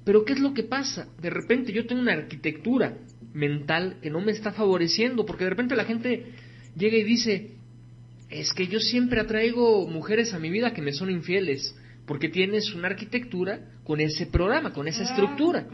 Pero 0.03 0.25
¿qué 0.25 0.33
es 0.33 0.39
lo 0.39 0.53
que 0.53 0.63
pasa? 0.63 1.07
De 1.21 1.29
repente 1.29 1.71
yo 1.71 1.87
tengo 1.87 2.01
una 2.01 2.13
arquitectura 2.13 2.97
mental 3.35 3.97
que 4.01 4.09
no 4.09 4.21
me 4.21 4.31
está 4.31 4.51
favoreciendo, 4.51 5.25
porque 5.25 5.43
de 5.43 5.51
repente 5.51 5.75
la 5.75 5.85
gente 5.85 6.31
llega 6.75 6.97
y 6.97 7.03
dice, 7.03 7.51
es 8.29 8.53
que 8.53 8.67
yo 8.67 8.79
siempre 8.79 9.19
atraigo 9.19 9.87
mujeres 9.87 10.33
a 10.33 10.39
mi 10.39 10.49
vida 10.49 10.73
que 10.73 10.81
me 10.81 10.93
son 10.93 11.11
infieles 11.11 11.75
porque 12.07 12.29
tienes 12.29 12.73
una 12.73 12.87
arquitectura 12.87 13.59
con 13.83 13.99
ese 13.99 14.25
programa, 14.27 14.73
con 14.73 14.87
esa 14.87 15.03
estructura. 15.03 15.67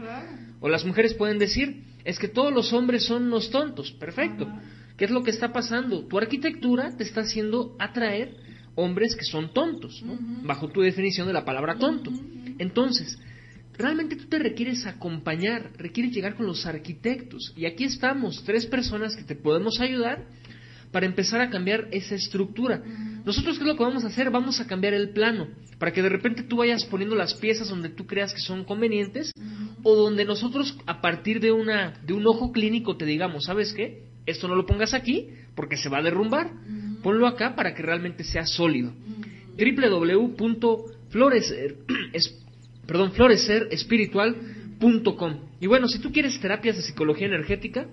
O 0.60 0.68
las 0.68 0.84
mujeres 0.84 1.14
pueden 1.14 1.38
decir, 1.38 1.84
es 2.04 2.18
que 2.18 2.28
todos 2.28 2.52
los 2.52 2.72
hombres 2.72 3.04
son 3.04 3.24
unos 3.24 3.50
tontos. 3.50 3.92
Perfecto. 3.92 4.48
¿Qué 4.96 5.04
es 5.04 5.10
lo 5.10 5.22
que 5.22 5.30
está 5.30 5.52
pasando? 5.52 6.06
Tu 6.06 6.18
arquitectura 6.18 6.96
te 6.96 7.04
está 7.04 7.22
haciendo 7.22 7.76
atraer 7.78 8.36
hombres 8.74 9.14
que 9.14 9.24
son 9.24 9.52
tontos, 9.52 10.02
bajo 10.42 10.68
tu 10.68 10.80
definición 10.80 11.26
de 11.26 11.34
la 11.34 11.44
palabra 11.44 11.76
tonto. 11.76 12.10
Entonces, 12.58 13.18
realmente 13.76 14.16
tú 14.16 14.26
te 14.26 14.38
requieres 14.38 14.86
acompañar, 14.86 15.72
requieres 15.76 16.12
llegar 16.12 16.34
con 16.34 16.46
los 16.46 16.66
arquitectos. 16.66 17.52
Y 17.56 17.66
aquí 17.66 17.84
estamos, 17.84 18.42
tres 18.44 18.66
personas 18.66 19.16
que 19.16 19.24
te 19.24 19.34
podemos 19.34 19.80
ayudar 19.80 20.24
para 20.92 21.06
empezar 21.06 21.40
a 21.40 21.50
cambiar 21.50 21.88
esa 21.90 22.14
estructura. 22.14 22.82
Nosotros, 23.24 23.56
¿qué 23.56 23.62
es 23.62 23.68
lo 23.68 23.76
que 23.76 23.82
vamos 23.82 24.04
a 24.04 24.08
hacer? 24.08 24.30
Vamos 24.30 24.60
a 24.60 24.66
cambiar 24.66 24.94
el 24.94 25.10
plano, 25.10 25.48
para 25.78 25.92
que 25.92 26.02
de 26.02 26.10
repente 26.10 26.42
tú 26.42 26.58
vayas 26.58 26.84
poniendo 26.84 27.16
las 27.16 27.34
piezas 27.34 27.68
donde 27.68 27.88
tú 27.88 28.06
creas 28.06 28.34
que 28.34 28.40
son 28.40 28.64
convenientes, 28.64 29.32
o 29.82 29.96
donde 29.96 30.24
nosotros 30.24 30.76
a 30.86 31.00
partir 31.00 31.40
de 31.40 31.50
una 31.50 31.94
de 32.04 32.12
un 32.12 32.26
ojo 32.26 32.52
clínico 32.52 32.96
te 32.96 33.06
digamos, 33.06 33.44
¿sabes 33.44 33.72
qué? 33.72 34.04
Esto 34.26 34.48
no 34.48 34.54
lo 34.54 34.66
pongas 34.66 34.94
aquí 34.94 35.30
porque 35.54 35.76
se 35.76 35.88
va 35.88 35.98
a 35.98 36.02
derrumbar. 36.02 36.52
Ponlo 37.02 37.26
acá 37.26 37.56
para 37.56 37.74
que 37.74 37.82
realmente 37.82 38.22
sea 38.22 38.46
sólido. 38.46 38.92
www.florecer 39.56 41.76
perdón, 42.92 43.12
florecerespiritual.com. 43.12 45.40
Y 45.60 45.66
bueno, 45.66 45.88
si 45.88 45.98
tú 45.98 46.12
quieres 46.12 46.38
terapias 46.40 46.76
de 46.76 46.82
psicología 46.82 47.26
energética, 47.26 47.86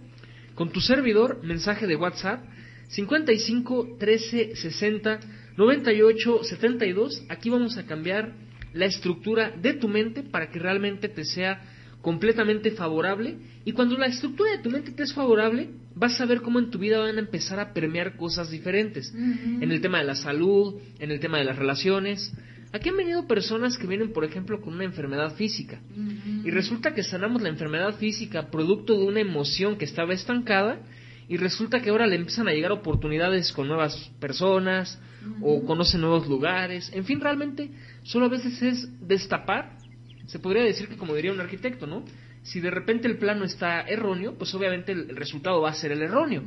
con 0.55 0.73
tu 0.73 0.81
servidor, 0.81 1.39
mensaje 1.41 1.87
de 1.87 1.95
WhatsApp 1.95 2.43
55 2.89 3.95
13 3.97 4.57
60 4.57 5.21
98 5.55 6.43
72. 6.43 7.23
Aquí 7.29 7.49
vamos 7.49 7.77
a 7.77 7.85
cambiar 7.85 8.33
la 8.73 8.87
estructura 8.87 9.51
de 9.51 9.75
tu 9.75 9.87
mente 9.87 10.21
para 10.21 10.51
que 10.51 10.59
realmente 10.59 11.07
te 11.07 11.23
sea 11.23 11.61
completamente 12.01 12.71
favorable. 12.71 13.37
Y 13.63 13.71
cuando 13.71 13.97
la 13.97 14.07
estructura 14.07 14.51
de 14.51 14.57
tu 14.57 14.69
mente 14.69 14.91
te 14.91 15.03
es 15.03 15.13
favorable, 15.13 15.69
vas 15.95 16.19
a 16.19 16.25
ver 16.25 16.41
cómo 16.41 16.59
en 16.59 16.71
tu 16.71 16.79
vida 16.79 16.99
van 16.99 17.15
a 17.15 17.21
empezar 17.21 17.61
a 17.61 17.71
permear 17.71 18.17
cosas 18.17 18.51
diferentes. 18.51 19.13
En 19.15 19.71
el 19.71 19.79
tema 19.79 19.99
de 19.99 20.05
la 20.05 20.15
salud, 20.15 20.75
en 20.99 21.11
el 21.11 21.21
tema 21.21 21.37
de 21.37 21.45
las 21.45 21.55
relaciones. 21.55 22.33
Aquí 22.71 22.89
han 22.89 22.97
venido 22.97 23.25
personas 23.25 23.77
que 23.77 23.87
vienen, 23.87 24.13
por 24.13 24.23
ejemplo, 24.23 24.61
con 24.61 24.73
una 24.75 24.83
enfermedad 24.83 25.33
física. 25.35 25.81
Y 26.43 26.51
resulta 26.51 26.93
que 26.93 27.03
sanamos 27.03 27.41
la 27.41 27.49
enfermedad 27.49 27.95
física 27.95 28.51
producto 28.51 28.97
de 28.97 29.05
una 29.05 29.19
emoción 29.19 29.77
que 29.77 29.85
estaba 29.85 30.13
estancada 30.13 30.79
y 31.27 31.37
resulta 31.37 31.81
que 31.81 31.89
ahora 31.89 32.05
le 32.05 32.15
empiezan 32.15 32.47
a 32.47 32.53
llegar 32.53 32.71
oportunidades 32.71 33.51
con 33.53 33.67
nuevas 33.67 34.11
personas 34.19 34.99
o 35.41 35.63
conocen 35.65 36.01
nuevos 36.01 36.27
lugares. 36.27 36.91
En 36.93 37.05
fin, 37.05 37.19
realmente 37.19 37.71
solo 38.03 38.25
a 38.25 38.29
veces 38.29 38.61
es 38.61 39.07
destapar. 39.07 39.77
Se 40.27 40.37
podría 40.37 40.63
decir 40.63 40.87
que 40.87 40.97
como 40.97 41.15
diría 41.15 41.31
un 41.31 41.39
arquitecto, 41.39 41.87
¿no? 41.87 42.03
Si 42.43 42.59
de 42.61 42.71
repente 42.71 43.07
el 43.07 43.17
plano 43.17 43.45
está 43.45 43.81
erróneo, 43.81 44.37
pues 44.37 44.53
obviamente 44.53 44.91
el, 44.91 45.15
resultado 45.15 45.61
va 45.61 45.71
a 45.71 45.73
ser 45.73 45.91
el 45.91 46.03
erróneo. 46.03 46.43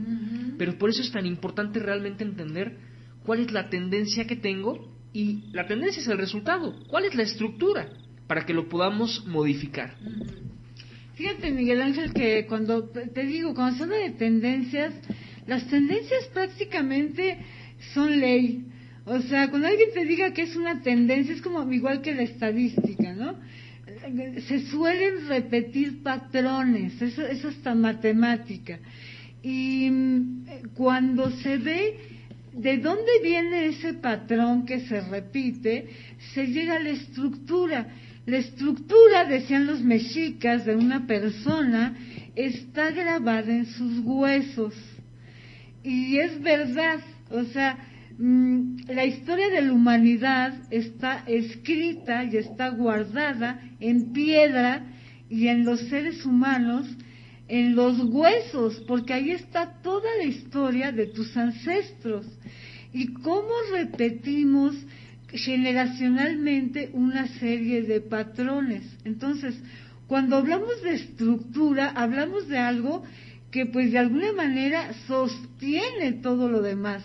Pero 0.56 0.78
por 0.78 0.88
eso 0.88 1.02
es 1.02 1.10
tan 1.10 1.26
importante 1.26 1.80
realmente 1.80 2.22
entender 2.22 2.76
cuál 3.24 3.40
es 3.40 3.52
la 3.52 3.68
tendencia 3.68 4.26
que 4.26 4.36
tengo 4.36 4.91
y 5.12 5.44
la 5.52 5.66
tendencia 5.66 6.00
es 6.00 6.08
el 6.08 6.18
resultado. 6.18 6.74
¿Cuál 6.88 7.04
es 7.04 7.14
la 7.14 7.22
estructura 7.22 7.88
para 8.26 8.46
que 8.46 8.54
lo 8.54 8.68
podamos 8.68 9.26
modificar? 9.26 9.94
Fíjate, 11.14 11.50
Miguel 11.50 11.82
Ángel, 11.82 12.12
que 12.14 12.46
cuando 12.46 12.84
te 12.88 13.24
digo, 13.24 13.54
cuando 13.54 13.76
se 13.76 13.84
habla 13.84 13.96
de 13.96 14.10
tendencias, 14.10 14.94
las 15.46 15.68
tendencias 15.68 16.24
prácticamente 16.32 17.38
son 17.92 18.18
ley. 18.18 18.66
O 19.04 19.20
sea, 19.20 19.50
cuando 19.50 19.68
alguien 19.68 19.90
te 19.92 20.04
diga 20.04 20.32
que 20.32 20.42
es 20.42 20.56
una 20.56 20.80
tendencia, 20.80 21.34
es 21.34 21.42
como 21.42 21.70
igual 21.72 22.00
que 22.00 22.14
la 22.14 22.22
estadística, 22.22 23.12
¿no? 23.12 23.36
Se 24.48 24.66
suelen 24.66 25.28
repetir 25.28 26.02
patrones, 26.02 27.00
eso 27.02 27.22
es 27.26 27.44
hasta 27.44 27.74
matemática. 27.74 28.78
Y 29.42 29.90
mm, 29.90 30.44
cuando 30.74 31.30
se 31.30 31.58
ve 31.58 32.11
de 32.53 32.78
dónde 32.78 33.11
viene 33.22 33.66
ese 33.66 33.94
patrón 33.94 34.66
que 34.66 34.80
se 34.80 35.00
repite, 35.00 35.88
se 36.34 36.46
llega 36.46 36.76
a 36.76 36.80
la 36.80 36.90
estructura. 36.90 37.88
La 38.26 38.38
estructura, 38.38 39.24
decían 39.24 39.66
los 39.66 39.82
mexicas, 39.82 40.64
de 40.64 40.76
una 40.76 41.07
persona 41.07 41.96
está 42.36 42.90
grabada 42.90 43.53
en 43.53 43.66
sus 43.66 43.98
huesos. 44.00 44.74
Y 45.82 46.18
es 46.18 46.40
verdad, 46.40 47.00
o 47.30 47.44
sea, 47.44 47.78
mm, 48.18 48.82
la 48.88 49.05
historia 49.05 49.48
de 49.48 49.62
la 49.62 49.72
humanidad 49.72 50.55
está 50.70 51.24
escrita 51.26 52.24
y 52.24 52.36
está 52.36 52.68
guardada 52.68 53.61
en 53.80 54.12
piedra 54.12 54.86
y 55.28 55.48
en 55.48 55.64
los 55.64 55.80
seres 55.88 56.24
humanos, 56.24 56.86
en 57.49 57.74
los 57.74 57.99
huesos, 58.01 58.82
porque 58.86 59.12
ahí 59.12 59.30
está 59.30 59.80
toda 59.82 60.09
la 60.18 60.24
historia 60.24 60.93
de 60.93 61.07
tus 61.07 61.36
ancestros. 61.36 62.26
Y 62.93 63.12
cómo 63.14 63.51
repetimos 63.72 64.74
generacionalmente 65.28 66.90
una 66.93 67.26
serie 67.38 67.82
de 67.82 68.01
patrones. 68.01 68.84
Entonces, 69.05 69.55
cuando 70.07 70.36
hablamos 70.36 70.82
de 70.82 70.95
estructura, 70.95 71.88
hablamos 71.88 72.49
de 72.49 72.59
algo 72.59 73.03
que 73.51 73.66
pues 73.66 73.93
de 73.93 73.99
alguna 73.99 74.32
manera 74.32 74.93
sostiene 75.07 76.12
todo 76.22 76.49
lo 76.49 76.62
demás. 76.62 77.03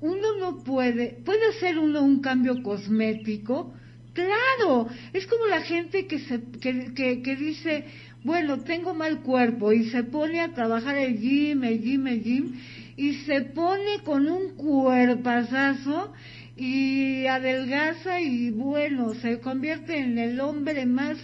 Uno 0.00 0.36
no 0.38 0.62
puede, 0.62 1.18
puede 1.24 1.48
hacer 1.50 1.78
uno 1.78 2.02
un 2.02 2.20
cambio 2.20 2.62
cosmético, 2.62 3.74
claro, 4.12 4.88
es 5.12 5.26
como 5.26 5.46
la 5.46 5.60
gente 5.60 6.06
que, 6.06 6.18
se, 6.20 6.40
que, 6.60 7.22
que, 7.22 7.36
dice, 7.36 7.84
bueno, 8.24 8.58
tengo 8.60 8.94
mal 8.94 9.20
cuerpo 9.20 9.72
y 9.72 9.90
se 9.90 10.04
pone 10.04 10.40
a 10.40 10.52
trabajar 10.52 10.96
el 10.96 11.18
gym, 11.18 11.64
el 11.64 11.80
gym, 11.80 12.06
el 12.06 12.22
gym, 12.22 12.52
y 12.96 13.14
se 13.26 13.42
pone 13.42 14.00
con 14.04 14.28
un 14.28 14.56
cuerpazazo 14.56 16.12
y 16.56 17.26
adelgaza 17.26 18.20
y 18.20 18.50
bueno, 18.50 19.14
se 19.14 19.38
convierte 19.38 19.98
en 19.98 20.18
el 20.18 20.40
hombre 20.40 20.84
más 20.84 21.16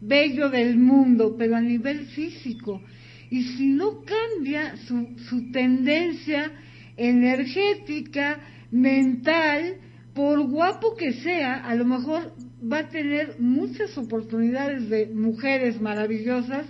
bello 0.00 0.50
del 0.50 0.76
mundo, 0.76 1.36
pero 1.38 1.56
a 1.56 1.60
nivel 1.60 2.06
físico. 2.06 2.82
Y 3.30 3.44
si 3.44 3.68
no 3.68 4.02
cambia 4.02 4.76
su, 4.88 5.08
su 5.28 5.52
tendencia 5.52 6.50
energética, 6.96 8.40
mental, 8.72 9.76
por 10.14 10.40
guapo 10.48 10.96
que 10.96 11.12
sea, 11.12 11.64
a 11.64 11.74
lo 11.74 11.84
mejor 11.84 12.34
va 12.62 12.78
a 12.78 12.88
tener 12.88 13.36
muchas 13.38 13.96
oportunidades 13.98 14.88
de 14.88 15.06
mujeres 15.06 15.80
maravillosas, 15.80 16.66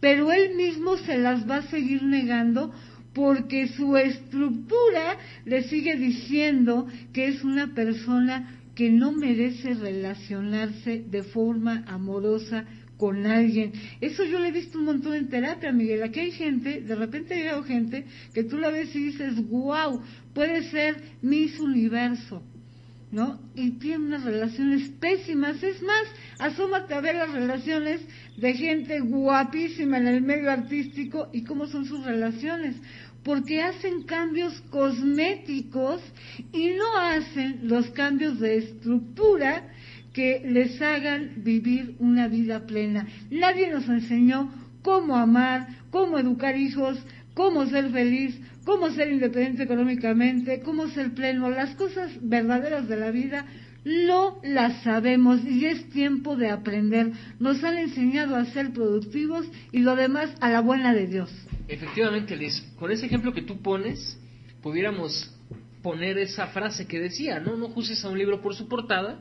pero 0.00 0.32
él 0.32 0.54
mismo 0.54 0.96
se 0.98 1.18
las 1.18 1.48
va 1.48 1.56
a 1.56 1.70
seguir 1.70 2.02
negando 2.02 2.72
porque 3.12 3.68
su 3.68 3.96
estructura 3.96 5.16
le 5.44 5.62
sigue 5.64 5.96
diciendo 5.96 6.86
que 7.12 7.28
es 7.28 7.42
una 7.44 7.74
persona 7.74 8.60
que 8.74 8.90
no 8.90 9.12
merece 9.12 9.72
relacionarse 9.72 11.02
de 11.10 11.22
forma 11.22 11.84
amorosa 11.86 12.66
con 12.98 13.26
alguien. 13.26 13.72
Eso 14.00 14.24
yo 14.24 14.38
lo 14.38 14.44
he 14.44 14.52
visto 14.52 14.78
un 14.78 14.84
montón 14.84 15.14
en 15.14 15.28
terapia, 15.28 15.72
Miguel. 15.72 16.02
Aquí 16.02 16.20
hay 16.20 16.30
gente, 16.30 16.82
de 16.82 16.94
repente 16.94 17.34
hay 17.34 17.62
gente 17.64 18.04
que 18.34 18.44
tú 18.44 18.58
la 18.58 18.70
ves 18.70 18.94
y 18.94 19.04
dices, 19.04 19.34
wow, 19.48 20.02
puede 20.34 20.62
ser 20.70 20.96
Miss 21.22 21.58
Universo, 21.58 22.42
¿no? 23.16 23.40
Y 23.54 23.70
tiene 23.78 24.04
unas 24.08 24.24
relaciones 24.24 24.90
pésimas. 25.00 25.62
Es 25.62 25.80
más, 25.82 26.04
asómate 26.38 26.92
a 26.92 27.00
ver 27.00 27.14
las 27.14 27.32
relaciones 27.32 28.02
de 28.36 28.52
gente 28.52 29.00
guapísima 29.00 29.96
en 29.96 30.06
el 30.06 30.20
medio 30.20 30.50
artístico 30.50 31.30
y 31.32 31.42
cómo 31.42 31.66
son 31.66 31.86
sus 31.86 32.04
relaciones 32.04 32.76
porque 33.24 33.62
hacen 33.62 34.02
cambios 34.02 34.60
cosméticos 34.70 36.02
y 36.52 36.72
no 36.72 36.96
hacen 36.98 37.60
los 37.62 37.88
cambios 37.90 38.38
de 38.38 38.58
estructura 38.58 39.72
que 40.12 40.42
les 40.44 40.80
hagan 40.82 41.42
vivir 41.42 41.96
una 41.98 42.28
vida 42.28 42.66
plena. 42.66 43.08
Nadie 43.30 43.72
nos 43.72 43.88
enseñó 43.88 44.52
cómo 44.82 45.16
amar, 45.16 45.68
cómo 45.90 46.18
educar 46.18 46.54
hijos, 46.56 46.98
cómo 47.32 47.64
ser 47.66 47.90
feliz, 47.90 48.38
cómo 48.66 48.90
ser 48.90 49.10
independiente 49.10 49.62
económicamente, 49.62 50.60
cómo 50.60 50.88
ser 50.88 51.14
pleno. 51.14 51.48
Las 51.48 51.74
cosas 51.76 52.10
verdaderas 52.20 52.88
de 52.88 52.96
la 52.96 53.12
vida 53.12 53.46
no 53.84 54.40
las 54.42 54.82
sabemos 54.82 55.42
y 55.44 55.64
es 55.64 55.88
tiempo 55.90 56.36
de 56.36 56.50
aprender. 56.50 57.12
Nos 57.38 57.62
han 57.62 57.78
enseñado 57.78 58.34
a 58.34 58.44
ser 58.46 58.72
productivos 58.72 59.46
y 59.70 59.78
lo 59.78 59.94
demás 59.94 60.34
a 60.40 60.50
la 60.50 60.60
buena 60.60 60.92
de 60.92 61.06
Dios. 61.06 61.30
Efectivamente, 61.68 62.36
Liz, 62.36 62.60
con 62.78 62.90
ese 62.90 63.06
ejemplo 63.06 63.32
que 63.32 63.42
tú 63.42 63.62
pones, 63.62 64.18
pudiéramos 64.60 65.32
poner 65.80 66.18
esa 66.18 66.48
frase 66.48 66.88
que 66.88 66.98
decía, 66.98 67.38
no, 67.38 67.56
no 67.56 67.68
juzgues 67.68 68.04
a 68.04 68.08
un 68.08 68.18
libro 68.18 68.42
por 68.42 68.56
su 68.56 68.66
portada, 68.66 69.20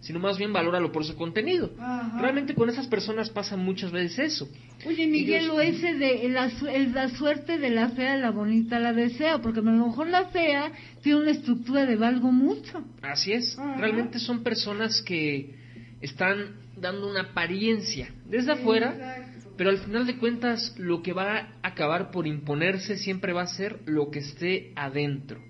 sino 0.00 0.18
más 0.18 0.38
bien 0.38 0.52
valóralo 0.52 0.92
por 0.92 1.04
su 1.04 1.16
contenido. 1.16 1.70
Realmente 2.18 2.54
con 2.54 2.68
esas 2.68 2.86
personas 2.86 3.30
pasa 3.30 3.56
muchas 3.56 3.90
veces 3.90 4.34
eso. 4.34 4.48
Oye, 4.86 5.06
Miguel, 5.06 5.48
lo 5.48 5.60
ese 5.60 5.94
de 5.94 6.28
la, 6.28 6.50
la, 6.94 7.08
suerte 7.10 7.58
de 7.58 7.70
la 7.70 7.90
fea, 7.90 8.16
la 8.16 8.30
bonita 8.30 8.78
la 8.78 8.92
desea, 8.92 9.38
porque 9.40 9.60
a 9.60 9.62
lo 9.62 9.86
mejor 9.86 10.08
la 10.08 10.26
fea 10.26 10.72
tiene 11.02 11.20
una 11.20 11.30
estructura 11.32 11.86
de 11.86 11.96
valgo 11.96 12.30
mucho. 12.30 12.84
Así 13.02 13.32
es, 13.32 13.56
realmente 13.76 14.18
son 14.18 14.42
personas 14.42 15.02
que 15.02 15.54
están 16.00 16.56
dando 16.76 17.10
una 17.10 17.22
apariencia 17.22 18.08
desde 18.26 18.52
afuera 18.52 19.26
pero 19.58 19.70
al 19.70 19.78
final 19.78 20.06
de 20.06 20.16
cuentas 20.16 20.72
lo 20.78 21.02
que 21.02 21.12
va 21.12 21.36
a 21.36 21.48
acabar 21.62 22.12
por 22.12 22.28
imponerse 22.28 22.96
siempre 22.96 23.32
va 23.32 23.42
a 23.42 23.46
ser 23.48 23.80
lo 23.86 24.08
que 24.08 24.20
esté 24.20 24.72
adentro. 24.76 25.42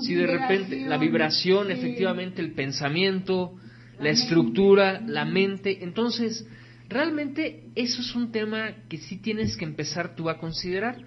Si 0.00 0.14
de 0.14 0.26
repente 0.26 0.80
la 0.80 0.98
vibración, 0.98 1.70
efectivamente, 1.70 2.42
el 2.42 2.52
pensamiento, 2.54 3.54
la, 3.98 4.10
estructura, 4.10 5.00
la 5.00 5.24
mente, 5.24 5.82
entonces 5.82 6.46
realmente 6.88 7.64
eso 7.74 8.00
es 8.00 8.14
un 8.14 8.30
tema 8.30 8.74
que 8.88 8.98
sí 8.98 9.16
tienes 9.16 9.56
que 9.56 9.64
empezar 9.64 10.14
tú 10.14 10.28
a 10.28 10.38
considerar. 10.38 10.98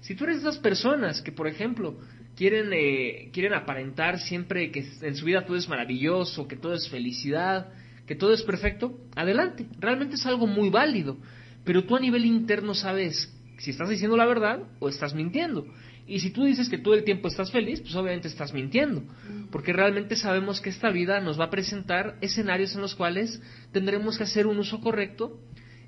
Si 0.00 0.14
tú 0.14 0.24
eres 0.24 0.38
esas 0.38 0.58
personas 0.58 1.22
que, 1.22 1.32
por 1.32 1.46
ejemplo, 1.46 1.98
quieren, 2.36 2.70
eh, 2.72 3.30
quieren 3.32 3.54
aparentar 3.54 4.18
siempre 4.18 4.70
que 4.70 4.84
en 5.02 5.14
su 5.14 5.24
vida 5.24 5.46
todo 5.46 5.56
es 5.56 5.68
maravilloso, 5.68 6.48
que 6.48 6.56
todo 6.56 6.74
es 6.74 6.88
felicidad, 6.88 7.68
que 8.06 8.16
todo 8.16 8.32
es 8.32 8.42
perfecto, 8.42 8.98
adelante, 9.14 9.66
realmente 9.78 10.16
es 10.16 10.26
algo 10.26 10.46
muy 10.46 10.70
válido, 10.70 11.18
pero 11.64 11.84
tú 11.84 11.96
a 11.96 12.00
nivel 12.00 12.24
interno 12.24 12.74
sabes 12.74 13.32
si 13.58 13.70
estás 13.70 13.88
diciendo 13.88 14.16
la 14.16 14.26
verdad 14.26 14.64
o 14.80 14.88
estás 14.88 15.14
mintiendo. 15.14 15.66
Y 16.06 16.20
si 16.20 16.30
tú 16.30 16.44
dices 16.44 16.68
que 16.68 16.78
todo 16.78 16.94
el 16.94 17.04
tiempo 17.04 17.28
estás 17.28 17.50
feliz, 17.50 17.80
pues 17.80 17.94
obviamente 17.94 18.28
estás 18.28 18.52
mintiendo, 18.52 19.02
porque 19.50 19.72
realmente 19.72 20.16
sabemos 20.16 20.60
que 20.60 20.70
esta 20.70 20.90
vida 20.90 21.20
nos 21.20 21.38
va 21.38 21.44
a 21.44 21.50
presentar 21.50 22.16
escenarios 22.20 22.74
en 22.74 22.80
los 22.80 22.94
cuales 22.94 23.40
tendremos 23.72 24.18
que 24.18 24.24
hacer 24.24 24.46
un 24.46 24.58
uso 24.58 24.80
correcto 24.80 25.38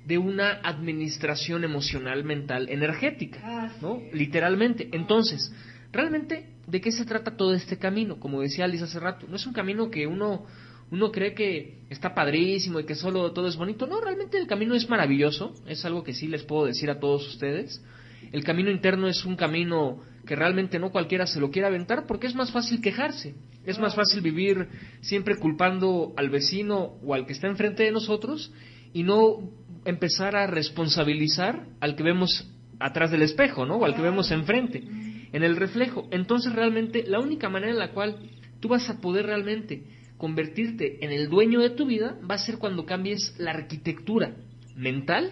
de 0.05 0.17
una 0.17 0.51
administración 0.63 1.63
emocional, 1.63 2.23
mental, 2.23 2.69
energética, 2.69 3.73
¿no? 3.81 4.01
Literalmente. 4.13 4.89
Entonces, 4.93 5.51
realmente, 5.91 6.49
¿de 6.67 6.81
qué 6.81 6.91
se 6.91 7.05
trata 7.05 7.35
todo 7.35 7.53
este 7.53 7.77
camino? 7.77 8.19
Como 8.19 8.41
decía 8.41 8.65
Alice 8.65 8.83
hace 8.83 8.99
rato, 8.99 9.25
no 9.27 9.35
es 9.35 9.45
un 9.45 9.53
camino 9.53 9.89
que 9.89 10.07
uno 10.07 10.45
uno 10.91 11.11
cree 11.11 11.33
que 11.33 11.79
está 11.89 12.13
padrísimo 12.13 12.79
y 12.79 12.85
que 12.85 12.95
solo 12.95 13.31
todo 13.31 13.47
es 13.47 13.55
bonito. 13.55 13.87
No, 13.87 14.01
realmente 14.01 14.37
el 14.37 14.47
camino 14.47 14.75
es 14.75 14.87
maravilloso, 14.87 15.53
es 15.67 15.83
algo 15.83 16.03
que 16.03 16.13
sí 16.13 16.27
les 16.27 16.43
puedo 16.43 16.65
decir 16.65 16.89
a 16.89 16.99
todos 16.99 17.27
ustedes. 17.27 17.83
El 18.31 18.43
camino 18.43 18.69
interno 18.69 19.07
es 19.07 19.25
un 19.25 19.35
camino 19.35 20.01
que 20.25 20.35
realmente 20.35 20.79
no 20.79 20.91
cualquiera 20.91 21.27
se 21.27 21.39
lo 21.39 21.51
quiere 21.51 21.67
aventar 21.67 22.05
porque 22.07 22.27
es 22.27 22.35
más 22.35 22.51
fácil 22.51 22.81
quejarse, 22.81 23.35
es 23.65 23.79
más 23.79 23.95
fácil 23.95 24.21
vivir 24.21 24.67
siempre 25.01 25.35
culpando 25.37 26.13
al 26.17 26.29
vecino 26.29 26.97
o 27.03 27.13
al 27.13 27.25
que 27.25 27.33
está 27.33 27.47
enfrente 27.47 27.83
de 27.83 27.91
nosotros 27.91 28.51
y 28.93 29.03
no 29.03 29.51
empezar 29.85 30.35
a 30.35 30.47
responsabilizar 30.47 31.67
al 31.79 31.95
que 31.95 32.03
vemos 32.03 32.51
atrás 32.79 33.11
del 33.11 33.21
espejo, 33.21 33.65
¿no? 33.65 33.77
O 33.77 33.85
al 33.85 33.95
que 33.95 34.01
vemos 34.01 34.31
enfrente, 34.31 34.83
en 35.31 35.43
el 35.43 35.55
reflejo. 35.55 36.07
Entonces 36.11 36.53
realmente 36.53 37.03
la 37.07 37.19
única 37.19 37.49
manera 37.49 37.71
en 37.71 37.79
la 37.79 37.91
cual 37.91 38.17
tú 38.59 38.69
vas 38.69 38.89
a 38.89 38.99
poder 38.99 39.27
realmente 39.27 39.83
convertirte 40.17 41.03
en 41.03 41.11
el 41.11 41.29
dueño 41.29 41.59
de 41.59 41.71
tu 41.71 41.85
vida 41.85 42.17
va 42.29 42.35
a 42.35 42.39
ser 42.39 42.57
cuando 42.57 42.85
cambies 42.85 43.35
la 43.37 43.51
arquitectura 43.51 44.35
mental, 44.75 45.31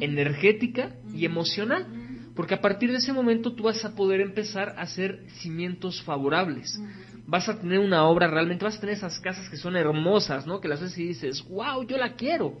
energética 0.00 0.94
y 1.14 1.24
emocional. 1.24 1.86
Porque 2.38 2.54
a 2.54 2.60
partir 2.60 2.92
de 2.92 2.98
ese 2.98 3.12
momento 3.12 3.52
tú 3.52 3.64
vas 3.64 3.84
a 3.84 3.96
poder 3.96 4.20
empezar 4.20 4.76
a 4.78 4.82
hacer 4.82 5.24
cimientos 5.40 6.00
favorables. 6.04 6.80
Vas 7.26 7.48
a 7.48 7.58
tener 7.58 7.80
una 7.80 8.04
obra 8.04 8.28
realmente, 8.28 8.64
vas 8.64 8.76
a 8.76 8.80
tener 8.80 8.94
esas 8.94 9.18
casas 9.18 9.48
que 9.48 9.56
son 9.56 9.74
hermosas, 9.74 10.46
¿no? 10.46 10.60
Que 10.60 10.68
las 10.68 10.80
ves 10.80 10.96
y 10.98 11.08
dices, 11.08 11.44
wow, 11.48 11.84
yo 11.84 11.98
la 11.98 12.12
quiero. 12.12 12.60